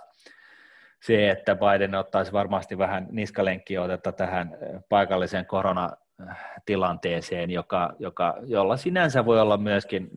se, 1.02 1.30
että 1.30 1.56
Biden 1.56 1.94
ottaisi 1.94 2.32
varmasti 2.32 2.78
vähän 2.78 3.06
niskalenkkiä 3.10 3.82
otetta 3.82 4.12
tähän 4.12 4.56
paikalliseen 4.88 5.46
koronatilanteeseen, 5.46 7.50
joka, 7.50 7.92
joka, 7.98 8.34
jolla 8.42 8.76
sinänsä 8.76 9.24
voi 9.24 9.40
olla 9.40 9.56
myöskin 9.56 10.10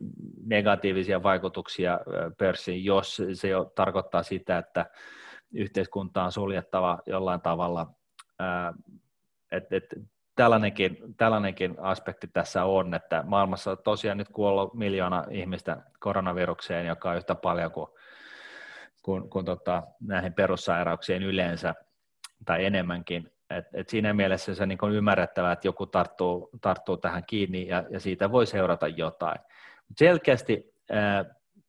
negatiivisia 0.46 1.22
vaikutuksia 1.22 2.00
pörssiin, 2.38 2.84
jos 2.84 3.22
se 3.32 3.48
jo 3.48 3.72
tarkoittaa 3.74 4.22
sitä, 4.22 4.58
että 4.58 4.86
yhteiskunta 5.54 6.24
on 6.24 6.32
suljettava 6.32 6.98
jollain 7.06 7.40
tavalla– 7.40 7.86
et, 9.52 9.72
et, 9.72 9.84
tällainenkin, 10.36 10.98
tällainenkin 11.16 11.76
aspekti 11.80 12.26
tässä 12.26 12.64
on, 12.64 12.94
että 12.94 13.24
maailmassa 13.26 13.76
tosiaan 13.76 14.18
nyt 14.18 14.28
kuollut 14.28 14.74
miljoona 14.74 15.24
ihmistä 15.30 15.82
koronavirukseen, 16.00 16.86
joka 16.86 17.10
on 17.10 17.16
yhtä 17.16 17.34
paljon 17.34 17.72
kuin, 17.72 17.88
kuin, 19.02 19.30
kuin 19.30 19.44
tota, 19.44 19.82
näihin 20.00 20.32
perussairauksiin 20.32 21.22
yleensä 21.22 21.74
tai 22.44 22.64
enemmänkin. 22.64 23.32
Et, 23.50 23.64
et 23.72 23.88
siinä 23.88 24.12
mielessä 24.14 24.54
se 24.54 24.62
on 24.62 24.68
niin 24.68 24.78
ymmärrettävää, 24.92 25.52
että 25.52 25.68
joku 25.68 25.86
tarttuu, 25.86 26.50
tarttuu 26.60 26.96
tähän 26.96 27.24
kiinni 27.26 27.68
ja, 27.68 27.84
ja 27.90 28.00
siitä 28.00 28.32
voi 28.32 28.46
seurata 28.46 28.88
jotain. 28.88 29.40
Selkeästi 29.96 30.74
ää, 30.90 31.24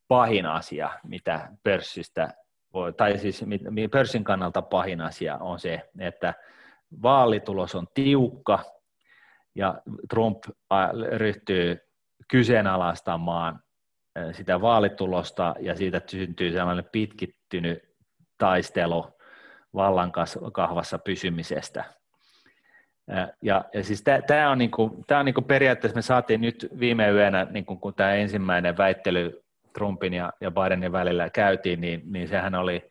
pahin 0.08 0.46
asia, 0.46 0.90
mitä 1.04 1.48
pörssistä 1.62 2.34
voi, 2.72 2.92
tai 2.92 3.18
siis 3.18 3.44
pörssin 3.90 4.24
kannalta 4.24 4.62
pahin 4.62 5.00
asia 5.00 5.36
on 5.36 5.58
se, 5.58 5.90
että 5.98 6.34
vaalitulos 7.02 7.74
on 7.74 7.86
tiukka 7.94 8.64
ja 9.54 9.82
Trump 10.10 10.44
ryhtyy 11.16 11.78
kyseenalaistamaan 12.28 13.60
sitä 14.32 14.60
vaalitulosta 14.60 15.54
ja 15.60 15.76
siitä 15.76 16.00
syntyy 16.06 16.52
sellainen 16.52 16.88
pitkittynyt 16.92 17.82
taistelu 18.38 19.06
vallan 19.74 20.12
kahvassa 20.52 20.98
pysymisestä. 20.98 21.84
Ja, 23.42 23.64
ja 23.74 23.84
siis 23.84 24.04
tämä 24.26 24.50
on, 24.50 24.58
niinku, 24.58 25.04
tää 25.06 25.18
on 25.18 25.24
niinku 25.24 25.42
periaatteessa, 25.42 25.96
me 25.96 26.02
saatiin 26.02 26.40
nyt 26.40 26.68
viime 26.78 27.10
yönä, 27.10 27.46
niinku, 27.50 27.76
kun 27.76 27.94
tämä 27.94 28.14
ensimmäinen 28.14 28.76
väittely 28.76 29.42
Trumpin 29.72 30.14
ja, 30.14 30.32
ja 30.40 30.50
Bidenin 30.50 30.92
välillä 30.92 31.30
käytiin, 31.30 31.80
niin, 31.80 32.02
niin 32.04 32.28
sehän 32.28 32.54
oli 32.54 32.90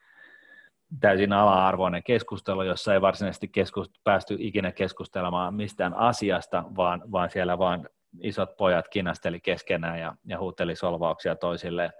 täysin 1.00 1.34
ala-arvoinen 1.34 2.04
keskustelu, 2.04 2.64
jossa 2.64 2.94
ei 2.94 3.02
varsinaisesti 3.02 3.52
keskust- 3.58 4.02
päästy 4.04 4.36
ikinä 4.40 4.72
keskustelemaan 4.72 5.54
mistään 5.54 5.94
asiasta, 5.94 6.64
vaan, 6.76 7.02
vaan 7.12 7.30
siellä 7.30 7.58
vaan 7.58 7.90
isot 8.20 8.58
pojat 8.58 8.88
kinasteli 8.88 9.40
keskenään 9.40 10.00
ja, 10.00 10.16
ja 10.26 10.40
huuteli 10.40 10.76
solvauksia 10.76 11.36
toisilleen. 11.36 11.92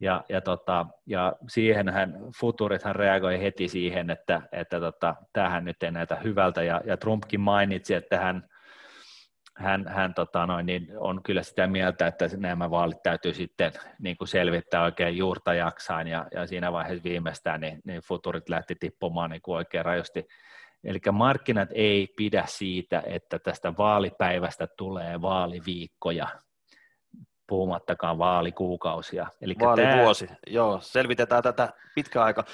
Ja, 0.00 0.24
ja, 0.28 0.40
tota, 0.40 0.86
ja 1.06 1.32
siihenhän 1.48 2.18
futurithan 2.40 2.96
reagoi 2.96 3.42
heti 3.42 3.68
siihen, 3.68 4.10
että, 4.10 4.42
että 4.52 4.80
tota, 4.80 5.14
tämähän 5.32 5.64
nyt 5.64 5.82
ei 5.82 5.90
näytä 5.90 6.16
hyvältä, 6.16 6.62
ja, 6.62 6.80
ja 6.84 6.96
Trumpkin 6.96 7.40
mainitsi, 7.40 7.94
että 7.94 8.18
hän 8.18 8.48
hän, 9.56 9.88
hän 9.88 10.14
tota 10.14 10.46
noin, 10.46 10.66
niin 10.66 10.88
on 10.96 11.22
kyllä 11.22 11.42
sitä 11.42 11.66
mieltä, 11.66 12.06
että 12.06 12.28
nämä 12.36 12.70
vaalit 12.70 13.02
täytyy 13.02 13.34
sitten 13.34 13.72
niin 13.98 14.16
kuin 14.16 14.28
selvittää 14.28 14.82
oikein 14.82 15.16
juurta 15.16 15.54
jaksaan, 15.54 16.08
ja, 16.08 16.26
ja 16.34 16.46
siinä 16.46 16.72
vaiheessa 16.72 17.04
viimeistään 17.04 17.60
niin, 17.60 17.80
niin 17.84 18.02
futurit 18.02 18.48
lähti 18.48 18.74
tippumaan 18.80 19.30
niin 19.30 19.42
kuin 19.42 19.56
oikein 19.56 19.84
rajusti. 19.84 20.26
Eli 20.84 20.98
markkinat 21.12 21.68
ei 21.74 22.08
pidä 22.16 22.44
siitä, 22.46 23.02
että 23.06 23.38
tästä 23.38 23.72
vaalipäivästä 23.78 24.66
tulee 24.66 25.20
vaaliviikkoja, 25.20 26.28
puhumattakaan 27.46 28.18
vaalikuukausia. 28.18 29.26
Eli 29.40 29.54
Vaalivuosi, 29.60 30.26
tämä... 30.26 30.38
joo, 30.46 30.78
selvitetään 30.80 31.42
tätä 31.42 31.72
pitkä 31.94 32.22
aika. 32.22 32.44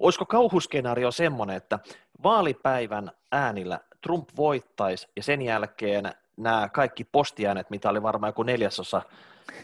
Olisiko 0.00 0.26
kauhuskenaario 0.26 1.10
semmoinen, 1.10 1.56
että 1.56 1.78
vaalipäivän 2.22 3.10
äänillä 3.32 3.80
Trump 4.02 4.28
voittaisi 4.36 5.08
ja 5.16 5.22
sen 5.22 5.42
jälkeen 5.42 6.12
nämä 6.36 6.68
kaikki 6.68 7.04
postiäänet, 7.04 7.70
mitä 7.70 7.90
oli 7.90 8.02
varmaan 8.02 8.28
joku 8.28 8.42
neljäsosa 8.42 9.02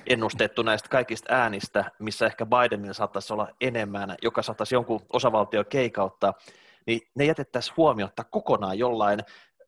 ennustettu 0.07 0.63
näistä 0.63 0.89
kaikista 0.89 1.35
äänistä, 1.35 1.85
missä 1.99 2.27
ehkä 2.27 2.47
Bidenilla 2.47 2.95
saattaisi 2.95 3.33
olla 3.33 3.49
enemmän, 3.61 4.15
joka 4.23 4.43
saattaisi 4.43 4.75
jonkun 4.75 5.01
osavaltio 5.13 5.65
keikauttaa, 5.65 6.35
niin 6.87 7.01
ne 7.15 7.25
jätettäisiin 7.25 7.77
huomiota 7.77 8.25
kokonaan 8.25 8.79
jollain 8.79 9.21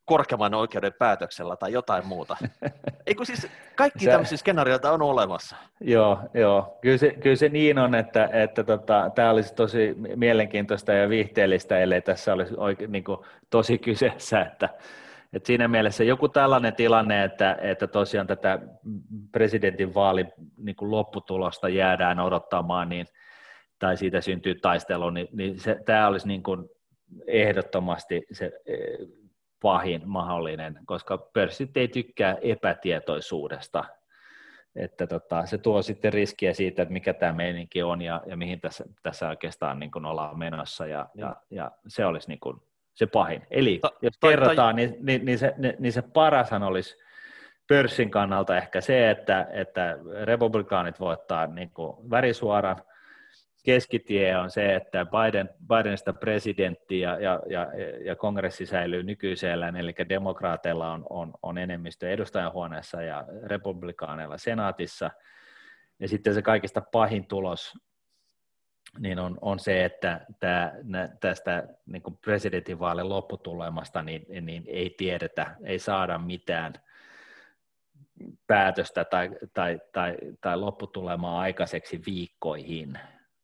korkeamman 0.06 0.54
oikeuden 0.54 0.92
päätöksellä 0.98 1.56
tai 1.56 1.72
jotain 1.72 2.06
muuta. 2.06 2.36
Eikö 3.06 3.24
siis 3.24 3.48
kaikki 3.76 4.04
se, 4.04 4.10
tämmöisiä 4.10 4.38
skenaarioita 4.38 4.92
on 4.92 5.02
olemassa? 5.02 5.56
Joo, 5.80 6.18
joo. 6.34 6.78
Kyllä, 6.80 6.98
se, 6.98 7.10
kyllä 7.10 7.36
se 7.36 7.48
niin 7.48 7.78
on, 7.78 7.94
että, 7.94 8.28
että 8.32 8.64
tota, 8.64 9.10
tämä 9.14 9.30
olisi 9.30 9.54
tosi 9.54 9.94
mielenkiintoista 10.16 10.92
ja 10.92 11.08
viihteellistä, 11.08 11.78
ellei 11.78 12.02
tässä 12.02 12.32
olisi 12.32 12.54
oike, 12.56 12.86
niin 12.86 13.04
kuin, 13.04 13.18
tosi 13.50 13.78
kyseessä, 13.78 14.40
että 14.40 14.68
et 15.32 15.46
siinä 15.46 15.68
mielessä 15.68 16.04
joku 16.04 16.28
tällainen 16.28 16.74
tilanne, 16.74 17.24
että, 17.24 17.56
että 17.60 17.86
tosiaan 17.86 18.26
tätä 18.26 18.58
presidentin 19.32 19.94
vaali 19.94 20.26
niin 20.56 20.76
kuin 20.76 20.90
lopputulosta 20.90 21.68
jäädään 21.68 22.20
odottamaan, 22.20 22.88
niin, 22.88 23.06
tai 23.78 23.96
siitä 23.96 24.20
syntyy 24.20 24.54
taistelu, 24.54 25.10
niin, 25.10 25.28
niin 25.32 25.60
se, 25.60 25.76
tämä 25.86 26.08
olisi 26.08 26.28
niin 26.28 26.42
kuin 26.42 26.68
ehdottomasti 27.26 28.26
se 28.32 28.52
e, 28.66 28.76
pahin 29.62 30.02
mahdollinen, 30.04 30.78
koska 30.86 31.18
pörssit 31.18 31.76
ei 31.76 31.88
tykkää 31.88 32.36
epätietoisuudesta, 32.40 33.84
että 34.76 35.06
tota, 35.06 35.46
se 35.46 35.58
tuo 35.58 35.82
sitten 35.82 36.12
riskiä 36.12 36.54
siitä, 36.54 36.82
että 36.82 36.92
mikä 36.92 37.14
tämä 37.14 37.32
meininki 37.32 37.82
on 37.82 38.02
ja, 38.02 38.22
ja 38.26 38.36
mihin 38.36 38.60
tässä, 38.60 38.84
tässä 39.02 39.28
oikeastaan 39.28 39.78
niin 39.78 39.90
kuin 39.90 40.04
ollaan 40.04 40.38
menossa, 40.38 40.86
ja, 40.86 41.06
ja, 41.14 41.36
ja 41.50 41.70
se 41.88 42.06
olisi 42.06 42.28
niin 42.28 42.40
kuin 42.40 42.56
se 42.94 43.06
pahin. 43.06 43.46
Eli 43.50 43.78
ta, 43.82 43.90
jos 44.02 44.18
ta, 44.20 44.28
kerrotaan, 44.28 44.56
ta, 44.56 44.72
niin, 44.72 44.96
niin, 45.00 45.24
niin, 45.24 45.38
se, 45.38 45.54
niin 45.78 45.92
se 45.92 46.02
parashan 46.02 46.62
olisi 46.62 46.96
pörssin 47.68 48.10
kannalta 48.10 48.56
ehkä 48.56 48.80
se, 48.80 49.10
että, 49.10 49.46
että 49.50 49.98
republikaanit 50.24 51.00
voittaa 51.00 51.46
niin 51.46 51.70
kuin 51.70 52.10
värisuoran, 52.10 52.76
keskitie 53.66 54.36
on 54.36 54.50
se, 54.50 54.74
että 54.74 55.06
Biden, 55.06 55.50
Bidenista 55.68 56.12
presidentti 56.12 57.00
ja, 57.00 57.20
ja, 57.20 57.42
ja, 57.50 57.66
ja 58.04 58.16
kongressi 58.16 58.66
säilyy 58.66 59.02
nykyisellään, 59.02 59.76
eli 59.76 59.94
demokraateilla 60.08 60.92
on, 60.92 61.06
on, 61.10 61.34
on 61.42 61.58
enemmistö 61.58 62.10
edustajanhuoneessa 62.10 63.02
ja 63.02 63.24
republikaaneilla 63.42 64.38
senaatissa, 64.38 65.10
ja 66.00 66.08
sitten 66.08 66.34
se 66.34 66.42
kaikista 66.42 66.80
pahin 66.92 67.26
tulos 67.26 67.74
niin 68.98 69.18
on, 69.18 69.38
on 69.40 69.58
se, 69.58 69.84
että 69.84 70.26
tämä, 70.40 70.72
tästä 71.20 71.68
niin 71.86 72.02
presidentinvaalin 72.20 73.08
lopputulemasta 73.08 74.02
niin, 74.02 74.46
niin 74.46 74.64
ei 74.66 74.94
tiedetä, 74.98 75.56
ei 75.64 75.78
saada 75.78 76.18
mitään 76.18 76.72
päätöstä 78.46 79.04
tai, 79.04 79.30
tai, 79.54 79.80
tai, 79.92 80.16
tai 80.40 80.56
lopputulemaa 80.56 81.40
aikaiseksi 81.40 82.00
viikkoihin, 82.06 82.98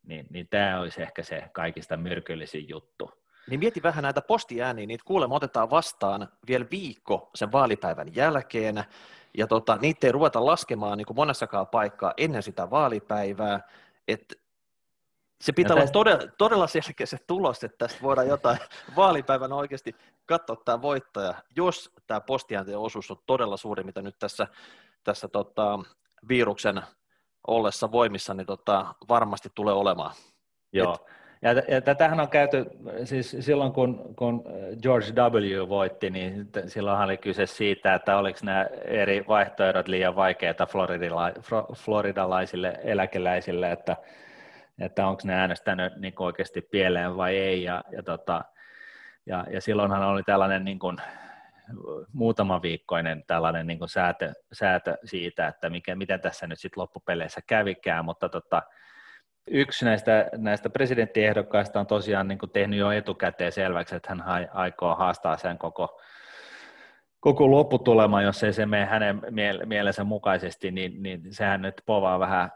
niin, 0.06 0.26
niin 0.30 0.48
tämä 0.48 0.80
olisi 0.80 1.02
ehkä 1.02 1.22
se 1.22 1.50
kaikista 1.52 1.96
myrkyllisin 1.96 2.68
juttu. 2.68 3.10
Niin 3.50 3.60
mieti 3.60 3.82
vähän 3.82 4.02
näitä 4.02 4.20
postiääniä, 4.20 4.86
niitä 4.86 5.04
kuulemma 5.06 5.36
otetaan 5.36 5.70
vastaan 5.70 6.28
vielä 6.48 6.66
viikko 6.70 7.30
sen 7.34 7.52
vaalipäivän 7.52 8.14
jälkeen, 8.14 8.84
ja 9.38 9.46
tota, 9.46 9.78
niitä 9.80 10.06
ei 10.06 10.12
ruveta 10.12 10.46
laskemaan 10.46 10.98
niin 10.98 11.06
kuin 11.06 11.16
monessakaan 11.16 11.66
paikkaa 11.66 12.14
ennen 12.16 12.42
sitä 12.42 12.70
vaalipäivää, 12.70 13.60
että 14.08 14.34
se 15.40 15.52
pitää 15.52 15.76
olla 15.76 15.86
todella, 15.86 16.22
todella 16.38 16.66
selkeä 16.66 17.06
se 17.06 17.18
tulos, 17.26 17.64
että 17.64 17.78
tästä 17.78 18.02
voidaan 18.02 18.28
jotain 18.28 18.58
vaalipäivänä 18.96 19.54
oikeasti 19.54 19.96
katsoa 20.26 20.56
tämä 20.56 20.82
voittaja, 20.82 21.34
jos 21.56 21.90
tämä 22.06 22.20
postiäänten 22.20 22.78
osuus 22.78 23.10
on 23.10 23.16
todella 23.26 23.56
suuri, 23.56 23.84
mitä 23.84 24.02
nyt 24.02 24.18
tässä, 24.18 24.46
tässä 25.04 25.28
tota, 25.28 25.78
viruksen 26.28 26.82
ollessa 27.46 27.92
voimissa, 27.92 28.34
niin 28.34 28.46
tota, 28.46 28.94
varmasti 29.08 29.48
tulee 29.54 29.74
olemaan. 29.74 30.14
Joo, 30.72 30.94
Et, 30.94 31.00
ja, 31.42 31.74
ja 31.74 31.80
tätähän 31.80 32.20
on 32.20 32.28
käyty, 32.28 32.66
siis 33.04 33.36
silloin 33.40 33.72
kun, 33.72 34.14
kun 34.16 34.44
George 34.82 35.12
W. 35.12 35.68
voitti, 35.68 36.10
niin 36.10 36.48
silloinhan 36.66 37.04
oli 37.04 37.16
kyse 37.16 37.46
siitä, 37.46 37.94
että 37.94 38.16
oliko 38.16 38.38
nämä 38.42 38.66
eri 38.84 39.24
vaihtoehdot 39.28 39.88
liian 39.88 40.16
vaikeita 40.16 40.66
floridalaisille 41.74 42.80
eläkeläisille, 42.82 43.72
että 43.72 43.96
että 44.80 45.06
onko 45.06 45.22
ne 45.24 45.34
äänestänyt 45.34 45.96
niin 45.96 46.14
oikeasti 46.18 46.60
pieleen 46.60 47.16
vai 47.16 47.36
ei. 47.36 47.62
Ja, 47.62 47.84
ja, 47.90 48.02
tota, 48.02 48.44
ja, 49.26 49.46
ja 49.50 49.60
silloinhan 49.60 50.02
oli 50.02 50.22
tällainen 50.22 50.64
niin 50.64 50.78
kuin, 50.78 50.96
muutama 52.12 52.62
viikkoinen 52.62 53.24
tällainen 53.26 53.66
niin 53.66 53.78
säätö, 53.86 54.32
säätö 54.52 54.96
siitä, 55.04 55.46
että 55.46 55.70
mikä, 55.70 55.96
miten 55.96 56.20
tässä 56.20 56.46
nyt 56.46 56.58
sitten 56.58 56.80
loppupeleissä 56.80 57.40
kävikään, 57.46 58.04
mutta 58.04 58.28
tota, 58.28 58.62
yksi 59.46 59.84
näistä, 59.84 60.28
näistä 60.36 60.70
presidenttiehdokkaista 60.70 61.80
on 61.80 61.86
tosiaan 61.86 62.28
niin 62.28 62.38
tehnyt 62.52 62.78
jo 62.78 62.90
etukäteen 62.90 63.52
selväksi, 63.52 63.96
että 63.96 64.08
hän 64.08 64.48
aikoo 64.52 64.94
haastaa 64.94 65.36
sen 65.36 65.58
koko, 65.58 66.00
koko 67.20 67.50
lopputulema, 67.50 68.22
jos 68.22 68.42
ei 68.42 68.52
se 68.52 68.66
mene 68.66 68.84
hänen 68.84 69.22
mielensä 69.66 70.04
mukaisesti, 70.04 70.70
niin, 70.70 71.02
niin 71.02 71.22
sehän 71.30 71.62
nyt 71.62 71.82
povaa 71.86 72.18
vähän 72.18 72.50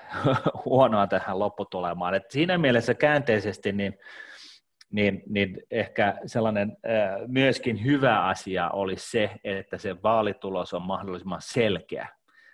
huonoa 0.64 1.06
tähän 1.06 1.38
lopputulemaan. 1.38 2.14
Et 2.14 2.30
siinä 2.30 2.58
mielessä 2.58 2.94
käänteisesti 2.94 3.72
niin, 3.72 3.98
niin, 4.90 5.22
niin 5.28 5.62
ehkä 5.70 6.14
sellainen 6.26 6.76
myöskin 7.26 7.84
hyvä 7.84 8.26
asia 8.26 8.70
olisi 8.70 9.10
se, 9.10 9.30
että 9.44 9.78
se 9.78 10.02
vaalitulos 10.02 10.74
on 10.74 10.82
mahdollisimman 10.82 11.42
selkeä. 11.42 12.08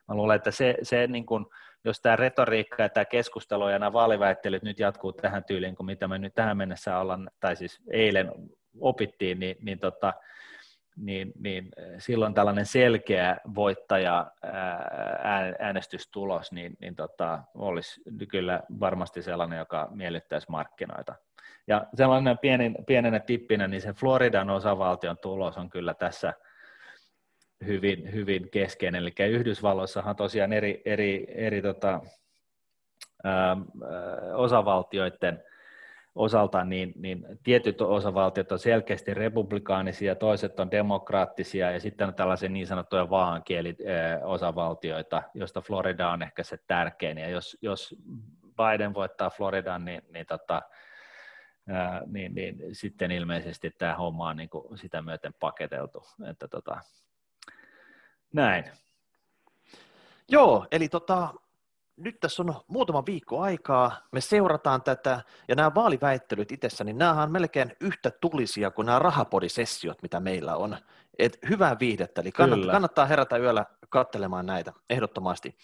Mä 0.09 0.14
luulen, 0.14 0.37
että 0.37 0.51
se, 0.51 0.74
se 0.82 1.07
niin 1.07 1.26
kuin, 1.26 1.47
jos 1.85 2.01
tämä 2.01 2.16
retoriikka 2.16 2.82
ja 2.82 2.89
tämä 2.89 3.05
keskustelu 3.05 3.68
ja 3.68 3.78
nämä 3.78 3.93
vaaliväittelyt 3.93 4.62
nyt 4.62 4.78
jatkuu 4.78 5.12
tähän 5.12 5.45
tyyliin, 5.45 5.76
kuin 5.76 5.87
mitä 5.87 6.09
me 6.09 6.18
nyt 6.18 6.35
tähän 6.35 6.57
mennessä 6.57 6.99
ollaan, 6.99 7.30
tai 7.41 7.57
siis 7.57 7.80
eilen 7.91 8.32
opittiin, 8.80 9.41
niin, 9.41 9.57
niin, 9.62 9.78
tota, 9.78 10.12
niin, 10.97 11.32
niin 11.41 11.68
silloin 11.99 12.35
tällainen 12.35 12.66
selkeä 12.66 13.37
voittaja 13.55 14.30
äänestystulos, 15.59 16.53
niin, 16.53 16.76
niin 16.80 16.97
tota, 16.97 17.43
olisi 17.55 18.01
kyllä 18.28 18.61
varmasti 18.80 19.22
sellainen, 19.22 19.59
joka 19.59 19.89
miellyttäisi 19.91 20.51
markkinoita. 20.51 21.14
Ja 21.67 21.87
sellainen 21.95 22.39
pienin, 22.39 22.77
pienenä 22.87 23.21
tippinä, 23.21 23.69
niin 23.69 23.81
se 23.81 23.93
Floridan 23.93 24.51
osavaltion 24.51 25.19
tulos 25.19 25.59
on 25.59 25.71
kyllä 25.71 25.95
tässä– 25.95 26.35
hyvin, 27.67 28.12
hyvin 28.12 28.51
keskeinen. 28.51 29.03
Eli 29.03 29.15
Yhdysvalloissahan 29.31 30.17
tosiaan 30.17 30.53
eri, 30.53 30.83
eri, 30.85 31.27
eri 31.29 31.62
tota, 31.62 32.01
ää, 33.25 33.57
osavaltioiden 34.35 35.43
osalta, 36.15 36.65
niin, 36.65 36.93
niin 36.97 37.27
tietyt 37.43 37.81
osavaltiot 37.81 38.53
on 38.53 38.59
selkeästi 38.59 39.15
republikaanisia, 39.15 40.15
toiset 40.15 40.61
on 40.61 40.71
demokraattisia, 40.71 41.71
ja 41.71 41.81
sitten 41.81 42.09
on 42.09 42.15
tällaisia 42.15 42.49
niin 42.49 42.67
sanottuja 42.67 43.11
vahankieliosavaltioita, 43.11 45.23
joista 45.35 45.61
Florida 45.61 46.11
on 46.11 46.23
ehkä 46.23 46.43
se 46.43 46.59
tärkein, 46.67 47.19
ja 47.19 47.29
jos, 47.29 47.57
jos 47.62 47.97
Biden 48.57 48.95
voittaa 48.95 49.31
Floridan, 49.31 49.85
niin, 49.85 50.03
niin, 50.12 50.27
tota, 50.27 50.62
ää, 51.69 52.03
niin, 52.07 52.35
niin 52.35 52.57
sitten 52.73 53.11
ilmeisesti 53.11 53.71
tämä 53.71 53.95
homma 53.95 54.29
on 54.29 54.37
niin 54.37 54.49
kuin 54.49 54.79
sitä 54.79 55.03
myöten 55.03 55.35
paketeltu, 55.41 56.07
että 56.31 56.49
tota, 56.49 56.81
näin. 58.33 58.65
Joo, 60.29 60.67
eli 60.71 60.89
tota, 60.89 61.35
nyt 61.97 62.21
tässä 62.21 62.43
on 62.43 62.55
muutama 62.69 63.07
viikko 63.07 63.41
aikaa, 63.41 63.97
me 64.12 64.21
seurataan 64.21 64.83
tätä, 64.83 65.21
ja 65.49 65.55
nämä 65.55 65.75
vaaliväittelyt 65.75 66.53
itsessä, 66.53 66.85
niin 66.85 66.99
nämä 66.99 67.23
on 67.23 67.33
melkein 67.33 67.77
yhtä 67.81 68.11
tulisia 68.11 68.71
kuin 68.71 68.87
nämä 68.87 68.99
rahapodisessiot, 68.99 70.03
mitä 70.03 70.21
meillä 70.21 70.57
on. 70.57 70.77
Et 71.19 71.39
hyvää 71.49 71.77
viihdettä, 71.81 72.21
eli 72.21 72.33
kannattaa, 72.33 72.73
kannattaa 72.73 73.07
herätä 73.07 73.37
yöllä 73.37 73.67
katselemaan 73.89 74.47
näitä 74.47 74.73
ehdottomasti. 74.91 75.57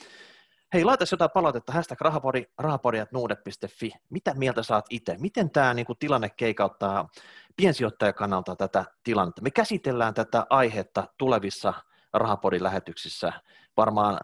Hei, 0.75 0.85
laita 0.85 1.05
jotain 1.11 1.31
palautetta, 1.31 1.73
hashtag 1.73 2.01
rahapodi, 2.01 2.47
rahapodi.nuude.fi. 2.59 3.91
Mitä 4.11 4.35
mieltä 4.35 4.63
saat 4.63 4.85
itse? 4.91 5.17
Miten 5.19 5.51
tämä 5.51 5.75
niin 5.75 5.87
kuin, 5.87 5.99
tilanne 5.99 6.31
keikauttaa 6.31 7.09
piensijoittajan 7.57 8.15
kannalta 8.15 8.57
tätä 8.57 8.85
tilannetta? 9.05 9.43
Me 9.43 9.51
käsitellään 9.51 10.15
tätä 10.15 10.47
aihetta 10.51 11.09
tulevissa 11.19 11.75
Rahapodin 12.13 12.63
lähetyksissä 12.63 13.33
varmaan 13.77 14.21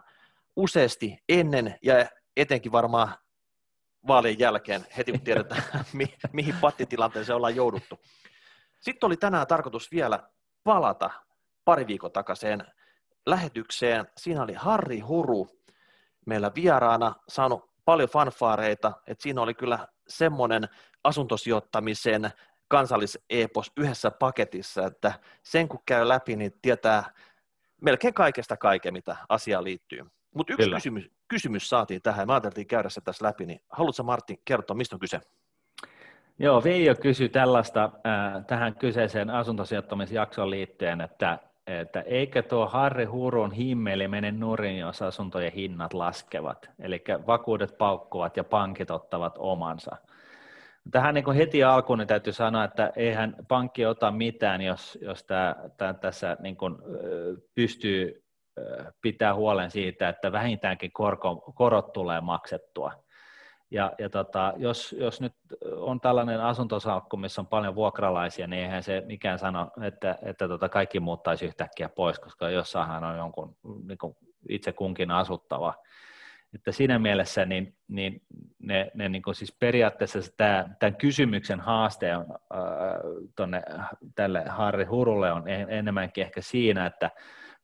useasti 0.55 1.23
ennen 1.29 1.75
ja 1.81 1.93
etenkin 2.37 2.71
varmaan 2.71 3.15
vaalien 4.07 4.39
jälkeen, 4.39 4.85
heti 4.97 5.11
kun 5.11 5.21
tiedetään, 5.21 5.63
mi- 5.93 6.17
mihin 6.33 6.55
pattitilanteeseen 6.61 7.35
ollaan 7.35 7.55
jouduttu. 7.55 7.99
Sitten 8.79 9.07
oli 9.07 9.17
tänään 9.17 9.47
tarkoitus 9.47 9.91
vielä 9.91 10.29
palata 10.63 11.09
pari 11.65 11.87
viikon 11.87 12.11
takaiseen 12.11 12.67
lähetykseen. 13.25 14.07
Siinä 14.17 14.43
oli 14.43 14.53
Harri 14.53 14.99
Huru 14.99 15.57
meillä 16.27 16.51
vieraana, 16.55 17.15
saanut 17.27 17.69
paljon 17.85 18.09
fanfaareita, 18.09 18.93
että 19.07 19.23
siinä 19.23 19.41
oli 19.41 19.53
kyllä 19.53 19.87
semmoinen 20.07 20.69
asuntosijoittamisen 21.03 22.29
kansallisepos 22.67 23.71
yhdessä 23.77 24.11
paketissa, 24.11 24.85
että 24.85 25.13
sen 25.43 25.67
kun 25.67 25.79
käy 25.85 26.07
läpi, 26.07 26.35
niin 26.35 26.53
tietää 26.61 27.11
melkein 27.81 28.13
kaikesta 28.13 28.57
kaiken, 28.57 28.93
mitä 28.93 29.15
asiaan 29.29 29.63
liittyy. 29.63 30.05
Mutta 30.35 30.53
yksi 30.53 30.69
kysymys, 30.69 31.11
kysymys 31.27 31.69
saatiin 31.69 32.01
tähän, 32.01 32.27
me 32.27 32.33
ajateltiin 32.33 32.67
käydä 32.67 32.89
se 32.89 33.01
tässä 33.01 33.25
läpi, 33.25 33.45
niin 33.45 33.61
haluatko 33.69 34.03
Martti 34.03 34.41
kertoa, 34.45 34.77
mistä 34.77 34.95
on 34.95 34.99
kyse? 34.99 35.21
Joo, 36.39 36.63
Veijo 36.63 36.95
kysyi 36.95 37.29
tällaista 37.29 37.83
äh, 37.83 38.45
tähän 38.45 38.75
kyseiseen 38.75 39.29
asuntosijoittamisjaksoon 39.29 40.49
liittyen, 40.49 41.01
että, 41.01 41.39
että 41.67 42.01
eikö 42.01 42.41
tuo 42.41 42.67
Harri 42.67 43.05
Hurun 43.05 43.51
himmeli 43.51 44.07
mene 44.07 44.31
nurin, 44.31 44.77
jos 44.77 45.01
asuntojen 45.01 45.51
hinnat 45.51 45.93
laskevat, 45.93 46.69
eli 46.79 47.03
vakuudet 47.27 47.77
paukkuvat 47.77 48.37
ja 48.37 48.43
pankit 48.43 48.91
ottavat 48.91 49.35
omansa. 49.37 49.95
Tähän 50.91 51.15
niin 51.15 51.33
heti 51.35 51.63
alkuun 51.63 51.99
niin 51.99 52.07
täytyy 52.07 52.33
sanoa, 52.33 52.63
että 52.63 52.93
eihän 52.95 53.35
pankki 53.47 53.85
ota 53.85 54.11
mitään, 54.11 54.61
jos, 54.61 54.97
jos 55.01 55.23
tämä, 55.23 55.55
tämä 55.77 55.93
tässä 55.93 56.37
niin 56.39 56.57
kuin 56.57 56.75
pystyy 57.55 58.23
pitää 59.01 59.35
huolen 59.35 59.71
siitä, 59.71 60.09
että 60.09 60.31
vähintäänkin 60.31 60.91
korko, 60.91 61.35
korot 61.55 61.93
tulee 61.93 62.21
maksettua. 62.21 62.91
Ja, 63.71 63.93
ja 63.99 64.09
tota, 64.09 64.53
jos, 64.57 64.95
jos 64.99 65.21
nyt 65.21 65.33
on 65.75 66.01
tällainen 66.01 66.41
asuntosalkku, 66.41 67.17
missä 67.17 67.41
on 67.41 67.47
paljon 67.47 67.75
vuokralaisia, 67.75 68.47
niin 68.47 68.63
eihän 68.63 68.83
se 68.83 69.03
mikään 69.05 69.39
sano, 69.39 69.71
että, 69.81 70.17
että 70.21 70.47
tota 70.47 70.69
kaikki 70.69 70.99
muuttaisi 70.99 71.45
yhtäkkiä 71.45 71.89
pois, 71.89 72.19
koska 72.19 72.49
jossain 72.49 73.03
on 73.03 73.17
jonkun 73.17 73.55
niin 73.63 74.15
itse 74.49 74.73
kunkin 74.73 75.11
asuttava. 75.11 75.73
Että 76.53 76.71
siinä 76.71 76.99
mielessä 76.99 77.45
niin, 77.45 77.75
niin 77.87 78.21
ne, 78.59 78.91
ne 78.93 79.09
niin 79.09 79.21
kuin 79.21 79.35
siis 79.35 79.55
periaatteessa 79.59 80.19
tämä, 80.37 80.69
tämän 80.79 80.95
kysymyksen 80.95 81.59
haaste 81.59 82.17
on 82.17 82.25
äh, 82.31 82.59
tonne, 83.35 83.63
tälle 84.15 84.43
Harri 84.49 84.85
Hurulle 84.85 85.31
on 85.31 85.43
enemmänkin 85.69 86.23
ehkä 86.23 86.41
siinä, 86.41 86.85
että 86.85 87.11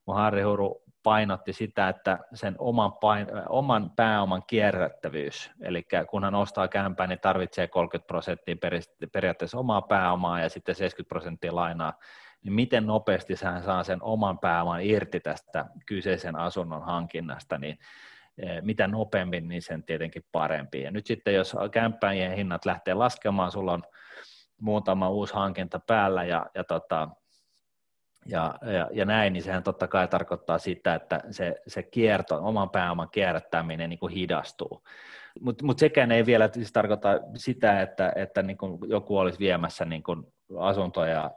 kun 0.06 0.16
Harri 0.16 0.42
Huru 0.42 0.83
painotti 1.04 1.54
sitä, 1.54 1.90
että 1.90 2.20
sen 2.34 2.56
oman, 2.58 2.94
pain, 2.94 3.28
oman 3.50 3.92
pääoman 3.96 4.44
kierrättävyys, 4.48 5.52
eli 5.62 5.86
kun 6.10 6.24
hän 6.24 6.36
ostaa 6.36 6.68
kämpää, 6.68 7.08
niin 7.08 7.20
tarvitsee 7.20 7.68
30 7.68 8.08
prosenttia 8.08 8.56
periaatteessa 9.12 9.60
omaa 9.60 9.82
pääomaa 9.82 10.40
ja 10.40 10.50
sitten 10.50 10.76
70 10.76 11.10
prosenttia 11.10 11.56
lainaa, 11.56 11.94
niin 12.44 12.54
miten 12.54 12.86
nopeasti 12.86 13.34
hän 13.44 13.64
saa 13.64 13.84
sen 13.84 14.04
oman 14.04 14.40
pääoman 14.40 14.82
irti 14.82 15.20
tästä 15.20 15.66
kyseisen 15.86 16.36
asunnon 16.36 16.86
hankinnasta, 16.86 17.58
niin 17.58 17.78
Eh, 18.38 18.62
mitä 18.62 18.88
nopeammin, 18.88 19.48
niin 19.48 19.62
sen 19.62 19.84
tietenkin 19.84 20.26
parempi. 20.32 20.82
Ja 20.82 20.92
nyt 20.92 21.06
sitten, 21.06 21.34
jos 21.34 21.56
kämppäjien 21.72 22.36
hinnat 22.36 22.66
lähtee 22.66 22.94
laskemaan, 22.94 23.52
sulla 23.52 23.74
on 23.74 23.84
muutama 24.62 25.10
uusi 25.10 25.34
hankinta 25.34 25.80
päällä 25.88 26.24
ja, 26.24 26.46
ja, 26.56 26.64
tota, 26.64 27.10
ja, 28.26 28.56
ja, 28.74 28.90
ja 28.92 29.06
näin, 29.06 29.34
niin 29.34 29.44
sehän 29.44 29.64
totta 29.64 29.88
kai 29.88 30.08
tarkoittaa 30.08 30.58
sitä, 30.58 30.96
että 30.96 31.20
se, 31.32 31.56
se 31.68 31.84
kierto, 31.84 32.40
oman 32.42 32.70
pääoman 32.70 33.10
kierrättäminen 33.10 33.90
niin 33.90 34.00
kuin 34.00 34.14
hidastuu. 34.14 34.84
Mutta 35.40 35.66
mut 35.66 35.80
sekään 35.80 36.12
ei 36.12 36.26
vielä 36.26 36.50
siis 36.54 36.72
tarkoita 36.72 37.10
sitä, 37.36 37.82
että, 37.82 38.14
että 38.16 38.42
niin 38.42 38.58
kuin 38.58 38.80
joku 38.88 39.18
olisi 39.18 39.40
viemässä 39.40 39.86
niin 39.86 40.04
kuin 40.04 40.34
asuntoja 40.60 41.32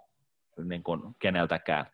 niin 0.65 0.83
kuin 0.83 1.01
keneltäkään. 1.19 1.87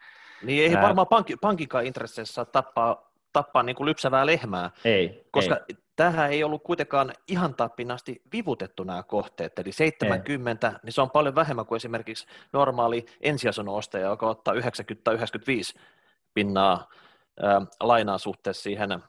Niin 0.42 0.70
ei 0.70 0.82
varmaan 0.82 1.06
pankki, 1.06 1.36
pankikaan 1.36 1.86
intresseissä 1.86 2.44
tappaa 2.44 3.12
tappaa 3.32 3.62
niin 3.62 3.76
kuin 3.76 3.88
lypsävää 3.88 4.26
lehmää, 4.26 4.70
ei, 4.84 5.26
koska 5.30 5.56
ei. 5.68 5.76
Tähän 6.02 6.30
ei 6.30 6.44
ollut 6.44 6.62
kuitenkaan 6.62 7.12
ihan 7.28 7.54
tappinasti 7.54 8.22
vivutettu 8.32 8.84
nämä 8.84 9.02
kohteet, 9.02 9.58
eli 9.58 9.72
70, 9.72 10.68
ei. 10.68 10.74
niin 10.82 10.92
se 10.92 11.02
on 11.02 11.10
paljon 11.10 11.34
vähemmän 11.34 11.66
kuin 11.66 11.76
esimerkiksi 11.76 12.26
normaali 12.52 13.06
ensiasunnon 13.20 13.74
ostaja, 13.74 14.06
joka 14.08 14.26
ottaa 14.26 14.54
90-95 14.54 14.58
pinnaa 16.34 16.90
ää, 17.42 17.62
lainaa 17.80 18.18
suhteessa 18.18 18.62
siihen 18.62 19.02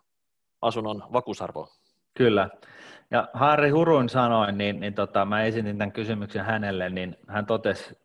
asunnon 0.61 1.03
vakuusarvoon. 1.13 1.67
Kyllä. 2.13 2.49
Ja 3.11 3.27
Harri 3.33 3.69
Hurun 3.69 4.09
sanoin, 4.09 4.57
niin, 4.57 4.79
niin 4.79 4.93
tota, 4.93 5.25
mä 5.25 5.43
esitin 5.43 5.77
tämän 5.77 5.91
kysymyksen 5.91 6.45
hänelle, 6.45 6.89
niin 6.89 7.17
hän 7.27 7.45
totesi 7.45 7.97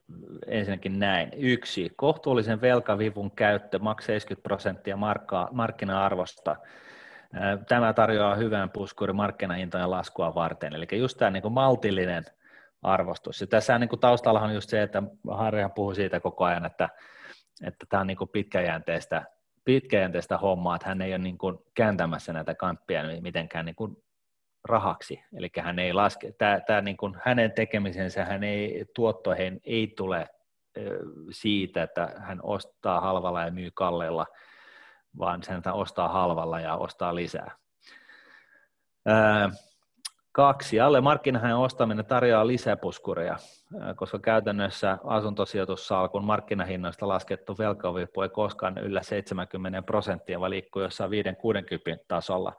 ensinnäkin 0.47 0.99
näin. 0.99 1.31
Yksi, 1.37 1.93
kohtuullisen 1.97 2.61
velkavivun 2.61 3.31
käyttö 3.31 3.79
maksaa 3.79 4.07
70 4.07 4.43
prosenttia 4.43 4.99
markkina-arvosta. 5.51 6.57
Tämä 7.69 7.93
tarjoaa 7.93 8.35
hyvän 8.35 8.71
puskurin 8.71 9.17
markkinahintojen 9.17 9.91
laskua 9.91 10.35
varten, 10.35 10.75
eli 10.75 10.87
just 10.93 11.19
tämä 11.19 11.31
niin 11.31 11.43
kuin 11.43 11.55
maltillinen 11.55 12.25
arvostus. 12.83 13.41
Ja 13.41 13.47
tässä 13.47 13.79
niin 13.79 13.89
kuin 13.89 14.01
taustalla 14.01 14.41
on 14.41 14.55
just 14.55 14.71
se, 14.71 14.83
että 14.83 15.03
Harrihan 15.31 15.73
puhuu 15.73 15.95
siitä 15.95 16.21
koko 16.21 16.45
ajan, 16.45 16.65
että, 16.65 16.89
että 17.67 17.87
tämä 17.89 18.01
on 18.01 18.07
niin 18.07 18.17
kuin 18.17 18.31
pitkäjänteistä, 18.31 19.23
pitkäjänteistä 19.65 20.39
hommaa, 20.39 20.77
että 20.77 20.89
hän 20.89 21.03
ei 21.03 21.13
ole 21.13 21.19
niin 21.19 21.39
kuin 21.39 21.59
kääntämässä 21.75 22.33
näitä 22.33 22.55
kamppia 22.55 23.03
mitenkään 23.21 23.65
niin 23.65 23.77
kuin 23.77 23.97
rahaksi, 24.65 25.25
eli 25.37 25.51
hän 25.61 25.79
ei 25.79 25.93
laske, 25.93 26.33
tämä, 26.33 26.61
tämä 26.61 26.81
niin 26.81 26.97
kuin 26.97 27.17
hänen 27.25 27.53
tekemisensä, 27.53 28.25
hän 28.25 28.45
ei, 28.45 28.85
tuottoihin 28.95 29.61
ei 29.65 29.93
tule 29.97 30.29
siitä, 31.31 31.83
että 31.83 32.13
hän 32.17 32.41
ostaa 32.43 33.01
halvalla 33.01 33.45
ja 33.45 33.51
myy 33.51 33.71
kalleilla, 33.75 34.27
vaan 35.19 35.43
sen 35.43 35.63
ostaa 35.73 36.09
halvalla 36.09 36.61
ja 36.61 36.77
ostaa 36.77 37.15
lisää. 37.15 37.51
Kaksi. 40.33 40.81
Alle 40.81 41.01
markkinahan 41.01 41.59
ostaminen 41.59 42.07
tarjoaa 42.07 42.47
lisäpuskuria, 42.47 43.37
koska 43.97 44.19
käytännössä 44.19 44.99
asuntosijoitussalkun 45.05 46.25
markkinahinnoista 46.25 47.09
laskettu 47.09 47.59
velkavipu 47.59 48.23
ei 48.23 48.29
koskaan 48.29 48.79
yllä 48.79 49.03
70 49.03 49.83
prosenttia, 49.83 50.41
vaan 50.41 50.51
liikkuu 50.51 50.83
jossain 50.83 51.11
5-60 51.11 51.15
tasolla. 52.09 52.53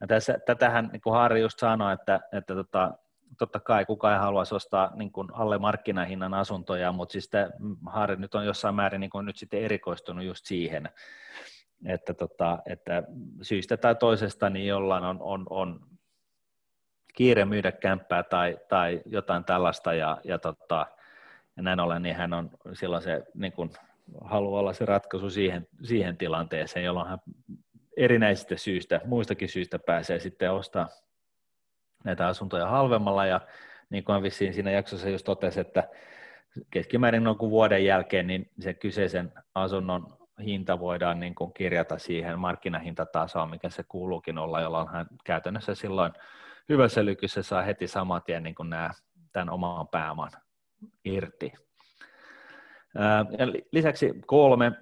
Ja 0.00 0.06
tässä, 0.06 0.38
tätähän 0.46 0.88
niin 0.92 1.00
kuin 1.00 1.14
Harri 1.14 1.40
just 1.40 1.58
sanoi, 1.58 1.92
että, 1.92 2.20
että 2.32 2.54
tota, 2.54 2.92
totta 3.38 3.60
kai 3.60 3.84
kukaan 3.84 4.14
ei 4.14 4.20
haluaisi 4.20 4.54
ostaa 4.54 4.92
niin 4.94 5.12
kuin 5.12 5.28
alle 5.32 5.58
markkinahinnan 5.58 6.34
asuntoja, 6.34 6.92
mutta 6.92 7.12
siis 7.12 7.30
Harri 7.86 8.16
nyt 8.16 8.34
on 8.34 8.46
jossain 8.46 8.74
määrin 8.74 9.00
niin 9.00 9.10
kuin 9.10 9.26
nyt 9.26 9.36
sitten 9.36 9.62
erikoistunut 9.62 10.24
just 10.24 10.46
siihen, 10.46 10.88
että, 11.84 12.14
tota, 12.14 12.58
että 12.66 13.02
syystä 13.42 13.76
tai 13.76 13.94
toisesta 13.94 14.50
niin 14.50 14.66
jollain 14.66 15.04
on, 15.04 15.16
on, 15.20 15.46
on 15.50 15.80
kiire 17.14 17.44
myydä 17.44 17.72
kämppää 17.72 18.22
tai, 18.22 18.58
tai 18.68 19.02
jotain 19.06 19.44
tällaista 19.44 19.94
ja, 19.94 20.20
ja, 20.24 20.38
tota, 20.38 20.86
ja 21.56 21.62
näin 21.62 21.80
ollen 21.80 22.02
niin 22.02 22.16
hän 22.16 22.34
on 22.34 22.50
silloin 22.72 23.02
se 23.02 23.22
niin 23.34 23.52
kuin, 23.52 23.70
haluaa 24.20 24.60
olla 24.60 24.72
se 24.72 24.84
ratkaisu 24.84 25.30
siihen, 25.30 25.68
siihen 25.82 26.16
tilanteeseen, 26.16 26.84
jolloin 26.84 27.08
hän 27.08 27.18
erinäisistä 27.96 28.56
syistä, 28.56 29.00
muistakin 29.04 29.48
syistä 29.48 29.78
pääsee 29.78 30.18
sitten 30.18 30.52
ostaa 30.52 30.88
näitä 32.04 32.26
asuntoja 32.26 32.66
halvemmalla. 32.66 33.26
Ja 33.26 33.40
niin 33.90 34.04
kuin 34.04 34.22
vissiin 34.22 34.54
siinä 34.54 34.70
jaksossa 34.70 35.08
just 35.08 35.24
totesi, 35.24 35.60
että 35.60 35.88
keskimäärin 36.70 37.24
noin 37.24 37.38
kuin 37.38 37.50
vuoden 37.50 37.84
jälkeen 37.84 38.26
niin 38.26 38.50
se 38.60 38.74
kyseisen 38.74 39.32
asunnon 39.54 40.15
hinta 40.44 40.80
voidaan 40.80 41.20
niin 41.20 41.34
kuin 41.34 41.52
kirjata 41.52 41.98
siihen 41.98 42.38
markkinahintatasoon, 42.38 43.50
mikä 43.50 43.70
se 43.70 43.84
kuuluukin 43.88 44.38
olla, 44.38 44.60
jolloin 44.60 44.88
hän 44.88 45.06
käytännössä 45.24 45.74
silloin 45.74 46.12
hyvässä 46.68 47.04
lykyssä 47.04 47.42
saa 47.42 47.62
heti 47.62 47.88
saman 47.88 48.22
tien 48.22 48.42
niin 48.42 48.54
kuin 48.54 48.70
nämä, 48.70 48.90
tämän 49.32 49.50
oman 49.50 49.88
pääoman 49.88 50.30
irti. 51.04 51.52
Ja 53.38 53.46
lisäksi 53.72 54.14
kolme, 54.26 54.72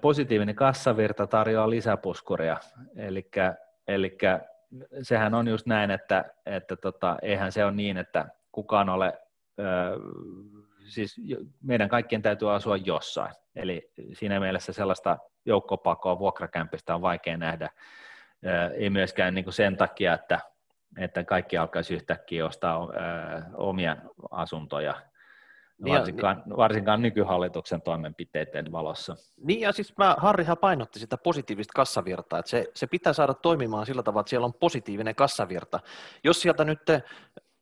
positiivinen 0.00 0.54
kassavirta 0.54 1.26
tarjoaa 1.26 1.70
lisäpuskuria, 1.70 2.56
eli, 2.96 3.30
eli 3.88 4.18
sehän 5.02 5.34
on 5.34 5.48
just 5.48 5.66
näin, 5.66 5.90
että, 5.90 6.24
että 6.46 6.76
tota, 6.76 7.16
eihän 7.22 7.52
se 7.52 7.64
ole 7.64 7.72
niin, 7.72 7.96
että 7.96 8.28
kukaan 8.52 8.88
ole, 8.88 9.18
siis 10.88 11.16
meidän 11.62 11.88
kaikkien 11.88 12.22
täytyy 12.22 12.54
asua 12.54 12.76
jossain, 12.76 13.34
eli 13.56 13.90
siinä 14.12 14.40
mielessä 14.40 14.72
sellaista 14.72 15.18
joukkopakoa 15.44 16.18
vuokrakämpistä 16.18 16.94
on 16.94 17.02
vaikea 17.02 17.36
nähdä, 17.36 17.70
ei 18.74 18.90
myöskään 18.90 19.34
niin 19.34 19.44
kuin 19.44 19.54
sen 19.54 19.76
takia, 19.76 20.14
että 20.14 20.40
että 20.98 21.24
kaikki 21.24 21.56
alkaisi 21.56 21.94
yhtäkkiä 21.94 22.46
ostaa 22.46 22.88
omia 23.54 23.96
asuntoja, 24.30 24.94
niin 25.78 25.94
varsinkaan, 25.94 26.42
varsinkaan 26.56 27.02
nykyhallituksen 27.02 27.82
toimenpiteiden 27.82 28.72
valossa. 28.72 29.16
Niin 29.36 29.60
ja 29.60 29.72
siis 29.72 29.96
mä, 29.98 30.16
Harrihan 30.18 30.58
painotti 30.58 30.98
sitä 30.98 31.16
positiivista 31.16 31.72
kassavirtaa, 31.76 32.38
että 32.38 32.50
se, 32.50 32.66
se 32.74 32.86
pitää 32.86 33.12
saada 33.12 33.34
toimimaan 33.34 33.86
sillä 33.86 34.02
tavalla, 34.02 34.20
että 34.20 34.30
siellä 34.30 34.44
on 34.44 34.54
positiivinen 34.54 35.14
kassavirta. 35.14 35.80
Jos 36.24 36.42
sieltä 36.42 36.64
nyt 36.64 36.80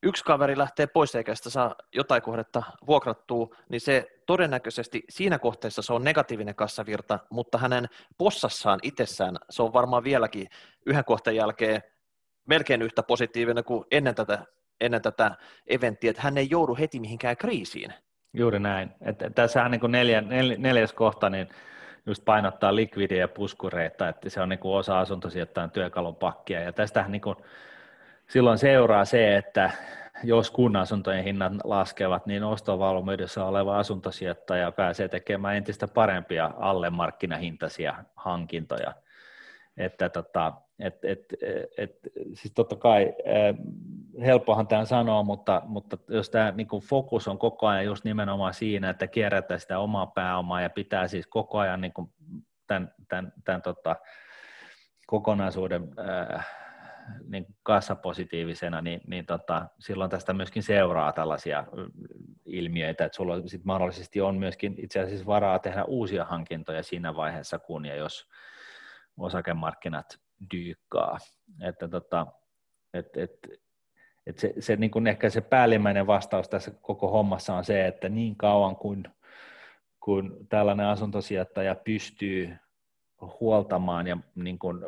yksi 0.04 0.24
kaveri 0.24 0.58
lähtee 0.58 0.86
pois 0.86 1.14
eikä 1.14 1.34
sitä 1.34 1.50
saa 1.50 1.74
jotain 1.94 2.22
kohdetta 2.22 2.62
vuokrattua, 2.86 3.56
niin 3.68 3.80
se 3.80 4.06
todennäköisesti 4.26 5.02
siinä 5.08 5.38
kohteessa 5.38 5.82
se 5.82 5.92
on 5.92 6.04
negatiivinen 6.04 6.54
kassavirta, 6.54 7.18
mutta 7.30 7.58
hänen 7.58 7.86
possassaan 8.18 8.80
itsessään 8.82 9.36
se 9.50 9.62
on 9.62 9.72
varmaan 9.72 10.04
vieläkin 10.04 10.46
yhden 10.86 11.04
kohteen 11.04 11.36
jälkeen 11.36 11.82
melkein 12.46 12.82
yhtä 12.82 13.02
positiivinen 13.02 13.64
kuin 13.64 13.84
ennen 13.90 14.14
tätä, 14.14 14.44
ennen 14.80 15.02
tätä 15.02 15.36
eventtiä, 15.66 16.10
että 16.10 16.22
hän 16.22 16.38
ei 16.38 16.46
joudu 16.50 16.76
heti 16.80 17.00
mihinkään 17.00 17.36
kriisiin. 17.36 17.94
Juuri 18.32 18.58
näin. 18.58 18.90
Että 19.00 19.30
tässähän 19.30 19.70
niin 19.70 19.80
kuin 19.80 19.92
neljä, 19.92 20.20
nel, 20.20 20.54
neljäs 20.58 20.92
kohta, 20.92 21.30
niin 21.30 21.48
just 22.06 22.24
painottaa 22.24 22.76
likvidiä 22.76 23.18
ja 23.18 23.28
puskureita, 23.28 24.08
että 24.08 24.30
se 24.30 24.40
on 24.40 24.48
niin 24.48 24.58
kuin 24.58 24.74
osa 24.74 25.00
asuntosijoittajan 25.00 25.70
työkalun 25.70 26.16
pakkia. 26.16 26.60
Ja 26.60 26.72
tästähän 26.72 27.12
niin 27.12 27.22
kuin 27.22 27.36
silloin 28.30 28.58
seuraa 28.58 29.04
se, 29.04 29.36
että 29.36 29.70
jos 30.24 30.50
kun 30.50 30.76
asuntojen 30.76 31.24
hinnat 31.24 31.52
laskevat, 31.64 32.26
niin 32.26 32.44
ostovalmiudessa 32.44 33.44
oleva 33.44 33.78
asuntosijoittaja 33.78 34.72
pääsee 34.72 35.08
tekemään 35.08 35.56
entistä 35.56 35.88
parempia 35.88 36.50
alle 36.56 36.90
markkinahintaisia 36.90 38.04
hankintoja. 38.16 38.94
Että 39.76 40.08
tota, 40.08 40.52
et, 40.78 41.04
et, 41.04 41.20
et, 41.78 41.98
siis 42.34 42.52
totta 42.54 42.76
kai 42.76 43.14
helppohan 44.24 44.66
tämä 44.66 44.84
sanoa, 44.84 45.22
mutta, 45.22 45.62
mutta 45.64 45.98
jos 46.08 46.30
tämä 46.30 46.50
niin 46.50 46.68
fokus 46.88 47.28
on 47.28 47.38
koko 47.38 47.66
ajan 47.66 47.84
just 47.84 48.04
nimenomaan 48.04 48.54
siinä, 48.54 48.90
että 48.90 49.06
kierrätään 49.06 49.60
sitä 49.60 49.78
omaa 49.78 50.06
pääomaa 50.06 50.60
ja 50.60 50.70
pitää 50.70 51.08
siis 51.08 51.26
koko 51.26 51.58
ajan 51.58 51.80
niin 51.80 51.92
kuin 51.92 52.10
tämän, 52.66 52.94
tämän, 53.08 53.32
tämän 53.44 53.62
tota, 53.62 53.96
kokonaisuuden 55.06 55.88
ää, 55.96 56.42
niin 57.28 57.46
kassapositiivisena, 57.62 58.80
niin, 58.80 59.00
niin 59.06 59.26
tota, 59.26 59.66
silloin 59.78 60.10
tästä 60.10 60.32
myöskin 60.32 60.62
seuraa 60.62 61.12
tällaisia 61.12 61.64
ilmiöitä, 62.46 63.04
että 63.04 63.16
sulla 63.16 63.48
sit 63.48 63.64
mahdollisesti 63.64 64.20
on 64.20 64.36
myöskin 64.36 64.74
itse 64.78 65.00
asiassa 65.00 65.26
varaa 65.26 65.58
tehdä 65.58 65.84
uusia 65.84 66.24
hankintoja 66.24 66.82
siinä 66.82 67.16
vaiheessa, 67.16 67.58
kun 67.58 67.86
ja 67.86 67.94
jos 67.94 68.28
osakemarkkinat 69.18 70.20
dyykkaa. 70.54 71.18
Että 71.60 71.88
tota, 71.88 72.26
et, 72.94 73.16
et, 73.16 73.48
et 74.26 74.38
se, 74.38 74.54
se 74.58 74.76
niin 74.76 74.90
kuin 74.90 75.06
ehkä 75.06 75.30
se 75.30 75.40
päällimmäinen 75.40 76.06
vastaus 76.06 76.48
tässä 76.48 76.70
koko 76.70 77.08
hommassa 77.08 77.54
on 77.54 77.64
se, 77.64 77.86
että 77.86 78.08
niin 78.08 78.36
kauan 78.36 78.76
kuin 78.76 79.04
kun 80.00 80.46
tällainen 80.48 80.86
asuntosijoittaja 80.86 81.74
pystyy 81.74 82.56
huoltamaan 83.40 84.06
ja 84.06 84.16
niin 84.34 84.58
kuin, 84.58 84.80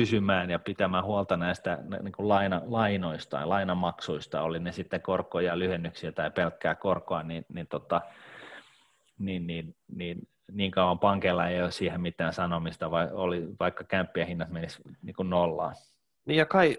pysymään 0.00 0.50
ja 0.50 0.58
pitämään 0.58 1.04
huolta 1.04 1.36
näistä 1.36 1.78
niin 2.02 2.12
kuin 2.12 2.28
laina, 2.28 2.62
lainoista 2.66 3.36
ja 3.36 3.48
lainamaksuista, 3.48 4.42
oli 4.42 4.58
ne 4.58 4.72
sitten 4.72 5.02
korkoja, 5.02 5.58
lyhennyksiä 5.58 6.12
tai 6.12 6.30
pelkkää 6.30 6.74
korkoa, 6.74 7.22
niin, 7.22 7.46
niin, 7.54 7.66
tota, 7.66 8.00
niin, 9.18 9.46
niin, 9.46 9.74
niin 9.96 10.28
niin 10.52 10.70
kauan 10.70 10.98
pankeilla 10.98 11.48
ei 11.48 11.62
ole 11.62 11.70
siihen 11.70 12.00
mitään 12.00 12.32
sanomista, 12.32 12.90
vai 12.90 13.08
oli, 13.12 13.48
vaikka 13.60 13.84
kämppien 13.84 14.26
hinnat 14.26 14.50
menis 14.50 14.78
niin 15.02 15.14
kuin 15.14 15.30
nollaan. 15.30 15.74
Niin 16.26 16.38
ja 16.38 16.46
kai, 16.46 16.78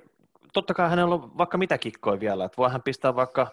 totta 0.53 0.73
kai 0.73 0.89
hänellä 0.89 1.15
on 1.15 1.37
vaikka 1.37 1.57
mitä 1.57 1.77
kikkoja 1.77 2.19
vielä, 2.19 2.45
että 2.45 2.57
voi 2.57 2.71
hän 2.71 2.81
pistää 2.81 3.15
vaikka 3.15 3.47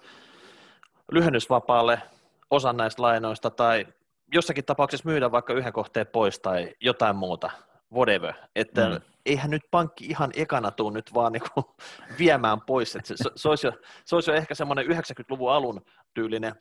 lyhennysvapaalle 1.12 2.02
osan 2.50 2.76
näistä 2.76 3.02
lainoista 3.02 3.50
tai 3.50 3.86
jossakin 4.34 4.64
tapauksessa 4.64 5.08
myydä 5.08 5.32
vaikka 5.32 5.52
yhden 5.52 5.72
kohteen 5.72 6.06
pois 6.06 6.38
tai 6.38 6.74
jotain 6.80 7.16
muuta, 7.16 7.50
whatever. 7.94 8.34
Että 8.56 8.88
mm. 8.88 9.00
eihän 9.26 9.50
nyt 9.50 9.62
pankki 9.70 10.06
ihan 10.06 10.30
ekana 10.36 10.70
tuu 10.70 10.90
nyt 10.90 11.14
vaan 11.14 11.32
niinku 11.32 11.76
viemään 12.18 12.60
pois. 12.60 12.96
Että 12.96 13.08
se, 13.08 13.14
se, 13.16 13.30
se, 13.36 13.48
olisi 13.48 13.66
jo, 13.66 13.72
se 14.04 14.14
olisi 14.14 14.30
jo 14.30 14.36
ehkä 14.36 14.54
semmoinen 14.54 14.86
90-luvun 14.86 15.52
alun 15.52 15.80
tyylinen 16.14 16.52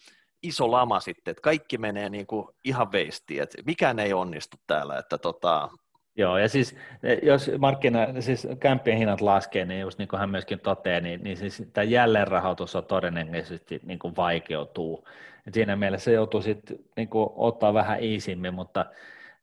iso 0.44 0.72
lama 0.72 1.00
sitten, 1.00 1.32
että 1.32 1.42
kaikki 1.42 1.78
menee 1.78 2.10
niin 2.10 2.28
kuin 2.28 2.48
ihan 2.64 2.92
veistiin, 2.92 3.42
että 3.42 3.58
mikään 3.66 4.00
ei 4.00 4.14
onnistu 4.14 4.58
täällä, 4.68 4.98
että 4.98 5.18
tota... 5.18 5.70
Joo, 6.16 6.38
ja 6.38 6.50
siis 6.50 6.76
jos 7.24 7.52
markkina, 7.60 8.00
siis 8.20 8.48
kämppien 8.60 8.98
hinnat 8.98 9.22
laskee, 9.22 9.66
niin 9.66 9.82
just 9.82 10.00
niin 10.00 10.08
kuin 10.08 10.20
hän 10.20 10.30
myöskin 10.30 10.60
toteaa, 10.60 11.02
niin, 11.02 11.24
niin 11.24 11.38
siis 11.38 11.64
tämä 11.74 11.84
jälleenrahoitus 11.86 12.76
on 12.76 12.86
todennäköisesti 12.86 13.80
niin 13.84 14.00
kuin 14.00 14.16
vaikeutuu. 14.16 15.08
Et 15.48 15.54
siinä 15.54 15.76
mielessä 15.76 16.06
se 16.06 16.12
joutuu 16.12 16.42
sitten 16.42 16.78
niin 16.96 17.10
ottaa 17.36 17.74
vähän 17.74 18.04
iisimmin, 18.04 18.54
mutta 18.54 18.86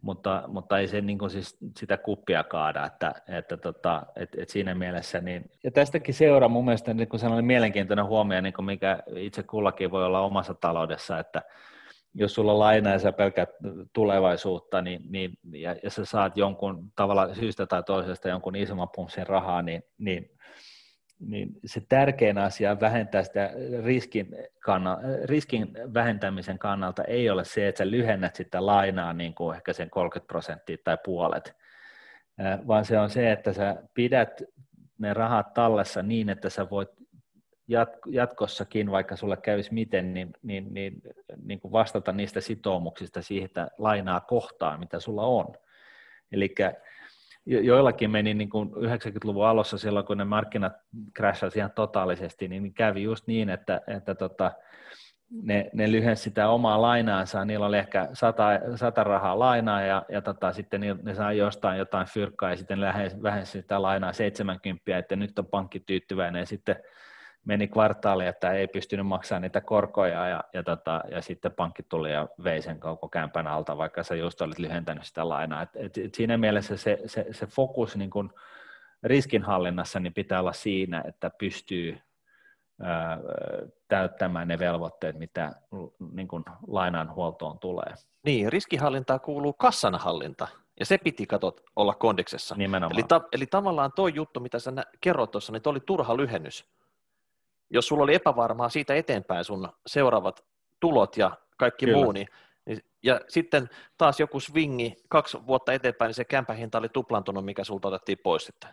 mutta, 0.05 0.43
mutta 0.47 0.79
ei 0.79 0.89
se 0.89 1.01
niin 1.01 1.19
kuin 1.19 1.31
siis 1.31 1.57
sitä 1.79 1.97
kuppia 1.97 2.45
kaada, 2.45 2.87
että, 2.87 3.15
että 3.29 3.57
tota, 3.57 4.07
et, 4.17 4.29
et 4.39 4.49
siinä 4.49 4.75
mielessä. 4.75 5.21
Niin, 5.21 5.51
ja 5.65 5.71
tästäkin 5.71 6.15
seuraa 6.15 6.49
mun 6.49 6.65
mielestä 6.65 6.95
niin 6.95 7.09
kuin 7.09 7.21
sellainen 7.21 7.45
mielenkiintoinen 7.45 8.07
huomio, 8.07 8.41
niin 8.41 8.53
kuin 8.53 8.67
mikä 8.67 9.03
itse 9.17 9.43
kullakin 9.43 9.91
voi 9.91 10.05
olla 10.05 10.21
omassa 10.21 10.55
taloudessa, 10.55 11.19
että 11.19 11.43
jos 12.15 12.35
sulla 12.35 12.53
on 12.53 12.59
laina 12.59 12.91
ja 12.91 12.99
sä 12.99 13.13
tulevaisuutta, 13.93 14.83
niin, 14.83 15.03
niin, 15.11 15.39
ja, 15.53 15.77
ja 15.83 15.91
sä 15.91 16.05
saat 16.05 16.37
jonkun 16.37 16.93
tavalla 16.97 17.35
syystä 17.35 17.67
tai 17.67 17.83
toisesta 17.83 18.29
jonkun 18.29 18.57
isomman 18.57 18.89
pumpsin 18.95 19.27
rahaa, 19.27 19.63
niin, 19.63 19.83
niin 19.99 20.31
niin 21.27 21.49
se 21.65 21.83
tärkein 21.89 22.39
asia 22.39 22.81
vähentää 22.81 23.23
sitä 23.23 23.51
riskin, 23.85 24.37
kannalta, 24.61 25.03
riskin 25.25 25.69
vähentämisen 25.95 26.59
kannalta 26.59 27.05
ei 27.05 27.31
ole 27.31 27.45
se, 27.45 27.69
että 27.69 27.79
sä 27.79 27.91
lyhennät 27.91 28.37
sitä 28.37 28.67
lainaa 28.67 29.13
niin 29.13 29.35
kuin 29.35 29.57
ehkä 29.57 29.73
sen 29.73 29.91
30 29.91 30.29
prosenttia 30.29 30.77
tai 30.85 30.99
puolet, 31.05 31.57
vaan 32.67 32.85
se 32.85 32.99
on 32.99 33.11
se, 33.11 33.33
että 33.33 33.53
sä 33.53 33.77
pidät 33.95 34.43
ne 34.99 35.15
rahat 35.15 35.55
tallessa 35.55 36.03
niin, 36.03 36.31
että 36.31 36.51
sä 36.51 36.71
voit 36.71 36.89
jatkossakin, 38.07 38.91
vaikka 38.91 39.17
sulle 39.17 39.37
kävisi 39.37 39.75
miten, 39.75 40.15
niin, 40.15 40.31
niin, 40.43 40.75
niin, 40.75 41.03
niin 41.43 41.61
kuin 41.61 41.73
vastata 41.73 42.13
niistä 42.13 42.41
sitoumuksista 42.41 43.23
siitä 43.23 43.71
lainaa 43.79 44.21
kohtaan, 44.21 44.81
mitä 44.81 45.01
sulla 45.01 45.23
on. 45.23 45.47
Eli 46.33 46.55
joillakin 47.47 48.11
meni 48.11 48.35
niin 48.35 48.51
kuin 48.51 48.69
90-luvun 48.69 49.47
alussa 49.47 49.79
silloin, 49.79 50.07
kun 50.07 50.19
ne 50.19 50.25
markkinat 50.25 50.73
crashasivat 51.17 51.57
ihan 51.57 51.71
totaalisesti, 51.75 52.49
niin 52.49 52.75
kävi 52.75 53.03
just 53.03 53.27
niin, 53.27 53.51
että, 53.51 53.81
että 53.87 54.15
tota, 54.15 54.53
ne, 55.43 55.71
ne 55.73 55.93
lyhensi 55.93 56.23
sitä 56.23 56.49
omaa 56.49 56.83
lainaansa, 56.83 57.45
niillä 57.45 57.67
oli 57.67 57.79
ehkä 57.79 58.09
sata, 58.13 58.45
sata 58.75 59.05
rahaa 59.05 59.39
lainaa 59.39 59.83
ja, 59.83 60.05
ja 60.09 60.23
tota, 60.23 60.53
sitten 60.53 60.81
ne, 60.81 60.97
ne 61.03 61.15
sai 61.15 61.39
jostain 61.39 61.79
jotain 61.79 62.07
fyrkkaa 62.07 62.51
ja 62.51 62.57
sitten 62.57 62.81
vähensi 63.23 63.53
sitä 63.53 63.83
lainaa 63.83 64.13
70, 64.13 64.99
että 64.99 65.17
nyt 65.17 65.39
on 65.39 65.47
pankki 65.47 65.81
tyytyväinen 65.81 66.41
ja 66.41 66.47
sitten 66.47 66.77
meni 67.45 67.69
kvartaali, 67.69 68.27
että 68.27 68.53
ei 68.53 68.67
pystynyt 68.67 69.07
maksamaan 69.07 69.43
niitä 69.43 69.61
korkoja 69.61 70.29
ja, 70.29 70.45
ja, 70.53 70.63
tota, 70.63 71.01
ja 71.11 71.23
sitten 71.23 71.53
pankki 71.53 71.83
tuli 71.83 72.13
ja 72.13 72.29
vei 72.45 72.63
sen 72.63 72.81
koko 72.81 73.09
kämpän 73.09 73.47
alta, 73.47 73.77
vaikka 73.77 74.03
sä 74.03 74.15
just 74.15 74.41
olit 74.41 74.59
lyhentänyt 74.59 75.05
sitä 75.05 75.29
lainaa. 75.29 75.63
Et, 75.63 75.71
et, 75.75 75.99
et 75.99 76.15
siinä 76.15 76.37
mielessä 76.39 76.77
se, 76.77 76.99
se, 77.07 77.27
se 77.31 77.47
fokus 77.47 77.97
niin 77.97 78.11
kun 78.11 78.33
riskinhallinnassa 79.03 80.01
niin 80.01 80.15
pitää 80.15 80.41
olla 80.41 80.53
siinä, 80.53 81.05
että 81.09 81.31
pystyy 81.39 81.99
ää, 82.83 83.19
täyttämään 83.89 84.49
ne 84.49 84.59
velvoitteet, 84.59 85.19
mitä 85.19 85.53
niin 86.13 86.29
kun 86.29 86.45
lainanhuoltoon 86.67 87.59
tulee. 87.59 87.95
Niin, 88.25 88.53
riskihallintaa 88.53 89.19
kuuluu 89.19 89.53
kassanhallinta. 89.53 90.49
Ja 90.81 90.87
se 90.87 90.99
piti 90.99 91.27
katot 91.27 91.61
olla 91.77 91.95
kondiksessa. 91.95 92.55
Nimenomaan. 92.55 92.99
Eli, 92.99 93.03
ta, 93.09 93.21
eli 93.33 93.47
tavallaan 93.47 93.93
tuo 93.97 94.09
juttu, 94.09 94.41
mitä 94.41 94.59
sä 94.59 94.73
kerroit 95.01 95.31
tuossa, 95.31 95.53
niin 95.53 95.63
oli 95.67 95.81
turha 95.81 96.17
lyhennys 96.17 96.75
jos 97.71 97.89
sulla 97.89 98.03
oli 98.03 98.15
epävarmaa 98.15 98.69
siitä 98.69 98.95
eteenpäin 98.95 99.45
sun 99.45 99.69
seuraavat 99.87 100.45
tulot 100.81 101.17
ja 101.17 101.31
kaikki 101.57 101.87
Kyllä. 101.87 101.99
muu, 101.99 102.13
niin, 102.13 102.29
niin, 102.67 102.79
ja 103.03 103.21
sitten 103.29 103.69
taas 103.99 104.21
joku 104.21 104.41
swingi 104.41 104.97
kaksi 105.09 105.39
vuotta 105.47 105.73
eteenpäin, 105.73 106.09
niin 106.09 106.15
se 106.15 106.25
kämpähinta 106.25 106.79
oli 106.79 106.89
tuplantunut, 106.89 107.45
mikä 107.45 107.65
sulta 107.65 107.89
otettiin 107.89 108.19
pois 108.23 108.45
sitten. 108.45 108.71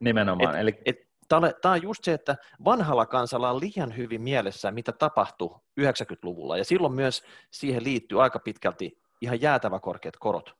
Nimenomaan. 0.00 0.54
Et, 0.54 0.60
eli... 0.60 0.78
et, 0.84 1.14
Tämä 1.28 1.74
on 1.74 1.82
just 1.82 2.04
se, 2.04 2.12
että 2.12 2.36
vanhalla 2.64 3.06
kansalla 3.06 3.50
on 3.50 3.60
liian 3.60 3.96
hyvin 3.96 4.22
mielessä, 4.22 4.70
mitä 4.70 4.92
tapahtui 4.92 5.50
90-luvulla, 5.80 6.56
ja 6.56 6.64
silloin 6.64 6.92
myös 6.92 7.22
siihen 7.50 7.84
liittyy 7.84 8.22
aika 8.22 8.38
pitkälti 8.38 8.98
ihan 9.20 9.40
jäätävä 9.40 9.78
korkeat 9.78 10.16
korot. 10.16 10.56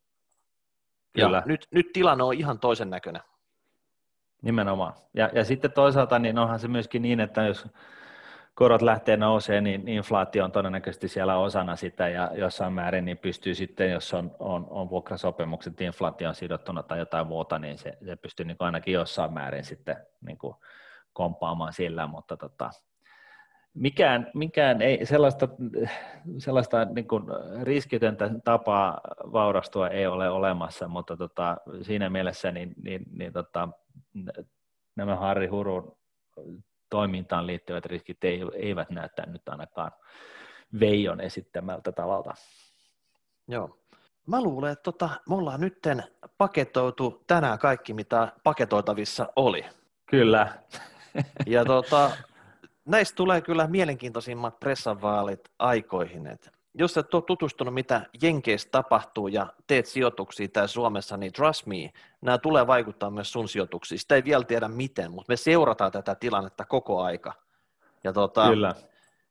Kyllä. 1.12 1.36
Ja 1.36 1.42
nyt, 1.46 1.68
nyt 1.70 1.92
tilanne 1.92 2.24
on 2.24 2.34
ihan 2.34 2.58
toisen 2.58 2.90
näköinen. 2.90 3.22
Nimenomaan. 4.44 4.92
Ja, 5.14 5.30
ja 5.32 5.44
sitten 5.44 5.72
toisaalta 5.72 6.18
niin 6.18 6.38
onhan 6.38 6.58
se 6.58 6.68
myöskin 6.68 7.02
niin, 7.02 7.20
että 7.20 7.42
jos 7.42 7.66
korot 8.54 8.82
lähtee 8.82 9.16
nousemaan, 9.16 9.64
niin 9.64 9.88
inflaatio 9.88 10.44
on 10.44 10.52
todennäköisesti 10.52 11.08
siellä 11.08 11.36
osana 11.36 11.76
sitä 11.76 12.08
ja 12.08 12.30
jossain 12.34 12.72
määrin 12.72 13.04
niin 13.04 13.18
pystyy 13.18 13.54
sitten, 13.54 13.90
jos 13.90 14.14
on, 14.14 14.36
on, 14.38 14.66
on 14.70 14.90
vuokrasopimukset 14.90 15.80
inflaation 15.80 16.34
sidottuna 16.34 16.82
tai 16.82 16.98
jotain 16.98 17.26
muuta, 17.26 17.58
niin 17.58 17.78
se, 17.78 17.98
se 18.04 18.16
pystyy 18.16 18.46
niin 18.46 18.56
ainakin 18.60 18.94
jossain 18.94 19.32
määrin 19.32 19.64
sitten 19.64 19.96
niin 20.26 20.38
kuin 20.38 20.54
komppaamaan 21.12 21.72
sillä, 21.72 22.06
mutta 22.06 22.36
tota, 22.36 22.70
mikään, 23.74 24.30
mikään 24.34 24.82
ei, 24.82 25.06
sellaista, 25.06 25.48
sellaista 26.38 26.84
niin 26.84 27.08
kuin 27.08 27.24
riskitöntä 27.62 28.30
tapaa 28.44 29.00
vaurastua 29.32 29.88
ei 29.88 30.06
ole 30.06 30.30
olemassa, 30.30 30.88
mutta 30.88 31.16
tota, 31.16 31.56
siinä 31.82 32.10
mielessä 32.10 32.52
niin, 32.52 32.74
niin, 32.82 33.02
niin 33.10 33.32
tota, 33.32 33.68
nämä 34.96 35.16
Harri 35.16 35.46
Hurun 35.46 35.96
toimintaan 36.90 37.46
liittyvät 37.46 37.86
riskit 37.86 38.18
eivät 38.54 38.90
näyttää 38.90 39.26
nyt 39.26 39.48
ainakaan 39.48 39.92
Veijon 40.80 41.20
esittämältä 41.20 41.92
tavalla. 41.92 42.34
Joo. 43.48 43.78
Mä 44.26 44.42
luulen, 44.42 44.72
että 44.72 44.82
tota, 44.82 45.10
me 45.28 45.34
ollaan 45.34 45.60
nyt 45.60 45.78
paketoitu 46.38 47.24
tänään 47.26 47.58
kaikki, 47.58 47.94
mitä 47.94 48.32
paketoitavissa 48.44 49.32
oli. 49.36 49.64
Kyllä. 50.06 50.48
Ja 51.46 51.64
tota, 51.64 52.10
näistä 52.84 53.16
tulee 53.16 53.40
kyllä 53.40 53.66
mielenkiintoisimmat 53.66 54.60
pressavaalit 54.60 55.48
aikoihin. 55.58 56.26
Et 56.26 56.52
jos 56.74 56.96
et 56.96 57.14
ole 57.14 57.22
tutustunut, 57.22 57.74
mitä 57.74 58.00
Jenkeissä 58.22 58.68
tapahtuu 58.72 59.28
ja 59.28 59.46
teet 59.66 59.86
sijoituksia 59.86 60.48
täällä 60.48 60.68
Suomessa, 60.68 61.16
niin 61.16 61.32
trust 61.32 61.66
me, 61.66 61.92
nämä 62.20 62.38
tulee 62.38 62.66
vaikuttaa 62.66 63.10
myös 63.10 63.32
sun 63.32 63.48
sijoituksiin. 63.48 63.98
Sitä 63.98 64.14
ei 64.14 64.24
vielä 64.24 64.44
tiedä 64.44 64.68
miten, 64.68 65.10
mutta 65.10 65.32
me 65.32 65.36
seurataan 65.36 65.92
tätä 65.92 66.14
tilannetta 66.14 66.64
koko 66.64 67.02
aika. 67.02 67.32
Ja 68.04 68.12
tota, 68.12 68.48
Kyllä. 68.48 68.74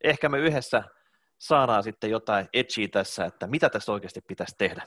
ehkä 0.04 0.30
me 0.30 0.40
yhdessä 0.40 0.84
saadaan 1.38 1.84
sitten 1.84 2.10
jotain 2.10 2.50
etsiä 2.54 2.88
tässä, 2.88 3.26
että 3.26 3.48
mitä 3.48 3.70
tässä 3.70 3.92
oikeasti 3.92 4.22
pitäisi 4.22 4.56
tehdä. 4.58 4.84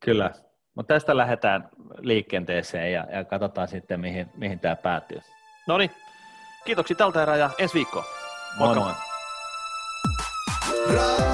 Kyllä, 0.00 0.30
mutta 0.74 0.94
tästä 0.94 1.16
lähdetään 1.16 1.68
liikenteeseen 1.98 2.92
ja, 2.92 3.06
ja 3.12 3.24
katsotaan 3.24 3.68
sitten, 3.68 4.00
mihin, 4.00 4.30
mihin 4.36 4.60
tämä 4.60 4.76
päätyy. 4.76 5.20
No 5.68 5.78
niin, 5.78 5.90
kiitoksia 6.64 6.96
tältä 6.96 7.22
erää 7.22 7.36
ja 7.36 7.50
ensi 7.58 7.74
viikkoa. 7.74 8.04
Moikka. 8.56 8.80
Moi 8.80 8.94
moi. 10.86 11.33